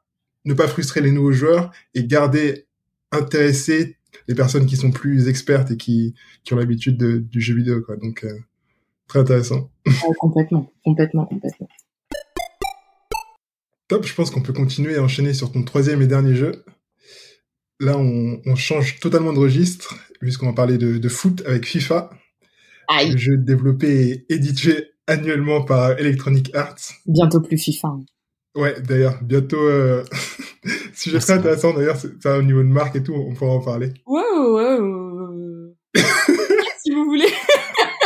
ne 0.45 0.53
pas 0.53 0.67
frustrer 0.67 1.01
les 1.01 1.11
nouveaux 1.11 1.31
joueurs 1.31 1.71
et 1.93 2.05
garder 2.05 2.67
intéressés 3.11 3.97
les 4.27 4.35
personnes 4.35 4.65
qui 4.65 4.77
sont 4.77 4.91
plus 4.91 5.27
expertes 5.27 5.71
et 5.71 5.77
qui, 5.77 6.13
qui 6.43 6.53
ont 6.53 6.57
l'habitude 6.57 6.97
de- 6.97 7.17
du 7.17 7.41
jeu 7.41 7.55
vidéo. 7.55 7.81
Quoi. 7.81 7.95
Donc, 7.97 8.23
euh, 8.23 8.33
très 9.07 9.19
intéressant. 9.19 9.71
Ouais, 9.85 9.93
complètement, 10.19 10.71
complètement, 10.83 11.25
complètement. 11.25 11.67
Top, 13.87 14.05
je 14.05 14.13
pense 14.13 14.31
qu'on 14.31 14.41
peut 14.41 14.53
continuer 14.53 14.93
et 14.93 14.99
enchaîner 14.99 15.33
sur 15.33 15.51
ton 15.51 15.63
troisième 15.63 16.01
et 16.01 16.07
dernier 16.07 16.35
jeu. 16.35 16.63
Là, 17.79 17.97
on, 17.97 18.41
on 18.45 18.55
change 18.55 18.99
totalement 18.99 19.33
de 19.33 19.39
registre, 19.39 19.95
puisqu'on 20.19 20.47
va 20.47 20.53
parler 20.53 20.77
de, 20.77 20.97
de 20.97 21.09
foot 21.09 21.43
avec 21.45 21.65
FIFA, 21.65 22.09
Aïe, 22.87 23.11
le 23.11 23.17
jeu 23.17 23.37
développé 23.37 24.25
et 24.29 24.33
édité 24.33 24.91
annuellement 25.07 25.63
par 25.65 25.99
Electronic 25.99 26.53
Arts. 26.55 26.77
bientôt 27.05 27.41
plus 27.41 27.57
FIFA. 27.57 27.87
hein. 27.89 28.05
Ouais, 28.55 28.79
d'ailleurs, 28.81 29.17
bientôt, 29.23 29.57
euh... 29.57 30.03
sujet 30.93 31.19
très 31.19 31.33
intéressant 31.33 31.73
d'ailleurs, 31.73 31.97
c'est 31.97 32.21
ça 32.21 32.37
au 32.37 32.43
niveau 32.43 32.59
de 32.59 32.67
marque 32.67 32.95
et 32.95 33.03
tout, 33.03 33.13
on 33.13 33.33
pourra 33.33 33.53
en 33.53 33.61
parler. 33.61 33.93
Ouais, 34.05 34.21
ouais, 34.21 34.79
ouais. 34.79 35.73
si 36.83 36.91
vous 36.91 37.05
voulez. 37.05 37.31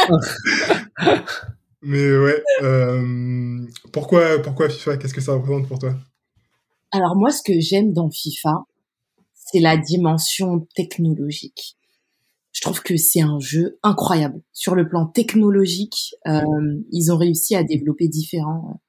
Mais 1.82 2.18
ouais, 2.18 2.42
euh... 2.64 3.60
pourquoi, 3.92 4.42
pourquoi 4.42 4.70
FIFA? 4.70 4.98
Qu'est-ce 4.98 5.14
que 5.14 5.22
ça 5.22 5.34
représente 5.34 5.68
pour 5.68 5.80
toi? 5.80 5.96
Alors 6.92 7.16
moi, 7.16 7.32
ce 7.32 7.42
que 7.44 7.60
j'aime 7.60 7.92
dans 7.92 8.10
FIFA, 8.10 8.64
c'est 9.34 9.60
la 9.60 9.78
dimension 9.78 10.66
technologique. 10.76 11.78
Je 12.54 12.62
trouve 12.62 12.82
que 12.82 12.98
c'est 12.98 13.22
un 13.22 13.40
jeu 13.40 13.78
incroyable. 13.84 14.42
Sur 14.52 14.74
le 14.76 14.88
plan 14.90 15.06
technologique, 15.06 16.16
euh, 16.28 16.42
ils 16.92 17.12
ont 17.12 17.18
réussi 17.18 17.56
à 17.56 17.64
développer 17.64 18.08
différents 18.08 18.82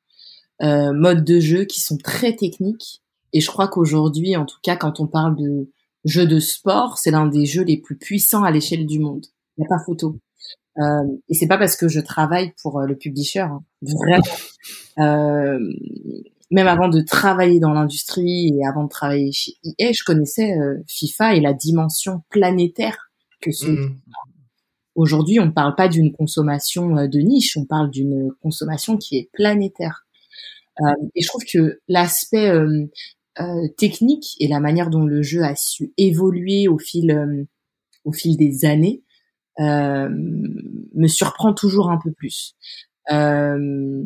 euh, 0.62 0.92
modes 0.92 1.24
de 1.24 1.40
jeu 1.40 1.64
qui 1.64 1.80
sont 1.80 1.96
très 1.96 2.34
techniques. 2.34 3.02
Et 3.32 3.40
je 3.40 3.50
crois 3.50 3.68
qu'aujourd'hui, 3.68 4.36
en 4.36 4.46
tout 4.46 4.58
cas, 4.62 4.76
quand 4.76 5.00
on 5.00 5.06
parle 5.06 5.36
de 5.36 5.70
jeux 6.04 6.26
de 6.26 6.38
sport, 6.38 6.98
c'est 6.98 7.10
l'un 7.10 7.26
des 7.26 7.46
jeux 7.46 7.64
les 7.64 7.76
plus 7.76 7.96
puissants 7.96 8.42
à 8.42 8.50
l'échelle 8.50 8.86
du 8.86 8.98
monde. 8.98 9.26
Il 9.56 9.62
n'y 9.62 9.66
a 9.66 9.68
pas 9.68 9.84
photo. 9.84 10.18
Euh, 10.78 11.04
et 11.28 11.34
c'est 11.34 11.48
pas 11.48 11.58
parce 11.58 11.76
que 11.76 11.88
je 11.88 12.00
travaille 12.00 12.52
pour 12.62 12.78
euh, 12.78 12.86
le 12.86 12.96
publisher, 12.96 13.40
hein. 13.40 13.64
vraiment. 13.82 14.22
Euh, 15.00 15.60
même 16.50 16.66
avant 16.66 16.88
de 16.88 17.00
travailler 17.00 17.60
dans 17.60 17.72
l'industrie 17.72 18.48
et 18.48 18.66
avant 18.66 18.84
de 18.84 18.88
travailler 18.88 19.32
chez 19.32 19.52
EA, 19.78 19.92
je 19.92 20.02
connaissais 20.04 20.56
euh, 20.56 20.82
FIFA 20.86 21.34
et 21.34 21.40
la 21.40 21.52
dimension 21.52 22.22
planétaire 22.30 23.10
que 23.40 23.52
ce. 23.52 23.66
Mhm. 23.66 23.96
Aujourd'hui, 24.94 25.38
on 25.38 25.46
ne 25.46 25.50
parle 25.50 25.74
pas 25.74 25.88
d'une 25.88 26.12
consommation 26.12 26.96
euh, 26.96 27.06
de 27.06 27.20
niche, 27.20 27.56
on 27.56 27.64
parle 27.64 27.90
d'une 27.90 28.30
consommation 28.42 28.96
qui 28.96 29.16
est 29.16 29.30
planétaire. 29.32 30.06
Euh, 30.80 30.84
et 31.14 31.22
je 31.22 31.28
trouve 31.28 31.44
que 31.44 31.80
l'aspect 31.88 32.48
euh, 32.48 32.86
euh, 33.40 33.68
technique 33.76 34.36
et 34.40 34.48
la 34.48 34.60
manière 34.60 34.90
dont 34.90 35.04
le 35.04 35.22
jeu 35.22 35.42
a 35.42 35.54
su 35.56 35.92
évoluer 35.96 36.68
au 36.68 36.78
fil 36.78 37.10
euh, 37.10 37.44
au 38.04 38.12
fil 38.12 38.36
des 38.36 38.64
années 38.64 39.02
euh, 39.60 40.08
me 40.10 41.06
surprend 41.08 41.52
toujours 41.52 41.90
un 41.90 41.98
peu 42.02 42.12
plus. 42.12 42.54
Euh, 43.10 44.02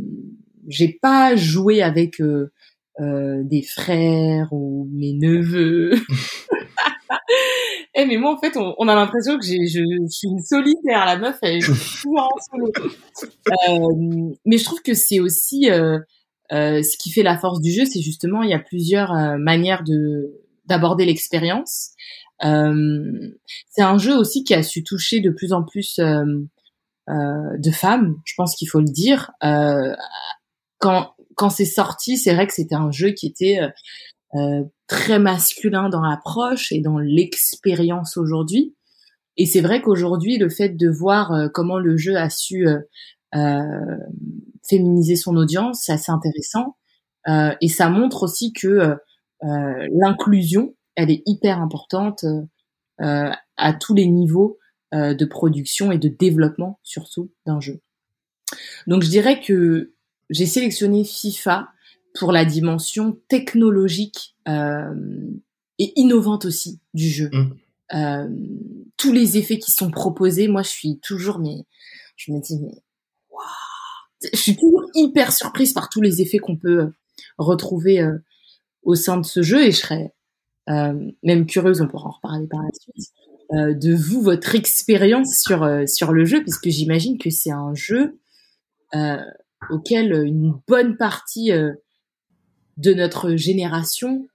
j'ai 0.68 0.98
pas 1.00 1.36
joué 1.36 1.82
avec 1.82 2.20
euh, 2.20 2.52
euh, 3.00 3.42
des 3.44 3.62
frères 3.62 4.48
ou 4.52 4.88
mes 4.92 5.12
neveux. 5.14 5.92
Eh 7.94 8.06
mais 8.06 8.16
moi 8.16 8.34
en 8.34 8.38
fait 8.38 8.56
on, 8.56 8.74
on 8.78 8.88
a 8.88 8.94
l'impression 8.94 9.38
que 9.38 9.44
je, 9.44 9.52
je 9.52 10.06
suis 10.08 10.28
une 10.28 10.42
solitaire 10.42 11.04
la 11.04 11.18
meuf 11.18 11.36
elle 11.42 11.60
joue 11.60 11.74
toujours 12.02 12.30
en 12.34 12.40
solo. 12.50 12.72
Euh, 13.68 14.34
mais 14.46 14.56
je 14.56 14.64
trouve 14.64 14.80
que 14.82 14.94
c'est 14.94 15.20
aussi 15.20 15.70
euh, 15.70 15.98
ce 16.50 16.96
qui 16.98 17.10
fait 17.10 17.22
la 17.22 17.38
force 17.38 17.60
du 17.60 17.72
jeu, 17.72 17.84
c'est 17.84 18.00
justement 18.00 18.42
il 18.42 18.50
y 18.50 18.54
a 18.54 18.58
plusieurs 18.58 19.12
euh, 19.12 19.36
manières 19.38 19.84
de 19.84 20.40
d'aborder 20.66 21.04
l'expérience. 21.04 21.90
c'est 22.40 23.82
un 23.82 23.98
jeu 23.98 24.16
aussi 24.16 24.44
qui 24.44 24.54
a 24.54 24.62
su 24.62 24.84
toucher 24.84 25.20
de 25.20 25.30
plus 25.30 25.52
en 25.52 25.62
plus 25.62 25.98
de 25.98 27.70
femmes. 27.72 28.16
Je 28.24 28.34
pense 28.36 28.54
qu'il 28.56 28.68
faut 28.68 28.80
le 28.80 28.90
dire. 28.90 29.32
quand 30.78 31.14
quand 31.34 31.50
c'est 31.50 31.64
sorti, 31.64 32.18
c'est 32.18 32.34
vrai 32.34 32.46
que 32.46 32.52
c'était 32.52 32.74
un 32.74 32.90
jeu 32.90 33.10
qui 33.10 33.26
était 33.26 33.60
très 34.86 35.18
masculin 35.18 35.88
dans 35.88 36.02
l'approche 36.02 36.70
et 36.70 36.80
dans 36.80 36.98
l'expérience 36.98 38.16
aujourd'hui. 38.16 38.74
Et 39.36 39.46
c'est 39.46 39.60
vrai 39.60 39.80
qu'aujourd'hui, 39.80 40.38
le 40.38 40.48
fait 40.48 40.70
de 40.70 40.88
voir 40.88 41.32
euh, 41.32 41.48
comment 41.48 41.78
le 41.78 41.96
jeu 41.96 42.16
a 42.16 42.28
su 42.28 42.68
euh, 42.68 42.80
euh, 43.34 43.96
féminiser 44.62 45.16
son 45.16 45.36
audience, 45.36 45.82
c'est 45.84 45.92
assez 45.92 46.12
intéressant. 46.12 46.76
et 47.26 47.68
ça 47.68 47.88
montre 47.88 48.22
aussi 48.22 48.52
que 48.52 48.96
l'inclusion, 49.40 50.74
elle 50.94 51.10
est 51.10 51.22
hyper 51.26 51.60
importante 51.60 52.24
à 52.98 53.72
tous 53.74 53.94
les 53.94 54.06
niveaux 54.06 54.58
de 54.92 55.24
production 55.24 55.92
et 55.92 55.98
de 55.98 56.08
développement, 56.08 56.78
surtout 56.82 57.30
d'un 57.46 57.60
jeu. 57.60 57.80
Donc 58.86 59.02
je 59.02 59.08
dirais 59.08 59.40
que 59.40 59.92
j'ai 60.30 60.46
sélectionné 60.46 61.04
FIFA 61.04 61.68
pour 62.14 62.32
la 62.32 62.44
dimension 62.44 63.18
technologique 63.28 64.36
et 64.46 65.92
innovante 65.96 66.44
aussi 66.44 66.80
du 66.94 67.08
jeu. 67.08 67.30
Mmh. 67.32 67.52
Euh, 67.94 68.28
tous 68.96 69.12
les 69.12 69.36
effets 69.36 69.58
qui 69.58 69.70
sont 69.70 69.90
proposés, 69.90 70.48
moi 70.48 70.62
je 70.62 70.70
suis 70.70 70.98
toujours 71.00 71.38
mais 71.38 71.66
je 72.16 72.32
me 72.32 72.40
dis 72.40 72.58
mais 72.58 72.82
je 74.32 74.38
suis 74.38 74.56
toujours 74.56 74.84
hyper 74.94 75.32
surprise 75.32 75.72
par 75.72 75.88
tous 75.88 76.00
les 76.00 76.20
effets 76.20 76.38
qu'on 76.38 76.56
peut 76.56 76.80
euh, 76.80 76.94
retrouver 77.38 78.00
euh, 78.00 78.18
au 78.82 78.94
sein 78.94 79.18
de 79.18 79.24
ce 79.24 79.42
jeu 79.42 79.64
et 79.64 79.72
je 79.72 79.78
serais 79.78 80.12
même 80.68 81.46
curieuse, 81.46 81.80
on 81.80 81.88
pourra 81.88 82.08
en 82.08 82.12
reparler 82.12 82.46
par 82.46 82.62
la 82.62 82.68
suite, 82.72 83.12
de 83.52 83.94
vous 83.94 84.22
votre 84.22 84.54
expérience 84.54 85.40
sur 85.40 85.68
sur 85.88 86.12
le 86.12 86.24
jeu 86.24 86.40
puisque 86.40 86.68
j'imagine 86.68 87.18
que 87.18 87.30
c'est 87.30 87.50
un 87.50 87.74
jeu 87.74 88.20
auquel 89.70 90.12
une 90.24 90.54
bonne 90.68 90.96
partie 90.96 91.50
de 91.50 92.94
notre 92.94 93.34
génération 93.34 94.28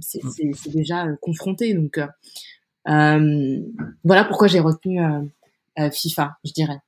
c'est 0.00 0.70
déjà 0.72 1.08
confronté 1.20 1.74
donc 1.74 1.98
euh, 2.88 3.60
voilà 4.04 4.24
pourquoi 4.24 4.48
j'ai 4.48 4.60
retenu 4.60 5.04
euh, 5.04 5.22
euh, 5.78 5.90
FIFA, 5.90 6.36
je 6.44 6.52
dirais. 6.52 6.78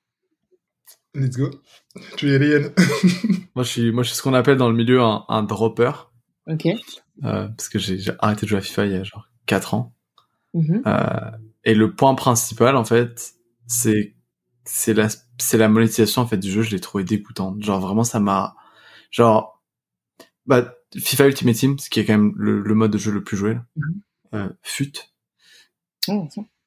Let's 1.14 1.37
go. 1.37 1.51
Tu 2.16 2.35
es 2.35 2.48
Yann. 2.48 2.72
moi, 3.55 3.64
je 3.64 3.68
suis, 3.68 3.92
moi, 3.92 4.03
je 4.03 4.09
suis 4.09 4.16
ce 4.16 4.22
qu'on 4.22 4.35
appelle 4.35 4.57
dans 4.57 4.70
le 4.70 4.77
milieu 4.77 5.03
un, 5.03 5.25
un 5.29 5.42
dropper. 5.42 5.92
Ok. 6.46 6.66
Euh, 6.66 7.48
parce 7.48 7.68
que 7.68 7.79
j'ai 7.79 8.01
arrêté 8.18 8.46
de 8.46 8.48
jouer 8.48 8.59
à 8.59 8.62
FIFA 8.62 8.87
il 8.87 8.92
y 8.92 8.96
a 8.96 9.05
genre 9.05 9.29
4 9.46 9.75
ans. 9.75 9.94
Mm-hmm. 10.55 10.83
euh, 10.87 11.38
et 11.64 11.75
le 11.75 11.94
point 11.94 12.14
principal, 12.14 12.77
en 12.77 12.85
fait, 12.85 13.35
c'est 13.66 14.14
c'est 14.64 14.94
la 14.94 15.09
c'est 15.38 15.59
la 15.59 15.68
monétisation 15.68 16.22
en 16.22 16.27
fait 16.27 16.37
du 16.38 16.51
jeu. 16.51 16.62
Je 16.62 16.70
l'ai 16.70 16.81
trouvé 16.81 17.05
dégoûtante. 17.05 17.62
Genre 17.62 17.81
vraiment, 17.81 18.05
ça 18.05 18.20
m'a 18.20 18.55
genre 19.11 19.62
bah 20.46 20.75
FIFA 20.96 21.29
Ultimate 21.29 21.57
Team, 21.57 21.79
ce 21.79 21.88
qui 21.90 22.01
est 22.01 22.05
quand 22.05 22.12
même 22.14 22.33
le, 22.37 22.75
mode 22.75 22.90
de 22.90 22.98
jeu 22.98 23.12
le 23.12 23.22
plus 23.22 23.37
joué, 23.37 23.55
là, 23.55 23.64
mm-hmm. 23.77 24.37
euh, 24.37 24.48
fut 24.62 24.92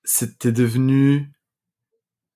c'était 0.03 0.51
devenu 0.51 1.31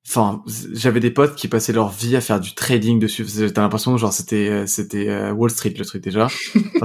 enfin 0.07 0.43
j'avais 0.73 0.99
des 0.99 1.11
potes 1.11 1.35
qui 1.35 1.47
passaient 1.47 1.73
leur 1.73 1.89
vie 1.89 2.15
à 2.15 2.21
faire 2.21 2.39
du 2.39 2.53
trading 2.55 2.99
dessus. 2.99 3.25
T'as 3.53 3.61
l'impression 3.61 3.97
genre 3.97 4.13
c'était 4.13 4.49
euh, 4.49 4.65
c'était 4.65 5.07
euh, 5.09 5.31
Wall 5.31 5.51
Street 5.51 5.73
le 5.77 5.85
truc 5.85 6.03
déjà. 6.03 6.27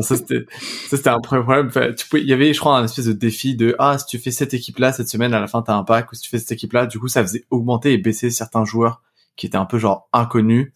Ça 0.00 0.16
c'était 0.16 0.44
ça 0.88 0.96
c'était 0.96 1.10
un 1.10 1.20
problème. 1.20 1.70
Il 2.14 2.24
y 2.24 2.32
avait 2.32 2.52
je 2.52 2.60
crois 2.60 2.78
un 2.78 2.84
espèce 2.84 3.06
de 3.06 3.12
défi 3.12 3.56
de 3.56 3.74
ah 3.78 3.98
si 3.98 4.06
tu 4.06 4.18
fais 4.18 4.30
cette 4.30 4.54
équipe 4.54 4.78
là 4.78 4.92
cette 4.92 5.08
semaine 5.08 5.32
à 5.34 5.40
la 5.40 5.46
fin 5.46 5.62
t'as 5.62 5.74
un 5.74 5.84
pack 5.84 6.12
ou 6.12 6.14
si 6.14 6.22
tu 6.22 6.28
fais 6.28 6.38
cette 6.38 6.52
équipe 6.52 6.72
là 6.72 6.86
du 6.86 6.98
coup 6.98 7.08
ça 7.08 7.22
faisait 7.22 7.44
augmenter 7.50 7.92
et 7.92 7.98
baisser 7.98 8.30
certains 8.30 8.64
joueurs 8.64 9.02
qui 9.36 9.46
étaient 9.46 9.56
un 9.56 9.66
peu 9.66 9.78
genre 9.78 10.08
inconnus. 10.12 10.72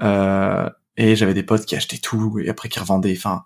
Euh, 0.00 0.68
et 0.96 1.16
j'avais 1.16 1.34
des 1.34 1.42
potes 1.42 1.64
qui 1.64 1.76
achetaient 1.76 1.98
tout 1.98 2.38
et 2.38 2.48
après 2.48 2.68
qui 2.68 2.78
revendaient. 2.78 3.14
Enfin 3.16 3.44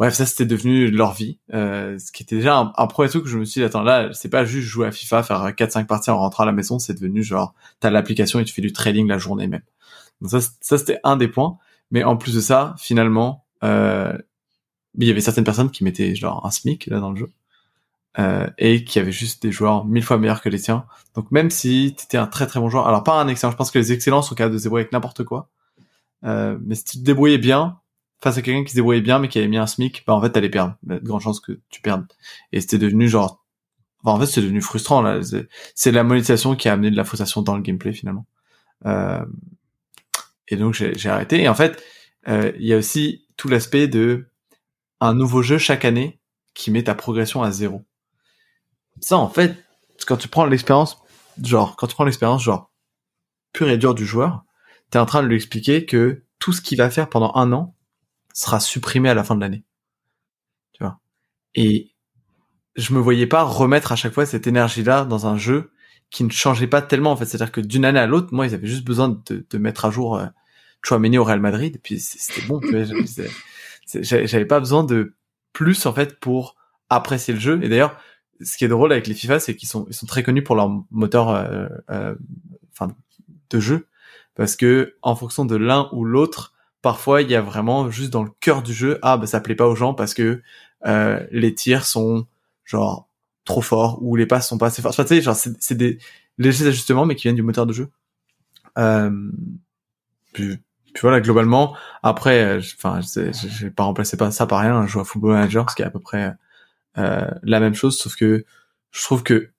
Bref, 0.00 0.14
ça 0.14 0.26
c'était 0.26 0.46
devenu 0.46 0.90
leur 0.90 1.12
vie, 1.12 1.38
euh, 1.52 1.98
ce 1.98 2.10
qui 2.10 2.22
était 2.22 2.36
déjà 2.36 2.56
un, 2.56 2.72
un, 2.76 2.86
premier 2.86 3.08
truc 3.08 3.24
que 3.24 3.28
je 3.28 3.38
me 3.38 3.44
suis 3.44 3.60
dit, 3.60 3.64
attends, 3.64 3.82
là, 3.82 4.08
c'est 4.14 4.30
pas 4.30 4.46
juste 4.46 4.66
jouer 4.66 4.86
à 4.86 4.92
FIFA, 4.92 5.22
faire 5.22 5.46
4-5 5.50 5.86
parties 5.86 6.10
en 6.10 6.18
rentrant 6.18 6.44
à 6.44 6.46
la 6.46 6.52
maison, 6.52 6.78
c'est 6.78 6.94
devenu 6.94 7.22
genre, 7.22 7.54
t'as 7.80 7.90
l'application 7.90 8.40
et 8.40 8.44
tu 8.44 8.54
fais 8.54 8.62
du 8.62 8.72
trading 8.72 9.06
la 9.06 9.18
journée 9.18 9.46
même. 9.46 9.60
Donc 10.22 10.30
ça, 10.30 10.40
ça 10.60 10.78
c'était 10.78 11.00
un 11.04 11.16
des 11.16 11.28
points. 11.28 11.58
Mais 11.90 12.04
en 12.04 12.16
plus 12.16 12.34
de 12.34 12.40
ça, 12.40 12.74
finalement, 12.78 13.44
euh, 13.64 14.16
il 14.98 15.06
y 15.06 15.10
avait 15.10 15.20
certaines 15.20 15.44
personnes 15.44 15.70
qui 15.70 15.84
mettaient 15.84 16.14
genre 16.14 16.46
un 16.46 16.50
SMIC 16.50 16.86
là 16.86 17.00
dans 17.00 17.10
le 17.10 17.16
jeu. 17.16 17.30
Euh, 18.18 18.48
et 18.58 18.84
qui 18.84 18.98
avaient 18.98 19.12
juste 19.12 19.42
des 19.42 19.52
joueurs 19.52 19.84
mille 19.84 20.02
fois 20.02 20.18
meilleurs 20.18 20.40
que 20.40 20.48
les 20.48 20.58
tiens. 20.58 20.84
Donc 21.14 21.30
même 21.30 21.50
si 21.50 21.94
tu 21.96 22.04
étais 22.04 22.16
un 22.16 22.26
très 22.26 22.46
très 22.46 22.58
bon 22.58 22.68
joueur, 22.68 22.88
alors 22.88 23.04
pas 23.04 23.20
un 23.20 23.28
excellent, 23.28 23.52
je 23.52 23.56
pense 23.56 23.70
que 23.70 23.78
les 23.78 23.92
excellents 23.92 24.22
sont 24.22 24.34
capables 24.34 24.54
de 24.54 24.58
se 24.58 24.64
débrouiller 24.64 24.84
avec 24.84 24.92
n'importe 24.92 25.24
quoi. 25.24 25.48
Euh, 26.24 26.58
mais 26.64 26.74
si 26.74 26.84
tu 26.84 26.98
te 26.98 27.04
débrouillais 27.04 27.38
bien, 27.38 27.79
face 28.22 28.36
à 28.36 28.42
quelqu'un 28.42 28.64
qui 28.64 28.70
se 28.70 28.76
débrouillait 28.76 29.00
bien 29.00 29.18
mais 29.18 29.28
qui 29.28 29.38
avait 29.38 29.48
mis 29.48 29.56
un 29.56 29.66
SMIC, 29.66 30.04
bah 30.06 30.14
en 30.14 30.20
fait 30.20 30.30
t'allais 30.30 30.50
perdre. 30.50 30.76
Il 30.84 30.92
y 30.92 30.96
a 30.96 30.98
de 31.00 31.40
que 31.40 31.60
tu 31.70 31.80
perdes. 31.80 32.06
Et 32.52 32.60
c'était 32.60 32.78
devenu 32.78 33.08
genre, 33.08 33.44
en 34.04 34.18
fait 34.18 34.26
c'est 34.26 34.42
devenu 34.42 34.60
frustrant 34.60 35.02
là. 35.02 35.20
C'est 35.74 35.92
la 35.92 36.04
monétisation 36.04 36.54
qui 36.56 36.68
a 36.68 36.72
amené 36.72 36.90
de 36.90 36.96
la 36.96 37.04
frustration 37.04 37.42
dans 37.42 37.56
le 37.56 37.62
gameplay 37.62 37.92
finalement. 37.92 38.26
Euh... 38.86 39.24
Et 40.48 40.56
donc 40.56 40.74
j'ai 40.74 41.08
arrêté. 41.08 41.42
Et 41.42 41.48
en 41.48 41.54
fait, 41.54 41.82
euh, 42.28 42.52
il 42.58 42.66
y 42.66 42.74
a 42.74 42.76
aussi 42.76 43.26
tout 43.36 43.48
l'aspect 43.48 43.88
de 43.88 44.28
un 45.00 45.14
nouveau 45.14 45.42
jeu 45.42 45.58
chaque 45.58 45.84
année 45.84 46.20
qui 46.54 46.70
met 46.70 46.84
ta 46.84 46.94
progression 46.94 47.42
à 47.42 47.50
zéro. 47.50 47.84
Ça 49.00 49.16
en 49.16 49.28
fait, 49.28 49.56
quand 50.06 50.16
tu 50.16 50.28
prends 50.28 50.44
l'expérience, 50.44 50.98
genre 51.42 51.76
quand 51.76 51.86
tu 51.86 51.94
prends 51.94 52.04
l'expérience 52.04 52.42
genre 52.42 52.70
pure 53.52 53.68
et 53.68 53.78
dure 53.78 53.94
du 53.94 54.04
joueur, 54.04 54.44
t'es 54.90 54.98
en 54.98 55.06
train 55.06 55.22
de 55.22 55.28
lui 55.28 55.36
expliquer 55.36 55.86
que 55.86 56.24
tout 56.38 56.52
ce 56.52 56.60
qu'il 56.60 56.78
va 56.78 56.90
faire 56.90 57.08
pendant 57.08 57.32
un 57.34 57.52
an, 57.52 57.74
sera 58.32 58.60
supprimé 58.60 59.08
à 59.08 59.14
la 59.14 59.24
fin 59.24 59.34
de 59.34 59.40
l'année. 59.40 59.64
Tu 60.72 60.82
vois. 60.82 61.00
Et 61.54 61.90
je 62.76 62.94
me 62.94 63.00
voyais 63.00 63.26
pas 63.26 63.42
remettre 63.42 63.92
à 63.92 63.96
chaque 63.96 64.12
fois 64.12 64.26
cette 64.26 64.46
énergie-là 64.46 65.04
dans 65.04 65.26
un 65.26 65.36
jeu 65.36 65.72
qui 66.10 66.24
ne 66.24 66.30
changeait 66.30 66.66
pas 66.66 66.82
tellement 66.82 67.12
en 67.12 67.16
fait. 67.16 67.26
C'est-à-dire 67.26 67.52
que 67.52 67.60
d'une 67.60 67.84
année 67.84 68.00
à 68.00 68.06
l'autre, 68.06 68.28
moi, 68.32 68.46
ils 68.46 68.54
avaient 68.54 68.66
juste 68.66 68.84
besoin 68.84 69.08
de, 69.08 69.46
de 69.48 69.58
mettre 69.58 69.84
à 69.84 69.90
jour 69.90 70.16
euh, 70.16 70.26
Chouameni 70.82 71.18
au 71.18 71.24
Real 71.24 71.40
Madrid, 71.40 71.76
et 71.76 71.78
puis 71.78 72.00
c'était 72.00 72.46
bon. 72.46 72.60
J'avais 74.02 74.46
pas 74.46 74.60
besoin 74.60 74.84
de 74.84 75.14
plus 75.52 75.86
en 75.86 75.92
fait 75.92 76.18
pour 76.20 76.56
apprécier 76.88 77.34
le 77.34 77.40
jeu. 77.40 77.60
Et 77.62 77.68
d'ailleurs, 77.68 77.98
ce 78.40 78.56
qui 78.56 78.64
est 78.64 78.68
drôle 78.68 78.92
avec 78.92 79.06
les 79.06 79.14
FIFA, 79.14 79.40
c'est 79.40 79.54
qu'ils 79.56 79.68
sont 79.68 79.86
ils 79.88 79.94
sont 79.94 80.06
très 80.06 80.22
connus 80.22 80.42
pour 80.42 80.56
leur 80.56 80.70
moteur, 80.90 81.30
euh, 81.30 81.68
euh, 81.90 82.14
de 83.50 83.60
jeu, 83.60 83.88
parce 84.34 84.56
que 84.56 84.94
en 85.02 85.16
fonction 85.16 85.44
de 85.44 85.56
l'un 85.56 85.88
ou 85.92 86.04
l'autre, 86.04 86.54
parfois 86.82 87.22
il 87.22 87.30
y 87.30 87.34
a 87.34 87.40
vraiment 87.40 87.90
juste 87.90 88.10
dans 88.10 88.22
le 88.22 88.30
cœur 88.40 88.62
du 88.62 88.72
jeu 88.72 88.98
ah 89.02 89.16
bah 89.16 89.26
ça 89.26 89.40
plaît 89.40 89.54
pas 89.54 89.66
aux 89.66 89.76
gens 89.76 89.94
parce 89.94 90.14
que 90.14 90.42
euh, 90.86 91.26
les 91.30 91.54
tirs 91.54 91.84
sont 91.84 92.26
genre 92.64 93.08
trop 93.44 93.62
forts 93.62 93.98
ou 94.02 94.16
les 94.16 94.26
passes 94.26 94.48
sont 94.48 94.58
pas 94.58 94.66
assez 94.66 94.82
fortes. 94.82 94.94
Enfin, 94.94 95.04
tu 95.04 95.16
sais 95.16 95.22
genre 95.22 95.36
c'est 95.36 95.74
des 95.74 95.98
légers 96.38 96.66
ajustements 96.66 97.06
mais 97.06 97.16
qui 97.16 97.24
viennent 97.24 97.36
du 97.36 97.42
moteur 97.42 97.66
de 97.66 97.72
jeu. 97.72 97.90
Euh, 98.78 99.10
puis, 100.32 100.58
puis 100.94 101.00
voilà 101.02 101.20
globalement 101.20 101.76
après 102.02 102.58
enfin 102.76 103.00
j'ai 103.00 103.70
pas 103.70 103.82
remplacé 103.82 104.16
pas 104.16 104.30
ça 104.30 104.46
par 104.46 104.60
rien 104.60 104.86
je 104.86 104.92
joue 104.92 105.00
à 105.00 105.04
Football 105.04 105.32
Manager 105.32 105.68
ce 105.70 105.74
qui 105.74 105.82
est 105.82 105.86
à 105.86 105.90
peu 105.90 105.98
près 105.98 106.34
euh, 106.98 107.30
la 107.42 107.60
même 107.60 107.74
chose 107.74 107.98
sauf 107.98 108.14
que 108.16 108.44
je 108.92 109.02
trouve 109.02 109.22
que 109.22 109.50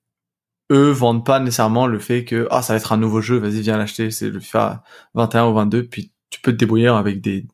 eux 0.71 0.91
vendent 0.91 1.25
pas 1.25 1.39
nécessairement 1.39 1.87
le 1.87 1.99
fait 1.99 2.23
que 2.23 2.47
ah 2.51 2.61
ça 2.61 2.73
va 2.73 2.77
être 2.77 2.93
un 2.93 2.97
nouveau 2.97 3.21
jeu 3.21 3.37
vas-y 3.37 3.61
viens 3.61 3.77
l'acheter 3.77 4.11
c'est 4.11 4.29
le 4.29 4.39
FIFA 4.39 4.83
21 5.13 5.47
ou 5.47 5.53
22 5.53 5.87
puis 5.87 6.11
tu 6.31 6.41
peux 6.41 6.51
te 6.51 6.57
débrouiller 6.57 6.87
avec 6.87 7.21
des 7.21 7.45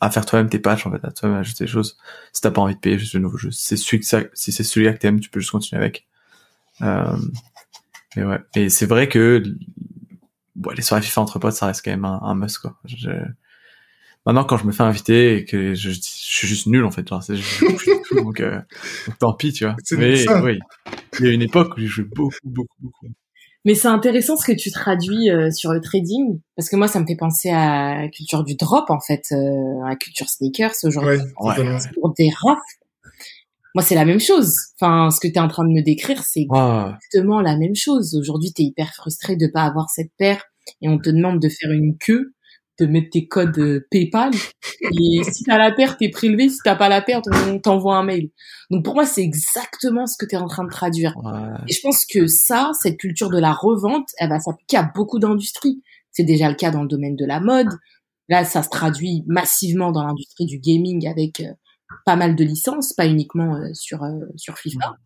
à 0.00 0.10
faire 0.10 0.24
toi-même 0.24 0.48
tes 0.48 0.60
patchs 0.60 0.86
en 0.86 0.92
fait, 0.92 1.04
à 1.04 1.10
toi-même 1.10 1.38
ajouter 1.38 1.64
des 1.64 1.70
choses. 1.70 1.98
Si 2.32 2.40
t'as 2.40 2.52
pas 2.52 2.60
envie 2.60 2.74
de 2.74 2.80
payer 2.80 2.98
juste 2.98 3.14
le 3.14 3.20
nouveau 3.20 3.36
jeu, 3.38 3.50
c'est 3.50 3.76
celui 3.76 3.98
que 4.00 4.06
ça, 4.06 4.22
si 4.32 4.52
c'est 4.52 4.62
celui-là 4.62 4.92
que 4.92 4.98
t'aimes, 4.98 5.18
tu 5.20 5.28
peux 5.28 5.40
juste 5.40 5.50
continuer 5.50 5.82
avec. 5.82 6.06
Euh, 6.82 7.16
mais 8.16 8.24
ouais, 8.24 8.38
et 8.54 8.68
c'est 8.68 8.86
vrai 8.86 9.08
que 9.08 9.42
bon, 10.54 10.70
les 10.70 10.82
soirées 10.82 11.02
FIFA 11.02 11.22
entre 11.22 11.38
potes, 11.38 11.54
ça 11.54 11.66
reste 11.66 11.84
quand 11.84 11.90
même 11.90 12.04
un, 12.04 12.20
un 12.22 12.34
must 12.34 12.58
quoi. 12.58 12.78
Je... 12.84 13.10
Maintenant, 14.24 14.44
quand 14.44 14.56
je 14.56 14.66
me 14.66 14.72
fais 14.72 14.84
inviter 14.84 15.36
et 15.36 15.44
que 15.44 15.74
je, 15.74 15.90
je 15.90 15.98
suis 16.00 16.46
juste 16.46 16.68
nul 16.68 16.84
en 16.84 16.92
fait, 16.92 17.08
genre, 17.08 17.22
c'est 17.24 17.34
donc, 18.14 18.40
euh, 18.40 18.60
donc 19.06 19.18
tant 19.18 19.32
pis, 19.34 19.52
tu 19.52 19.64
vois. 19.64 19.74
Mais 19.98 20.24
oui, 20.42 20.60
il 21.18 21.26
y 21.26 21.28
a 21.28 21.32
une 21.32 21.42
époque 21.42 21.76
où 21.76 21.80
j'ai 21.80 21.88
joué 21.88 22.04
beaucoup, 22.04 22.36
beaucoup, 22.44 22.76
beaucoup. 22.78 23.08
Mais 23.64 23.74
c'est 23.74 23.88
intéressant 23.88 24.36
ce 24.36 24.44
que 24.44 24.56
tu 24.56 24.70
traduis 24.70 25.30
euh, 25.30 25.50
sur 25.52 25.72
le 25.72 25.80
trading, 25.80 26.40
parce 26.56 26.68
que 26.68 26.76
moi, 26.76 26.88
ça 26.88 26.98
me 26.98 27.06
fait 27.06 27.16
penser 27.16 27.50
à 27.50 28.02
la 28.02 28.08
culture 28.08 28.42
du 28.42 28.56
drop, 28.56 28.90
en 28.90 29.00
fait, 29.00 29.26
euh, 29.32 29.84
à 29.84 29.90
la 29.90 29.96
culture 29.96 30.28
sneakers 30.28 30.74
aujourd'hui. 30.82 31.20
Ouais, 31.40 31.78
pour 31.94 32.12
des 32.14 32.30
rafles. 32.42 32.60
Moi, 33.74 33.82
c'est 33.82 33.94
la 33.94 34.04
même 34.04 34.20
chose. 34.20 34.52
Enfin, 34.78 35.10
ce 35.10 35.20
que 35.20 35.28
tu 35.28 35.34
es 35.34 35.38
en 35.38 35.48
train 35.48 35.64
de 35.64 35.72
me 35.72 35.82
décrire, 35.82 36.22
c'est 36.24 36.40
exactement 36.40 37.40
la 37.40 37.56
même 37.56 37.74
chose. 37.74 38.14
Aujourd'hui, 38.16 38.52
tu 38.52 38.62
es 38.62 38.64
hyper 38.66 38.92
frustré 38.94 39.36
de 39.36 39.46
pas 39.46 39.62
avoir 39.62 39.88
cette 39.88 40.12
paire 40.18 40.44
et 40.82 40.88
on 40.88 40.98
te 40.98 41.08
demande 41.08 41.40
de 41.40 41.48
faire 41.48 41.70
une 41.70 41.96
queue 41.98 42.34
te 42.76 42.84
mettre 42.84 43.10
tes 43.10 43.26
codes 43.26 43.58
euh, 43.58 43.86
PayPal. 43.90 44.32
Et 44.80 45.22
si 45.24 45.44
t'as 45.44 45.58
la 45.58 45.72
paire, 45.72 45.96
t'es 45.96 46.08
prélevé. 46.08 46.48
Si 46.48 46.58
t'as 46.64 46.76
pas 46.76 46.88
la 46.88 47.02
paire, 47.02 47.20
on 47.48 47.58
t'envoie 47.58 47.96
un 47.96 48.04
mail. 48.04 48.30
Donc 48.70 48.84
pour 48.84 48.94
moi, 48.94 49.06
c'est 49.06 49.22
exactement 49.22 50.06
ce 50.06 50.16
que 50.18 50.26
tu 50.26 50.34
es 50.34 50.38
en 50.38 50.48
train 50.48 50.64
de 50.64 50.70
traduire. 50.70 51.14
Et 51.68 51.72
je 51.72 51.80
pense 51.82 52.04
que 52.04 52.26
ça, 52.26 52.72
cette 52.80 52.98
culture 52.98 53.30
de 53.30 53.38
la 53.38 53.52
revente, 53.52 54.08
elle 54.18 54.30
va 54.30 54.40
s'appliquer 54.40 54.78
à 54.78 54.90
beaucoup 54.94 55.18
d'industries. 55.18 55.82
C'est 56.10 56.24
déjà 56.24 56.48
le 56.48 56.54
cas 56.54 56.70
dans 56.70 56.82
le 56.82 56.88
domaine 56.88 57.16
de 57.16 57.24
la 57.24 57.40
mode. 57.40 57.68
Là, 58.28 58.44
ça 58.44 58.62
se 58.62 58.68
traduit 58.68 59.24
massivement 59.26 59.92
dans 59.92 60.04
l'industrie 60.06 60.46
du 60.46 60.58
gaming 60.58 61.08
avec 61.08 61.40
euh, 61.40 61.52
pas 62.06 62.16
mal 62.16 62.36
de 62.36 62.44
licences, 62.44 62.92
pas 62.92 63.06
uniquement 63.06 63.56
euh, 63.56 63.68
sur 63.74 64.06
sur 64.36 64.58
FIFA. 64.58 64.96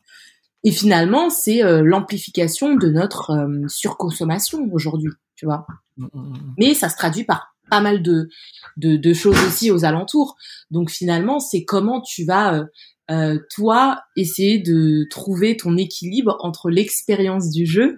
Et 0.64 0.72
finalement, 0.72 1.30
c'est 1.30 1.62
l'amplification 1.82 2.74
de 2.74 2.88
notre 2.88 3.48
surconsommation 3.68 4.68
aujourd'hui, 4.72 5.12
tu 5.36 5.46
vois. 5.46 5.64
Mm, 5.96 6.04
mm, 6.04 6.20
mm. 6.20 6.54
Mais 6.58 6.74
ça 6.74 6.88
se 6.88 6.96
traduit 6.96 7.24
par 7.24 7.55
pas 7.70 7.80
mal 7.80 8.02
de, 8.02 8.28
de, 8.76 9.12
choses 9.12 9.38
aussi 9.46 9.70
aux 9.70 9.84
alentours. 9.84 10.36
Donc 10.70 10.90
finalement, 10.90 11.40
c'est 11.40 11.64
comment 11.64 12.00
tu 12.00 12.24
vas, 12.24 12.54
euh, 12.54 12.64
euh, 13.10 13.38
toi, 13.54 14.00
essayer 14.16 14.58
de 14.58 15.06
trouver 15.10 15.56
ton 15.56 15.76
équilibre 15.76 16.36
entre 16.40 16.70
l'expérience 16.70 17.50
du 17.50 17.66
jeu 17.66 17.96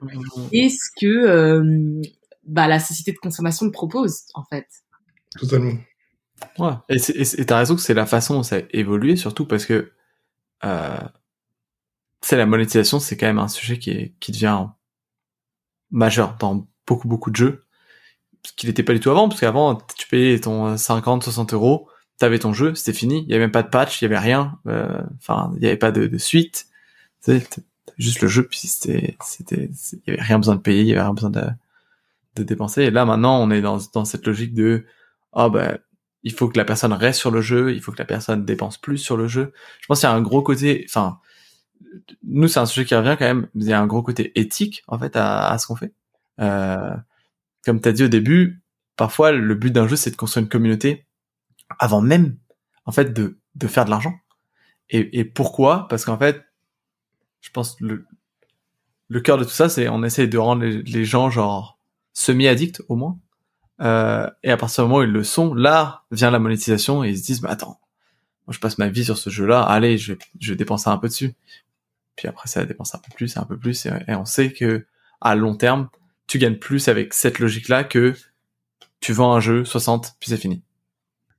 et 0.52 0.68
ce 0.70 0.90
que 1.00 1.06
euh, 1.06 2.00
bah, 2.44 2.68
la 2.68 2.80
société 2.80 3.12
de 3.12 3.18
consommation 3.18 3.66
te 3.66 3.72
propose, 3.72 4.22
en 4.34 4.44
fait. 4.44 4.66
Totalement. 5.38 5.74
Ouais. 6.58 6.72
Et 6.88 7.44
t'as 7.44 7.58
raison 7.58 7.74
que 7.74 7.82
c'est 7.82 7.94
la 7.94 8.06
façon 8.06 8.34
dont 8.34 8.42
ça 8.42 8.56
a 8.56 8.60
évolué, 8.70 9.16
surtout 9.16 9.46
parce 9.46 9.66
que 9.66 9.92
c'est 12.20 12.36
la 12.36 12.46
monétisation, 12.46 13.00
c'est 13.00 13.16
quand 13.16 13.26
même 13.26 13.38
un 13.38 13.48
sujet 13.48 13.78
qui, 13.78 13.90
est, 13.90 14.14
qui 14.20 14.32
devient 14.32 14.66
majeur 15.90 16.36
dans 16.38 16.66
beaucoup 16.86 17.08
beaucoup 17.08 17.30
de 17.30 17.36
jeux 17.36 17.67
ce 18.44 18.52
qu'il 18.52 18.68
n'était 18.68 18.82
pas 18.82 18.92
du 18.92 19.00
tout 19.00 19.10
avant, 19.10 19.28
parce 19.28 19.40
qu'avant, 19.40 19.76
tu 19.96 20.08
payais 20.08 20.38
ton 20.38 20.76
50, 20.76 21.24
60 21.24 21.54
euros, 21.54 21.88
t'avais 22.18 22.38
ton 22.38 22.52
jeu, 22.52 22.74
c'était 22.74 22.96
fini, 22.96 23.24
il 23.24 23.30
y 23.30 23.34
avait 23.34 23.44
même 23.44 23.52
pas 23.52 23.62
de 23.62 23.68
patch, 23.68 24.00
il 24.00 24.04
y 24.04 24.06
avait 24.06 24.18
rien, 24.18 24.58
euh, 24.66 25.00
enfin, 25.18 25.52
il 25.56 25.62
y 25.62 25.66
avait 25.66 25.76
pas 25.76 25.92
de, 25.92 26.06
de 26.06 26.18
suite, 26.18 26.66
juste 27.98 28.20
le 28.20 28.28
jeu, 28.28 28.46
puis 28.46 28.58
c'était, 28.58 29.16
il 29.50 30.00
y 30.06 30.10
avait 30.10 30.22
rien 30.22 30.38
besoin 30.38 30.56
de 30.56 30.60
payer, 30.60 30.82
il 30.82 30.88
y 30.88 30.92
avait 30.92 31.02
rien 31.02 31.14
besoin 31.14 31.30
de, 31.30 31.44
de 32.36 32.42
dépenser, 32.42 32.82
et 32.82 32.90
là, 32.90 33.04
maintenant, 33.04 33.40
on 33.40 33.50
est 33.50 33.60
dans, 33.60 33.78
dans 33.92 34.04
cette 34.04 34.26
logique 34.26 34.54
de, 34.54 34.84
ah 35.32 35.46
oh, 35.46 35.50
ben, 35.50 35.78
il 36.24 36.32
faut 36.32 36.48
que 36.48 36.58
la 36.58 36.64
personne 36.64 36.92
reste 36.92 37.20
sur 37.20 37.30
le 37.30 37.40
jeu, 37.40 37.72
il 37.72 37.80
faut 37.80 37.92
que 37.92 37.98
la 37.98 38.04
personne 38.04 38.44
dépense 38.44 38.76
plus 38.76 38.98
sur 38.98 39.16
le 39.16 39.28
jeu. 39.28 39.52
Je 39.80 39.86
pense 39.86 40.00
qu'il 40.00 40.08
y 40.08 40.12
a 40.12 40.14
un 40.14 40.20
gros 40.20 40.42
côté, 40.42 40.84
enfin, 40.88 41.20
nous, 42.24 42.48
c'est 42.48 42.60
un 42.60 42.66
sujet 42.66 42.84
qui 42.84 42.94
revient 42.94 43.16
quand 43.18 43.24
même, 43.24 43.48
il 43.54 43.64
y 43.64 43.72
a 43.72 43.80
un 43.80 43.86
gros 43.86 44.02
côté 44.02 44.32
éthique, 44.38 44.82
en 44.88 44.98
fait, 44.98 45.16
à, 45.16 45.48
à 45.48 45.58
ce 45.58 45.66
qu'on 45.66 45.76
fait. 45.76 45.92
Euh, 46.40 46.94
comme 47.68 47.82
tu 47.82 47.88
as 47.90 47.92
dit 47.92 48.04
au 48.04 48.08
début, 48.08 48.62
parfois 48.96 49.30
le 49.30 49.54
but 49.54 49.70
d'un 49.70 49.86
jeu 49.86 49.94
c'est 49.94 50.10
de 50.10 50.16
construire 50.16 50.42
une 50.42 50.48
communauté 50.48 51.04
avant 51.78 52.00
même 52.00 52.38
en 52.86 52.92
fait 52.92 53.12
de, 53.12 53.38
de 53.56 53.66
faire 53.66 53.84
de 53.84 53.90
l'argent. 53.90 54.14
Et, 54.88 55.18
et 55.18 55.24
pourquoi? 55.26 55.86
Parce 55.88 56.06
qu'en 56.06 56.16
fait, 56.16 56.42
je 57.42 57.50
pense 57.50 57.78
le 57.78 58.06
le 59.08 59.20
cœur 59.20 59.36
de 59.36 59.44
tout 59.44 59.50
ça 59.50 59.68
c'est 59.68 59.86
on 59.90 60.02
essaie 60.02 60.26
de 60.28 60.38
rendre 60.38 60.64
les, 60.64 61.04
gens 61.04 61.28
genre 61.28 61.78
semi-addicts 62.14 62.80
au 62.88 62.96
moins. 62.96 63.18
Euh, 63.82 64.30
et 64.42 64.50
à 64.50 64.56
partir 64.56 64.84
du 64.84 64.88
moment 64.88 65.00
où 65.00 65.04
ils 65.04 65.12
le 65.12 65.22
sont, 65.22 65.52
là 65.52 66.04
vient 66.10 66.30
la 66.30 66.38
monétisation 66.38 67.04
et 67.04 67.10
ils 67.10 67.18
se 67.18 67.26
disent 67.26 67.42
bah 67.42 67.50
attends, 67.50 67.78
moi 68.46 68.54
je 68.54 68.60
passe 68.60 68.78
ma 68.78 68.88
vie 68.88 69.04
sur 69.04 69.18
ce 69.18 69.28
jeu-là, 69.28 69.60
allez 69.60 69.98
je 69.98 70.14
je 70.40 70.54
vais 70.54 70.66
un 70.86 70.96
peu 70.96 71.08
dessus. 71.08 71.34
Puis 72.16 72.28
après 72.28 72.48
ça 72.48 72.64
dépense 72.64 72.94
un 72.94 72.98
peu 72.98 73.12
plus, 73.14 73.36
un 73.36 73.44
peu 73.44 73.58
plus 73.58 73.84
et 73.84 74.14
on 74.14 74.24
sait 74.24 74.54
que 74.54 74.86
à 75.20 75.34
long 75.34 75.54
terme 75.54 75.90
tu 76.28 76.38
gagnes 76.38 76.58
plus 76.58 76.88
avec 76.88 77.14
cette 77.14 77.40
logique-là 77.40 77.82
que 77.82 78.14
tu 79.00 79.12
vends 79.12 79.32
un 79.32 79.40
jeu 79.40 79.64
60 79.64 80.14
puis 80.20 80.30
c'est 80.30 80.36
fini. 80.36 80.62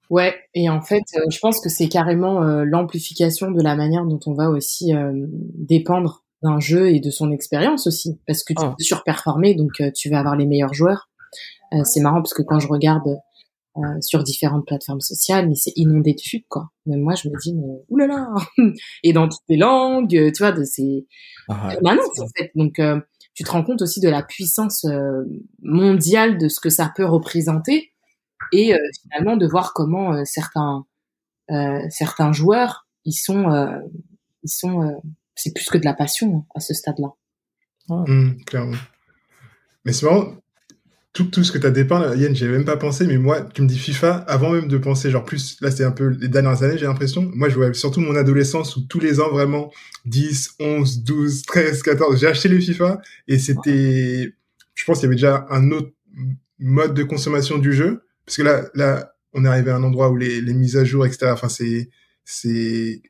Ouais, 0.09 0.35
et 0.55 0.69
en 0.69 0.81
fait, 0.81 1.03
euh, 1.15 1.21
je 1.29 1.37
pense 1.39 1.61
que 1.61 1.69
c'est 1.69 1.87
carrément 1.87 2.41
euh, 2.41 2.63
l'amplification 2.65 3.51
de 3.51 3.61
la 3.61 3.75
manière 3.75 4.05
dont 4.05 4.19
on 4.25 4.33
va 4.33 4.49
aussi 4.49 4.95
euh, 4.95 5.13
dépendre 5.53 6.25
d'un 6.41 6.59
jeu 6.59 6.89
et 6.89 6.99
de 6.99 7.11
son 7.11 7.31
expérience 7.31 7.85
aussi, 7.85 8.19
parce 8.25 8.43
que 8.43 8.53
tu 8.53 8.65
peux 8.65 8.83
surperformer, 8.83 9.55
donc 9.55 9.71
tu 9.93 10.09
vas 10.09 10.19
avoir 10.19 10.37
les 10.37 10.45
meilleurs 10.45 10.73
joueurs. 10.73 11.09
c'est 11.83 11.99
marrant 11.99 12.21
parce 12.21 12.33
que 12.33 12.41
quand 12.41 12.59
je 12.59 12.67
regarde 12.69 13.19
sur 13.99 14.23
différentes 14.23 14.65
plateformes 14.65 15.01
sociales, 15.01 15.49
mais 15.49 15.55
c'est 15.55 15.73
inondé 15.75 16.13
de 16.13 16.21
futs, 16.21 16.45
quoi. 16.47 16.69
Même 16.85 17.01
moi, 17.01 17.15
je 17.15 17.27
me 17.27 17.33
dis, 17.41 17.53
mais 17.53 17.83
oulala, 17.89 18.29
et 19.03 19.11
dans 19.11 19.27
toutes 19.27 19.43
les 19.49 19.57
langues, 19.57 20.07
tu 20.07 20.39
vois, 20.39 20.53
de 20.53 20.63
ces, 20.63 21.05
ah 21.49 21.73
maintenant, 21.81 22.03
en 22.19 22.27
fait. 22.37 22.51
Donc 22.55 22.79
tu 23.39 23.45
te 23.45 23.51
rends 23.51 23.63
compte 23.63 23.81
aussi 23.81 24.01
de 24.01 24.09
la 24.09 24.21
puissance 24.21 24.83
euh, 24.83 25.23
mondiale 25.61 26.37
de 26.37 26.49
ce 26.49 26.59
que 26.59 26.69
ça 26.69 26.91
peut 26.93 27.05
représenter 27.05 27.93
et 28.51 28.73
euh, 28.73 28.77
finalement 29.01 29.37
de 29.37 29.47
voir 29.47 29.71
comment 29.73 30.13
euh, 30.13 30.23
certains 30.25 30.85
certains 31.89 32.33
joueurs 32.33 32.85
ils 33.05 33.13
sont 33.13 33.47
ils 34.43 34.51
sont 34.51 35.01
c'est 35.35 35.53
plus 35.55 35.69
que 35.69 35.77
de 35.77 35.85
la 35.85 35.93
passion 35.93 36.35
hein, 36.35 36.45
à 36.53 36.59
ce 36.59 36.73
stade-là. 36.73 37.13
Mmh, 37.87 38.43
clairement. 38.45 38.77
Mais 39.85 39.93
c'est 39.93 40.05
marrant, 40.05 40.35
tout, 41.14 41.26
tout 41.26 41.43
ce 41.43 41.51
que 41.51 41.57
tu 41.57 41.66
as 41.66 41.72
dépeint, 41.72 42.16
Yann, 42.16 42.36
j'avais 42.36 42.51
même 42.51 42.66
pas 42.66 42.78
pensé, 42.78 43.07
mais 43.07 43.18
moi, 43.18 43.41
tu 43.41 43.62
me 43.62 43.68
dis 43.68 43.80
FIFA, 43.80 44.18
avant 44.28 44.51
même 44.51 44.68
de 44.68 44.78
penser, 44.78 45.10
genre 45.10 45.26
plus, 45.26 45.57
là 45.60 45.72
c'est 45.72 45.84
un 45.84 45.91
peu 45.91 46.07
les 46.07 46.28
dernières 46.28 46.62
années, 46.62 46.78
j'ai 46.78 46.86
l'impression. 46.86 47.30
Moi, 47.34 47.49
je 47.49 47.55
vois 47.55 47.74
surtout 47.74 47.99
mon 47.99 48.16
adolescence 48.16 48.76
où 48.76 48.82
tous 48.82 48.99
les 48.99 49.20
ans, 49.20 49.30
vraiment, 49.30 49.72
10, 50.05 50.55
11, 50.60 51.03
12, 51.03 51.43
13, 51.43 51.82
14, 51.82 52.20
j'ai 52.20 52.28
acheté 52.28 52.47
les 52.47 52.62
FIFA 52.62 53.01
et 53.28 53.39
c'était, 53.39 54.34
je 54.76 54.86
pense 54.86 54.99
qu'il 54.99 55.05
y 55.05 55.07
avait 55.07 55.16
déjà 55.16 55.47
un 55.49 55.72
autre 55.72 55.91
mode 56.60 56.93
de 56.93 57.03
consommation 57.03 57.57
du 57.57 57.74
jeu. 57.74 58.03
Parce 58.26 58.38
que 58.38 58.43
là, 58.43 58.66
là, 58.76 59.14
on 59.34 59.45
est 59.45 59.47
arrivé 59.47 59.72
à 59.72 59.76
un 59.76 59.84
endroit 59.84 60.10
où 60.10 60.16
les, 60.16 60.41
les 60.41 60.53
mises 60.53 60.78
à 60.78 60.84
jour, 60.84 61.05
etc., 61.05 61.32
enfin, 61.34 61.49
c'est, 61.49 61.89
c'est 62.24 63.01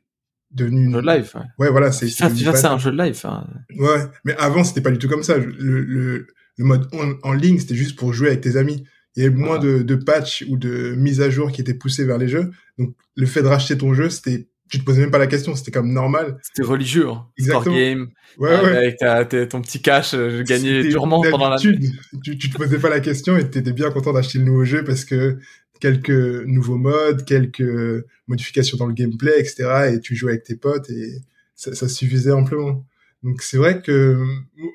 devenu 0.52 0.88
un 0.88 0.93
jeu 0.93 1.02
de 1.02 1.08
live. 1.08 1.34
Ouais, 1.58 1.70
voilà, 1.70 1.91
c'est 1.91 2.08
FIFA, 2.08 2.56
c'est 2.56 2.66
un 2.66 2.78
jeu 2.78 2.91
de 2.91 2.97
live. 2.97 3.20
Hein. 3.26 3.45
Ouais, 3.78 4.06
mais 4.24 4.36
avant 4.38 4.64
c'était 4.64 4.82
pas 4.82 4.91
du 4.91 4.97
tout 4.97 5.10
comme 5.10 5.24
ça. 5.24 5.38
Le, 5.38 5.82
le, 5.82 6.28
le 6.60 6.66
mode 6.66 6.89
en, 7.24 7.34
ligne, 7.34 7.57
c'était 7.57 7.74
juste 7.74 7.97
pour 7.97 8.14
jouer 8.14 8.28
avec 8.28 8.41
tes 8.41 8.57
amis. 8.57 8.84
Il 9.16 9.24
y 9.24 9.26
avait 9.26 9.36
moins 9.36 9.60
de, 9.60 9.82
de 9.82 9.95
patchs 9.95 10.45
ou 10.49 10.57
de 10.57 10.93
mises 10.95 11.22
à 11.22 11.30
jour 11.30 11.51
qui 11.51 11.62
étaient 11.62 11.74
poussées 11.74 12.03
vers 12.03 12.18
les 12.18 12.28
jeux. 12.28 12.51
Donc, 12.78 12.93
le 13.16 13.26
fait 13.26 13.41
de 13.41 13.47
racheter 13.47 13.78
ton 13.78 13.93
jeu, 13.93 14.10
c'était, 14.10 14.49
tu 14.70 14.78
te 14.78 14.84
posais 14.84 14.99
même 14.99 15.10
pas 15.10 15.18
la 15.18 15.28
question, 15.28 15.55
c'était 15.55 15.72
comme 15.72 15.93
normal. 15.93 16.38
C'était 16.43 16.68
religieux, 16.68 17.07
hein. 17.07 17.26
Exactement. 17.38 17.76
game. 17.76 18.10
Ouais, 18.38 18.49
ouais. 18.49 18.76
Avec 18.76 18.97
ta, 18.97 19.26
ton 19.45 19.62
petit 19.62 19.82
cash, 19.82 20.14
euh, 20.14 20.30
je 20.38 20.43
gagnais 20.43 20.84
durement 20.84 21.22
pendant 21.32 21.49
la 21.49 21.57
tu, 21.57 21.80
tu 22.22 22.49
te 22.49 22.57
posais 22.57 22.78
pas 22.78 22.89
la 22.89 22.99
question 22.99 23.38
et 23.38 23.49
tu 23.49 23.57
étais 23.57 23.74
bien 23.74 23.89
content 23.89 24.12
d'acheter 24.12 24.39
le 24.39 24.45
nouveau 24.45 24.66
jeu 24.66 24.84
parce 24.84 25.05
que 25.05 25.38
quelques 25.80 26.10
nouveaux 26.45 26.78
modes, 26.78 27.24
quelques 27.24 28.03
modifications 28.28 28.78
dans 28.78 28.86
le 28.86 28.93
gameplay, 28.93 29.39
etc. 29.39 29.93
Et 29.93 30.01
tu 30.01 30.14
jouais 30.14 30.34
avec 30.34 30.43
tes 30.43 30.55
potes 30.55 30.89
et 30.89 31.22
ça, 31.55 31.74
ça 31.74 31.88
suffisait 31.88 32.32
amplement. 32.32 32.86
Donc 33.24 33.41
c'est 33.41 33.57
vrai 33.57 33.82
que 33.82 34.17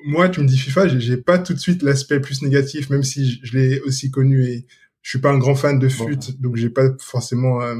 moi, 0.05 0.29
tu 0.29 0.41
me 0.41 0.45
dis 0.45 0.57
FIFA, 0.57 0.87
j'ai 0.99 1.17
pas 1.17 1.39
tout 1.39 1.53
de 1.53 1.59
suite 1.59 1.81
l'aspect 1.81 2.19
plus 2.19 2.41
négatif, 2.43 2.89
même 2.89 3.03
si 3.03 3.39
je, 3.43 3.57
l'ai 3.57 3.79
aussi 3.81 4.11
connu 4.11 4.45
et 4.45 4.65
je 5.01 5.09
suis 5.09 5.19
pas 5.19 5.31
un 5.31 5.37
grand 5.37 5.55
fan 5.55 5.79
de 5.79 5.89
fut, 5.89 6.17
donc 6.39 6.55
j'ai 6.55 6.69
pas 6.69 6.89
forcément 6.99 7.61
euh, 7.61 7.75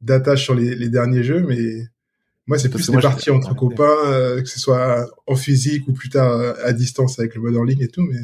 d'attache 0.00 0.44
sur 0.44 0.54
les, 0.54 0.74
les, 0.74 0.88
derniers 0.88 1.22
jeux, 1.22 1.40
mais 1.40 1.88
moi 2.46 2.58
c'est 2.58 2.68
plus 2.68 2.88
des 2.88 2.98
parties 2.98 3.30
entre 3.30 3.54
copains, 3.54 3.96
euh, 4.06 4.42
que 4.42 4.48
ce 4.48 4.60
soit 4.60 5.08
en 5.26 5.34
physique 5.34 5.86
ou 5.88 5.92
plus 5.92 6.08
tard 6.08 6.32
euh, 6.32 6.54
à 6.64 6.72
distance 6.72 7.18
avec 7.18 7.34
le 7.34 7.40
mode 7.40 7.56
en 7.56 7.64
ligne 7.64 7.82
et 7.82 7.88
tout, 7.88 8.02
mais. 8.02 8.20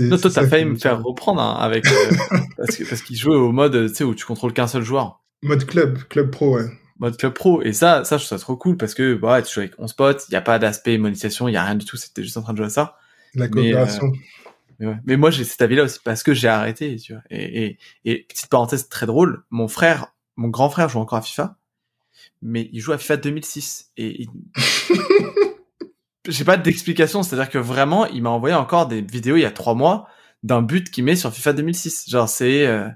Non, 0.00 0.16
toi 0.16 0.30
t'as 0.30 0.46
failli 0.46 0.64
me 0.64 0.76
faire 0.76 1.02
reprendre 1.02 1.42
hein, 1.42 1.56
avec 1.60 1.84
parce 2.56 2.76
que 2.76 2.88
parce 2.88 3.02
qu'il 3.02 3.16
jouait 3.16 3.36
au 3.36 3.52
mode, 3.52 3.88
tu 3.88 3.94
sais, 3.94 4.04
où 4.04 4.14
tu 4.14 4.24
contrôles 4.24 4.54
qu'un 4.54 4.66
seul 4.66 4.82
joueur. 4.82 5.22
Mode 5.42 5.66
club, 5.66 5.98
club 6.08 6.30
pro, 6.30 6.56
ouais 6.56 6.70
mode 6.98 7.16
club 7.16 7.32
pro. 7.32 7.62
Et 7.62 7.72
ça, 7.72 8.04
ça, 8.04 8.16
je 8.16 8.24
trouve 8.24 8.38
ça 8.38 8.42
trop 8.42 8.56
cool 8.56 8.76
parce 8.76 8.94
que, 8.94 9.14
bah, 9.14 9.42
tu 9.42 9.52
joues 9.52 9.60
avec 9.60 9.78
11 9.78 9.92
potes, 9.94 10.24
il 10.28 10.32
n'y 10.32 10.36
a 10.36 10.42
pas 10.42 10.58
d'aspect 10.58 10.98
monétisation, 10.98 11.48
il 11.48 11.52
n'y 11.52 11.56
a 11.56 11.64
rien 11.64 11.74
du 11.74 11.84
tout, 11.84 11.96
c'était 11.96 12.22
juste 12.22 12.36
en 12.36 12.42
train 12.42 12.52
de 12.52 12.58
jouer 12.58 12.66
à 12.66 12.70
ça. 12.70 12.98
La 13.34 13.48
coopération. 13.48 14.12
Mais, 14.78 14.86
euh, 14.86 14.94
mais, 15.04 15.16
moi, 15.16 15.30
j'ai 15.30 15.44
cet 15.44 15.62
avis-là 15.62 15.84
aussi 15.84 15.98
parce 16.04 16.22
que 16.22 16.34
j'ai 16.34 16.48
arrêté, 16.48 16.96
tu 16.96 17.12
vois. 17.12 17.22
Et, 17.30 17.64
et, 17.64 17.78
et 18.04 18.24
petite 18.24 18.48
parenthèse 18.48 18.88
très 18.88 19.06
drôle, 19.06 19.44
mon 19.50 19.68
frère, 19.68 20.14
mon 20.36 20.48
grand 20.48 20.70
frère 20.70 20.88
joue 20.88 20.98
encore 20.98 21.18
à 21.18 21.22
FIFA, 21.22 21.56
mais 22.42 22.68
il 22.72 22.80
joue 22.80 22.92
à 22.92 22.98
FIFA 22.98 23.16
2006 23.18 23.92
et 23.96 24.26
j'ai 26.28 26.44
pas 26.44 26.56
d'explication, 26.56 27.22
c'est-à-dire 27.22 27.50
que 27.50 27.58
vraiment, 27.58 28.06
il 28.06 28.22
m'a 28.22 28.30
envoyé 28.30 28.54
encore 28.54 28.86
des 28.86 29.00
vidéos 29.00 29.36
il 29.36 29.42
y 29.42 29.46
a 29.46 29.50
trois 29.50 29.74
mois 29.74 30.08
d'un 30.42 30.62
but 30.62 30.90
qu'il 30.90 31.04
met 31.04 31.16
sur 31.16 31.32
FIFA 31.32 31.54
2006. 31.54 32.10
Genre, 32.10 32.28
c'est, 32.28 32.66
euh, 32.66 32.88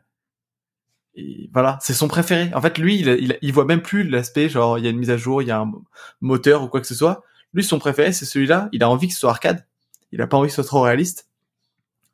voilà, 1.53 1.79
c'est 1.81 1.95
son 1.95 2.09
préféré. 2.09 2.51
En 2.55 2.61
fait, 2.61 2.79
lui, 2.79 3.01
il, 3.01 3.39
il, 3.41 3.53
voit 3.53 3.65
même 3.65 3.83
plus 3.83 4.05
l'aspect 4.05 4.49
genre 4.49 4.79
il 4.79 4.85
y 4.85 4.87
a 4.87 4.91
une 4.91 4.99
mise 4.99 5.11
à 5.11 5.17
jour, 5.17 5.43
il 5.43 5.49
y 5.49 5.51
a 5.51 5.61
un 5.61 5.73
moteur 6.21 6.63
ou 6.63 6.69
quoi 6.69 6.81
que 6.81 6.87
ce 6.87 6.95
soit. 6.95 7.23
Lui, 7.55 7.65
son 7.65 7.79
préféré, 7.79 8.13
c'est 8.13 8.25
celui-là. 8.25 8.69
Il 8.73 8.83
a 8.83 8.91
envie 8.91 9.09
que 9.09 9.15
ce 9.15 9.21
soit 9.21 9.31
arcade. 9.31 9.67
Il 10.13 10.21
a 10.21 10.27
pas 10.27 10.37
envie 10.37 10.49
que 10.49 10.53
ce 10.53 10.63
soit 10.63 10.69
trop 10.69 10.83
réaliste. 10.83 11.29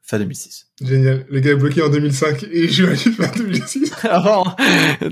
Fin 0.06 0.18
2006. 0.18 0.68
Génial. 0.82 1.24
Le 1.30 1.40
gars 1.40 1.52
est 1.52 1.56
bloqué 1.56 1.80
en 1.80 1.88
2005 1.88 2.44
et 2.52 2.68
je 2.68 2.84
vais 2.84 2.94
fin 2.94 3.30
2006. 3.34 3.90
Avant. 4.04 4.44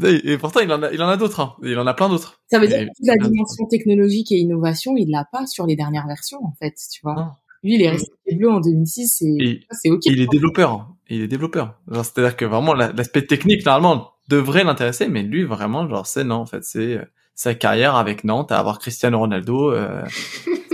et 0.05 0.37
pourtant, 0.37 0.61
il 0.61 0.71
en 0.71 0.83
a, 0.83 0.93
il 0.93 1.03
en 1.03 1.09
a 1.09 1.17
d'autres. 1.17 1.41
Hein. 1.41 1.57
Il 1.63 1.79
en 1.79 1.87
a 1.87 1.95
plein 1.95 2.11
d'autres. 2.11 2.43
Ça 2.51 2.59
veut 2.59 2.69
dire 2.69 2.81
que 2.81 3.07
la 3.07 3.17
dimension 3.17 3.65
technologique 3.71 4.31
et 4.33 4.37
innovation, 4.37 4.95
il 4.99 5.11
l'a 5.11 5.27
pas 5.33 5.47
sur 5.47 5.67
les 5.67 5.77
dernières 5.77 6.07
versions, 6.07 6.45
en 6.45 6.55
fait, 6.59 6.75
tu 6.93 7.01
vois. 7.03 7.39
Lui, 7.63 7.75
il 7.75 7.83
est 7.83 7.91
resté 7.91 8.11
bleu 8.37 8.51
en 8.51 8.61
2006 8.61 9.23
et, 9.23 9.61
c'est 9.71 9.91
ok. 9.91 10.07
Il 10.07 10.21
est 10.21 10.27
développeur. 10.27 10.73
Hein. 10.73 10.97
Il 11.09 11.23
est 11.23 11.29
développeur. 11.29 11.79
C'est-à-dire 11.91 12.37
que 12.37 12.45
vraiment 12.45 12.75
l'aspect 12.75 13.27
technique 13.27 13.65
normalement 13.65 14.13
devrait 14.29 14.65
l'intéresser, 14.65 15.09
mais 15.09 15.23
lui 15.23 15.45
vraiment 15.45 15.89
genre 15.89 16.07
c'est 16.07 16.25
non 16.25 16.37
en 16.37 16.47
fait 16.47 16.65
c'est 16.65 16.97
euh, 16.97 17.05
sa 17.35 17.55
carrière 17.55 17.97
avec 17.97 18.25
Nantes 18.25 18.53
à 18.53 18.59
avoir 18.59 18.79
Cristiano 18.79 19.19
Ronaldo. 19.19 19.73
Euh, 19.73 20.03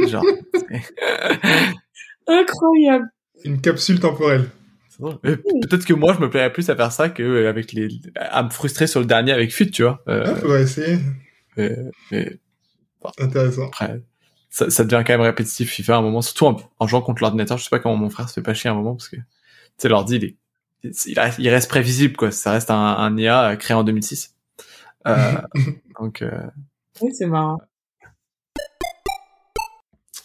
genre. 0.06 0.24
Incroyable. 2.26 3.06
Une 3.44 3.60
capsule 3.60 4.00
temporelle. 4.00 4.50
Peut-être 4.98 5.84
que 5.84 5.94
moi 5.94 6.12
je 6.14 6.20
me 6.20 6.28
plairais 6.28 6.52
plus 6.52 6.68
à 6.70 6.76
faire 6.76 6.90
ça 6.90 7.08
que 7.08 7.22
euh, 7.22 7.48
avec 7.48 7.72
les 7.72 7.88
à 8.16 8.42
me 8.42 8.50
frustrer 8.50 8.86
sur 8.86 9.00
le 9.00 9.06
dernier 9.06 9.32
avec 9.32 9.52
Fut, 9.52 9.70
tu 9.70 9.82
vois. 9.82 10.02
Euh, 10.08 10.24
ah, 10.26 10.34
faudrait 10.34 10.62
essayer. 10.62 10.98
Mais, 11.56 11.76
Intéressant. 13.18 13.68
Après, 13.68 14.02
ça, 14.50 14.70
ça, 14.70 14.84
devient 14.84 15.04
quand 15.06 15.12
même 15.14 15.20
répétitif 15.22 15.70
FIFA 15.70 15.96
à 15.96 15.98
un 15.98 16.02
moment, 16.02 16.22
surtout 16.22 16.56
en, 16.78 16.86
jouant 16.86 17.02
contre 17.02 17.22
l'ordinateur. 17.22 17.58
Je 17.58 17.64
sais 17.64 17.70
pas 17.70 17.78
comment 17.78 17.96
mon 17.96 18.10
frère 18.10 18.28
se 18.28 18.34
fait 18.34 18.42
pas 18.42 18.54
chier 18.54 18.70
à 18.70 18.72
un 18.72 18.76
moment 18.76 18.94
parce 18.94 19.08
que 19.08 19.16
tu 19.16 19.22
sais 19.78 19.88
l'ordi 19.88 20.16
il 20.16 20.24
est 20.24 20.36
il 20.84 21.18
reste, 21.18 21.38
il 21.38 21.48
reste 21.48 21.68
prévisible 21.68 22.16
quoi. 22.16 22.30
Ça 22.30 22.52
reste 22.52 22.70
un, 22.70 22.76
un 22.76 23.16
IA 23.16 23.56
créé 23.56 23.76
en 23.76 23.84
2006. 23.84 24.34
Euh, 25.06 25.32
donc. 26.00 26.22
Euh... 26.22 26.40
Oui, 27.00 27.12
c'est 27.12 27.26
marrant. 27.26 27.58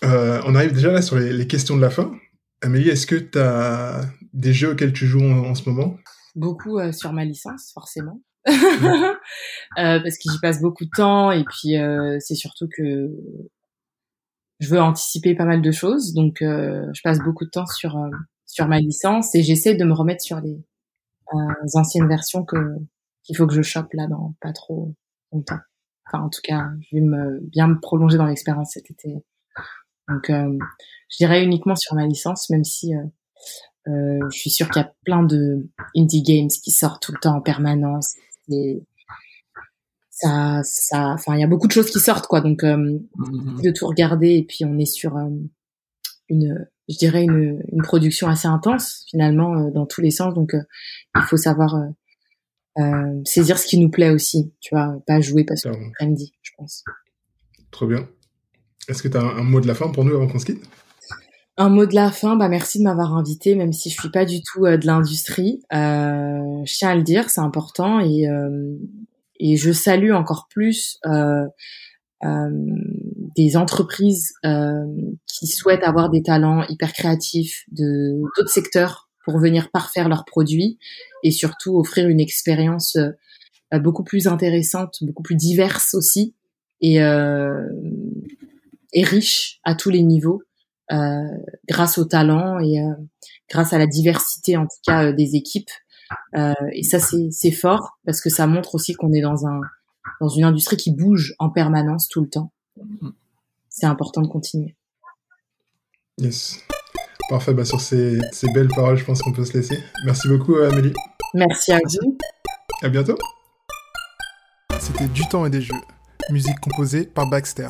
Euh, 0.04 0.42
on 0.46 0.56
arrive 0.56 0.74
déjà 0.74 0.92
là 0.92 1.02
sur 1.02 1.18
les, 1.18 1.32
les, 1.32 1.48
questions 1.48 1.76
de 1.76 1.82
la 1.82 1.90
fin. 1.90 2.14
Amélie, 2.62 2.90
est-ce 2.90 3.08
que 3.08 3.16
tu 3.16 3.40
as 3.40 4.02
des 4.34 4.54
jeux 4.54 4.72
auxquels 4.72 4.94
tu 4.94 5.06
joues 5.06 5.24
en, 5.24 5.56
ce 5.56 5.70
moment? 5.70 5.98
Beaucoup 6.36 6.80
euh, 6.80 6.92
sur 6.92 7.14
ma 7.14 7.26
licence, 7.26 7.72
forcément. 7.74 8.22
euh, 8.48 9.14
parce 9.76 10.18
que 10.18 10.32
j'y 10.32 10.40
passe 10.42 10.62
beaucoup 10.62 10.84
de 10.84 10.90
temps 10.96 11.32
et 11.32 11.46
puis 11.46 11.78
euh, 11.78 12.18
c'est 12.20 12.36
surtout 12.36 12.68
que 12.68 13.10
je 14.64 14.70
veux 14.70 14.82
anticiper 14.82 15.36
pas 15.36 15.46
mal 15.46 15.62
de 15.62 15.72
choses, 15.72 16.14
donc 16.14 16.42
euh, 16.42 16.86
je 16.94 17.02
passe 17.04 17.20
beaucoup 17.20 17.46
de 17.46 17.50
temps 17.50 17.66
sur 17.66 17.98
sur 18.46 18.68
ma 18.68 18.80
licence 18.80 19.36
et 19.36 19.44
j'essaie 19.44 19.76
de 19.76 19.84
me 19.84 19.94
remettre 19.94 20.22
sur 20.22 20.40
les 20.40 20.64
anciennes 21.74 22.08
versions 22.08 22.44
que 22.46 22.58
qu'il 23.24 23.36
faut 23.38 23.48
que 23.48 23.54
je 23.54 23.62
chope 23.62 23.94
là 23.94 24.08
dans 24.08 24.36
pas 24.42 24.54
trop 24.54 24.94
longtemps. 25.32 25.60
Enfin, 26.08 26.24
en 26.24 26.30
tout 26.30 26.42
cas, 26.44 26.68
je 26.82 26.98
vais 26.98 27.02
me 27.02 27.40
bien 27.42 27.68
me 27.68 27.80
prolonger 27.80 28.18
dans 28.18 28.26
l'expérience 28.26 28.72
cet 28.74 28.92
été. 28.92 29.24
Donc, 30.10 30.30
euh, 30.30 30.58
je 31.10 31.18
dirais 31.18 31.44
uniquement 31.44 31.76
sur 31.76 31.96
ma 31.96 32.06
licence, 32.06 32.50
même 32.50 32.64
si 32.64 32.96
euh, 32.96 33.04
euh, 33.88 34.20
je 34.32 34.38
suis 34.38 34.50
sûre 34.50 34.70
qu'il 34.70 34.82
y 34.82 34.86
a 34.86 34.94
plein 35.06 35.24
de 35.24 35.70
indie 35.96 36.24
games 36.24 36.50
qui 36.50 36.72
sortent 36.72 37.02
tout 37.02 37.14
le 37.14 37.20
temps 37.20 37.38
en 37.38 37.42
permanence. 37.42 38.16
Ça, 40.16 40.62
ça, 40.64 41.08
enfin, 41.10 41.36
il 41.36 41.42
y 41.42 41.44
a 41.44 41.48
beaucoup 41.48 41.68
de 41.68 41.72
choses 41.72 41.90
qui 41.90 42.00
sortent, 42.00 42.28
quoi. 42.28 42.42
Donc, 42.42 42.64
mm-hmm. 42.64 43.64
de 43.64 43.72
tout 43.72 43.88
regarder 43.88 44.36
et 44.36 44.44
puis 44.44 44.66
on 44.66 44.78
est 44.78 44.86
sur 44.86 45.18
une, 46.30 46.68
je 46.88 46.98
dirais 46.98 47.24
une, 47.24 47.64
une 47.72 47.82
production 47.82 48.28
assez 48.28 48.48
intense 48.48 49.06
finalement 49.10 49.70
dans 49.70 49.86
tous 49.86 50.02
les 50.02 50.12
sens. 50.12 50.34
Donc, 50.34 50.54
il 50.54 51.22
faut 51.24 51.38
savoir 51.38 51.76
euh, 52.80 53.22
saisir 53.26 53.58
ce 53.58 53.68
qui 53.68 53.78
nous 53.78 53.90
plaît 53.90 54.10
aussi, 54.10 54.52
tu 54.60 54.74
vois, 54.74 55.02
pas 55.06 55.22
jouer 55.22 55.44
parce 55.44 55.62
que 55.64 56.06
dit, 56.14 56.34
je 56.42 56.52
pense. 56.58 56.84
Trop 57.72 57.88
bien. 57.88 58.08
Est-ce 58.88 59.04
que 59.04 59.08
tu 59.08 59.18
as 59.18 59.22
un, 59.22 59.44
mot 59.44 59.62
de 59.62 59.68
la 59.68 59.76
fin 59.76 59.90
pour 59.90 60.04
nous 60.04 60.16
avant 60.16 60.28
qu'on 60.28 60.40
se 60.40 60.46
quitte? 60.46 60.64
Un 61.56 61.70
mot 61.70 61.86
de 61.86 61.94
la 61.94 62.12
fin, 62.12 62.36
bah 62.36 62.50
merci 62.50 62.80
de 62.80 62.84
m'avoir 62.84 63.14
invité, 63.14 63.54
même 63.54 63.74
si 63.74 63.92
je 63.92 64.00
suis 64.00 64.10
pas 64.10 64.26
du 64.26 64.42
tout 64.42 64.66
euh, 64.66 64.78
de 64.78 64.88
l'industrie. 64.88 65.62
Euh, 65.72 66.64
je 66.66 66.78
tiens 66.78 66.90
à 66.90 66.96
le 66.96 67.04
dire, 67.04 67.30
c'est 67.30 67.42
important 67.42 68.00
et 68.00 68.28
euh, 68.28 68.76
et 69.44 69.58
je 69.58 69.72
salue 69.72 70.12
encore 70.12 70.48
plus 70.50 70.98
euh, 71.06 71.46
euh 72.24 72.50
des 73.36 73.58
entreprises 73.58 74.34
qui 75.26 75.48
souhaitent 75.48 75.84
avoir 75.84 76.12
des 76.12 76.22
talents 76.22 76.64
hyper 76.68 76.94
créatifs 76.94 77.64
de 77.72 78.22
d'autres 78.38 78.52
secteurs 78.52 79.10
pour 79.26 79.40
venir 79.40 79.72
parfaire 79.72 80.08
leurs 80.08 80.24
produits 80.24 80.78
et 81.24 81.32
surtout 81.32 81.80
offrir 81.80 82.08
une 82.08 82.20
expérience 82.20 82.96
euh, 83.74 83.80
beaucoup 83.80 84.04
plus 84.04 84.28
intéressante, 84.28 84.98
beaucoup 85.02 85.24
plus 85.24 85.36
diverse 85.36 85.94
aussi 85.94 86.36
et, 86.82 87.02
euh, 87.02 87.68
et 88.94 89.04
riche 89.04 89.60
à 89.64 89.74
tous 89.74 89.90
les 89.90 90.04
niveaux 90.04 90.44
euh, 90.92 91.24
grâce 91.68 91.98
au 91.98 92.06
talent 92.06 92.60
et 92.60 92.82
euh, 92.82 92.94
grâce 93.50 93.74
à 93.74 93.78
la 93.78 93.88
diversité 93.88 94.58
en 94.58 94.64
tout 94.64 94.78
cas 94.86 95.06
euh, 95.06 95.14
des 95.14 95.36
équipes. 95.36 95.72
Et 96.34 96.84
ça 96.84 97.00
c'est 97.00 97.52
fort 97.52 98.00
parce 98.06 98.22
que 98.22 98.30
ça 98.30 98.48
montre 98.48 98.76
aussi 98.76 98.94
qu'on 98.94 99.12
est 99.14 99.22
dans 99.22 99.46
un 99.46 99.62
dans 100.20 100.30
une 100.30 100.44
industrie 100.44 100.78
qui 100.78 100.92
bouge 100.92 101.34
en 101.40 101.50
permanence 101.50 102.08
tout 102.08 102.22
le 102.22 102.30
temps. 102.30 102.52
C'est 103.70 103.86
important 103.86 104.22
de 104.22 104.28
continuer. 104.28 104.76
Yes. 106.18 106.60
Parfait, 107.30 107.54
bah 107.54 107.66
sur 107.66 107.80
ces, 107.80 108.20
ces, 108.32 108.52
belles 108.52 108.68
paroles, 108.68 108.98
je 108.98 109.06
pense 109.06 109.22
qu'on 109.22 109.32
peut 109.32 109.46
se 109.46 109.54
laisser. 109.54 109.80
Merci 110.06 110.28
beaucoup, 110.28 110.56
Amélie. 110.58 110.94
Merci 111.34 111.72
à 111.72 111.80
vous. 111.84 112.18
À 112.82 112.90
bientôt. 112.90 113.18
C'était 114.80 115.08
Du 115.08 115.28
temps 115.28 115.46
et 115.46 115.50
des 115.50 115.62
jeux, 115.62 115.74
musique 116.30 116.60
composée 116.60 117.06
par 117.06 117.30
Baxter. 117.30 117.70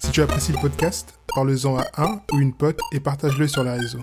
Si 0.00 0.10
tu 0.10 0.20
apprécies 0.20 0.52
le 0.52 0.60
podcast, 0.60 1.18
parle-en 1.34 1.78
à 1.78 1.86
un 1.96 2.20
ou 2.32 2.40
une 2.40 2.52
pote 2.52 2.80
et 2.92 2.98
partage-le 2.98 3.46
sur 3.46 3.62
les 3.62 3.70
réseaux. 3.70 4.02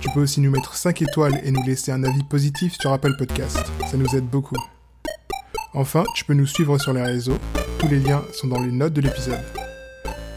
Tu 0.00 0.08
peux 0.10 0.20
aussi 0.20 0.40
nous 0.40 0.50
mettre 0.50 0.74
5 0.74 1.02
étoiles 1.02 1.40
et 1.44 1.50
nous 1.50 1.62
laisser 1.64 1.90
un 1.90 2.04
avis 2.04 2.22
positif 2.22 2.76
sur 2.80 2.92
Apple 2.92 3.16
Podcast. 3.16 3.58
Ça 3.90 3.96
nous 3.96 4.14
aide 4.14 4.26
beaucoup. 4.26 4.56
Enfin, 5.74 6.04
tu 6.14 6.24
peux 6.24 6.34
nous 6.34 6.46
suivre 6.46 6.78
sur 6.78 6.92
les 6.92 7.02
réseaux. 7.02 7.38
Tous 7.78 7.88
les 7.88 7.98
liens 7.98 8.22
sont 8.32 8.46
dans 8.48 8.60
les 8.60 8.72
notes 8.72 8.92
de 8.92 9.00
l'épisode. 9.00 9.42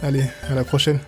Allez, 0.02 0.26
à 0.50 0.56
la 0.56 0.64
prochaine. 0.64 1.00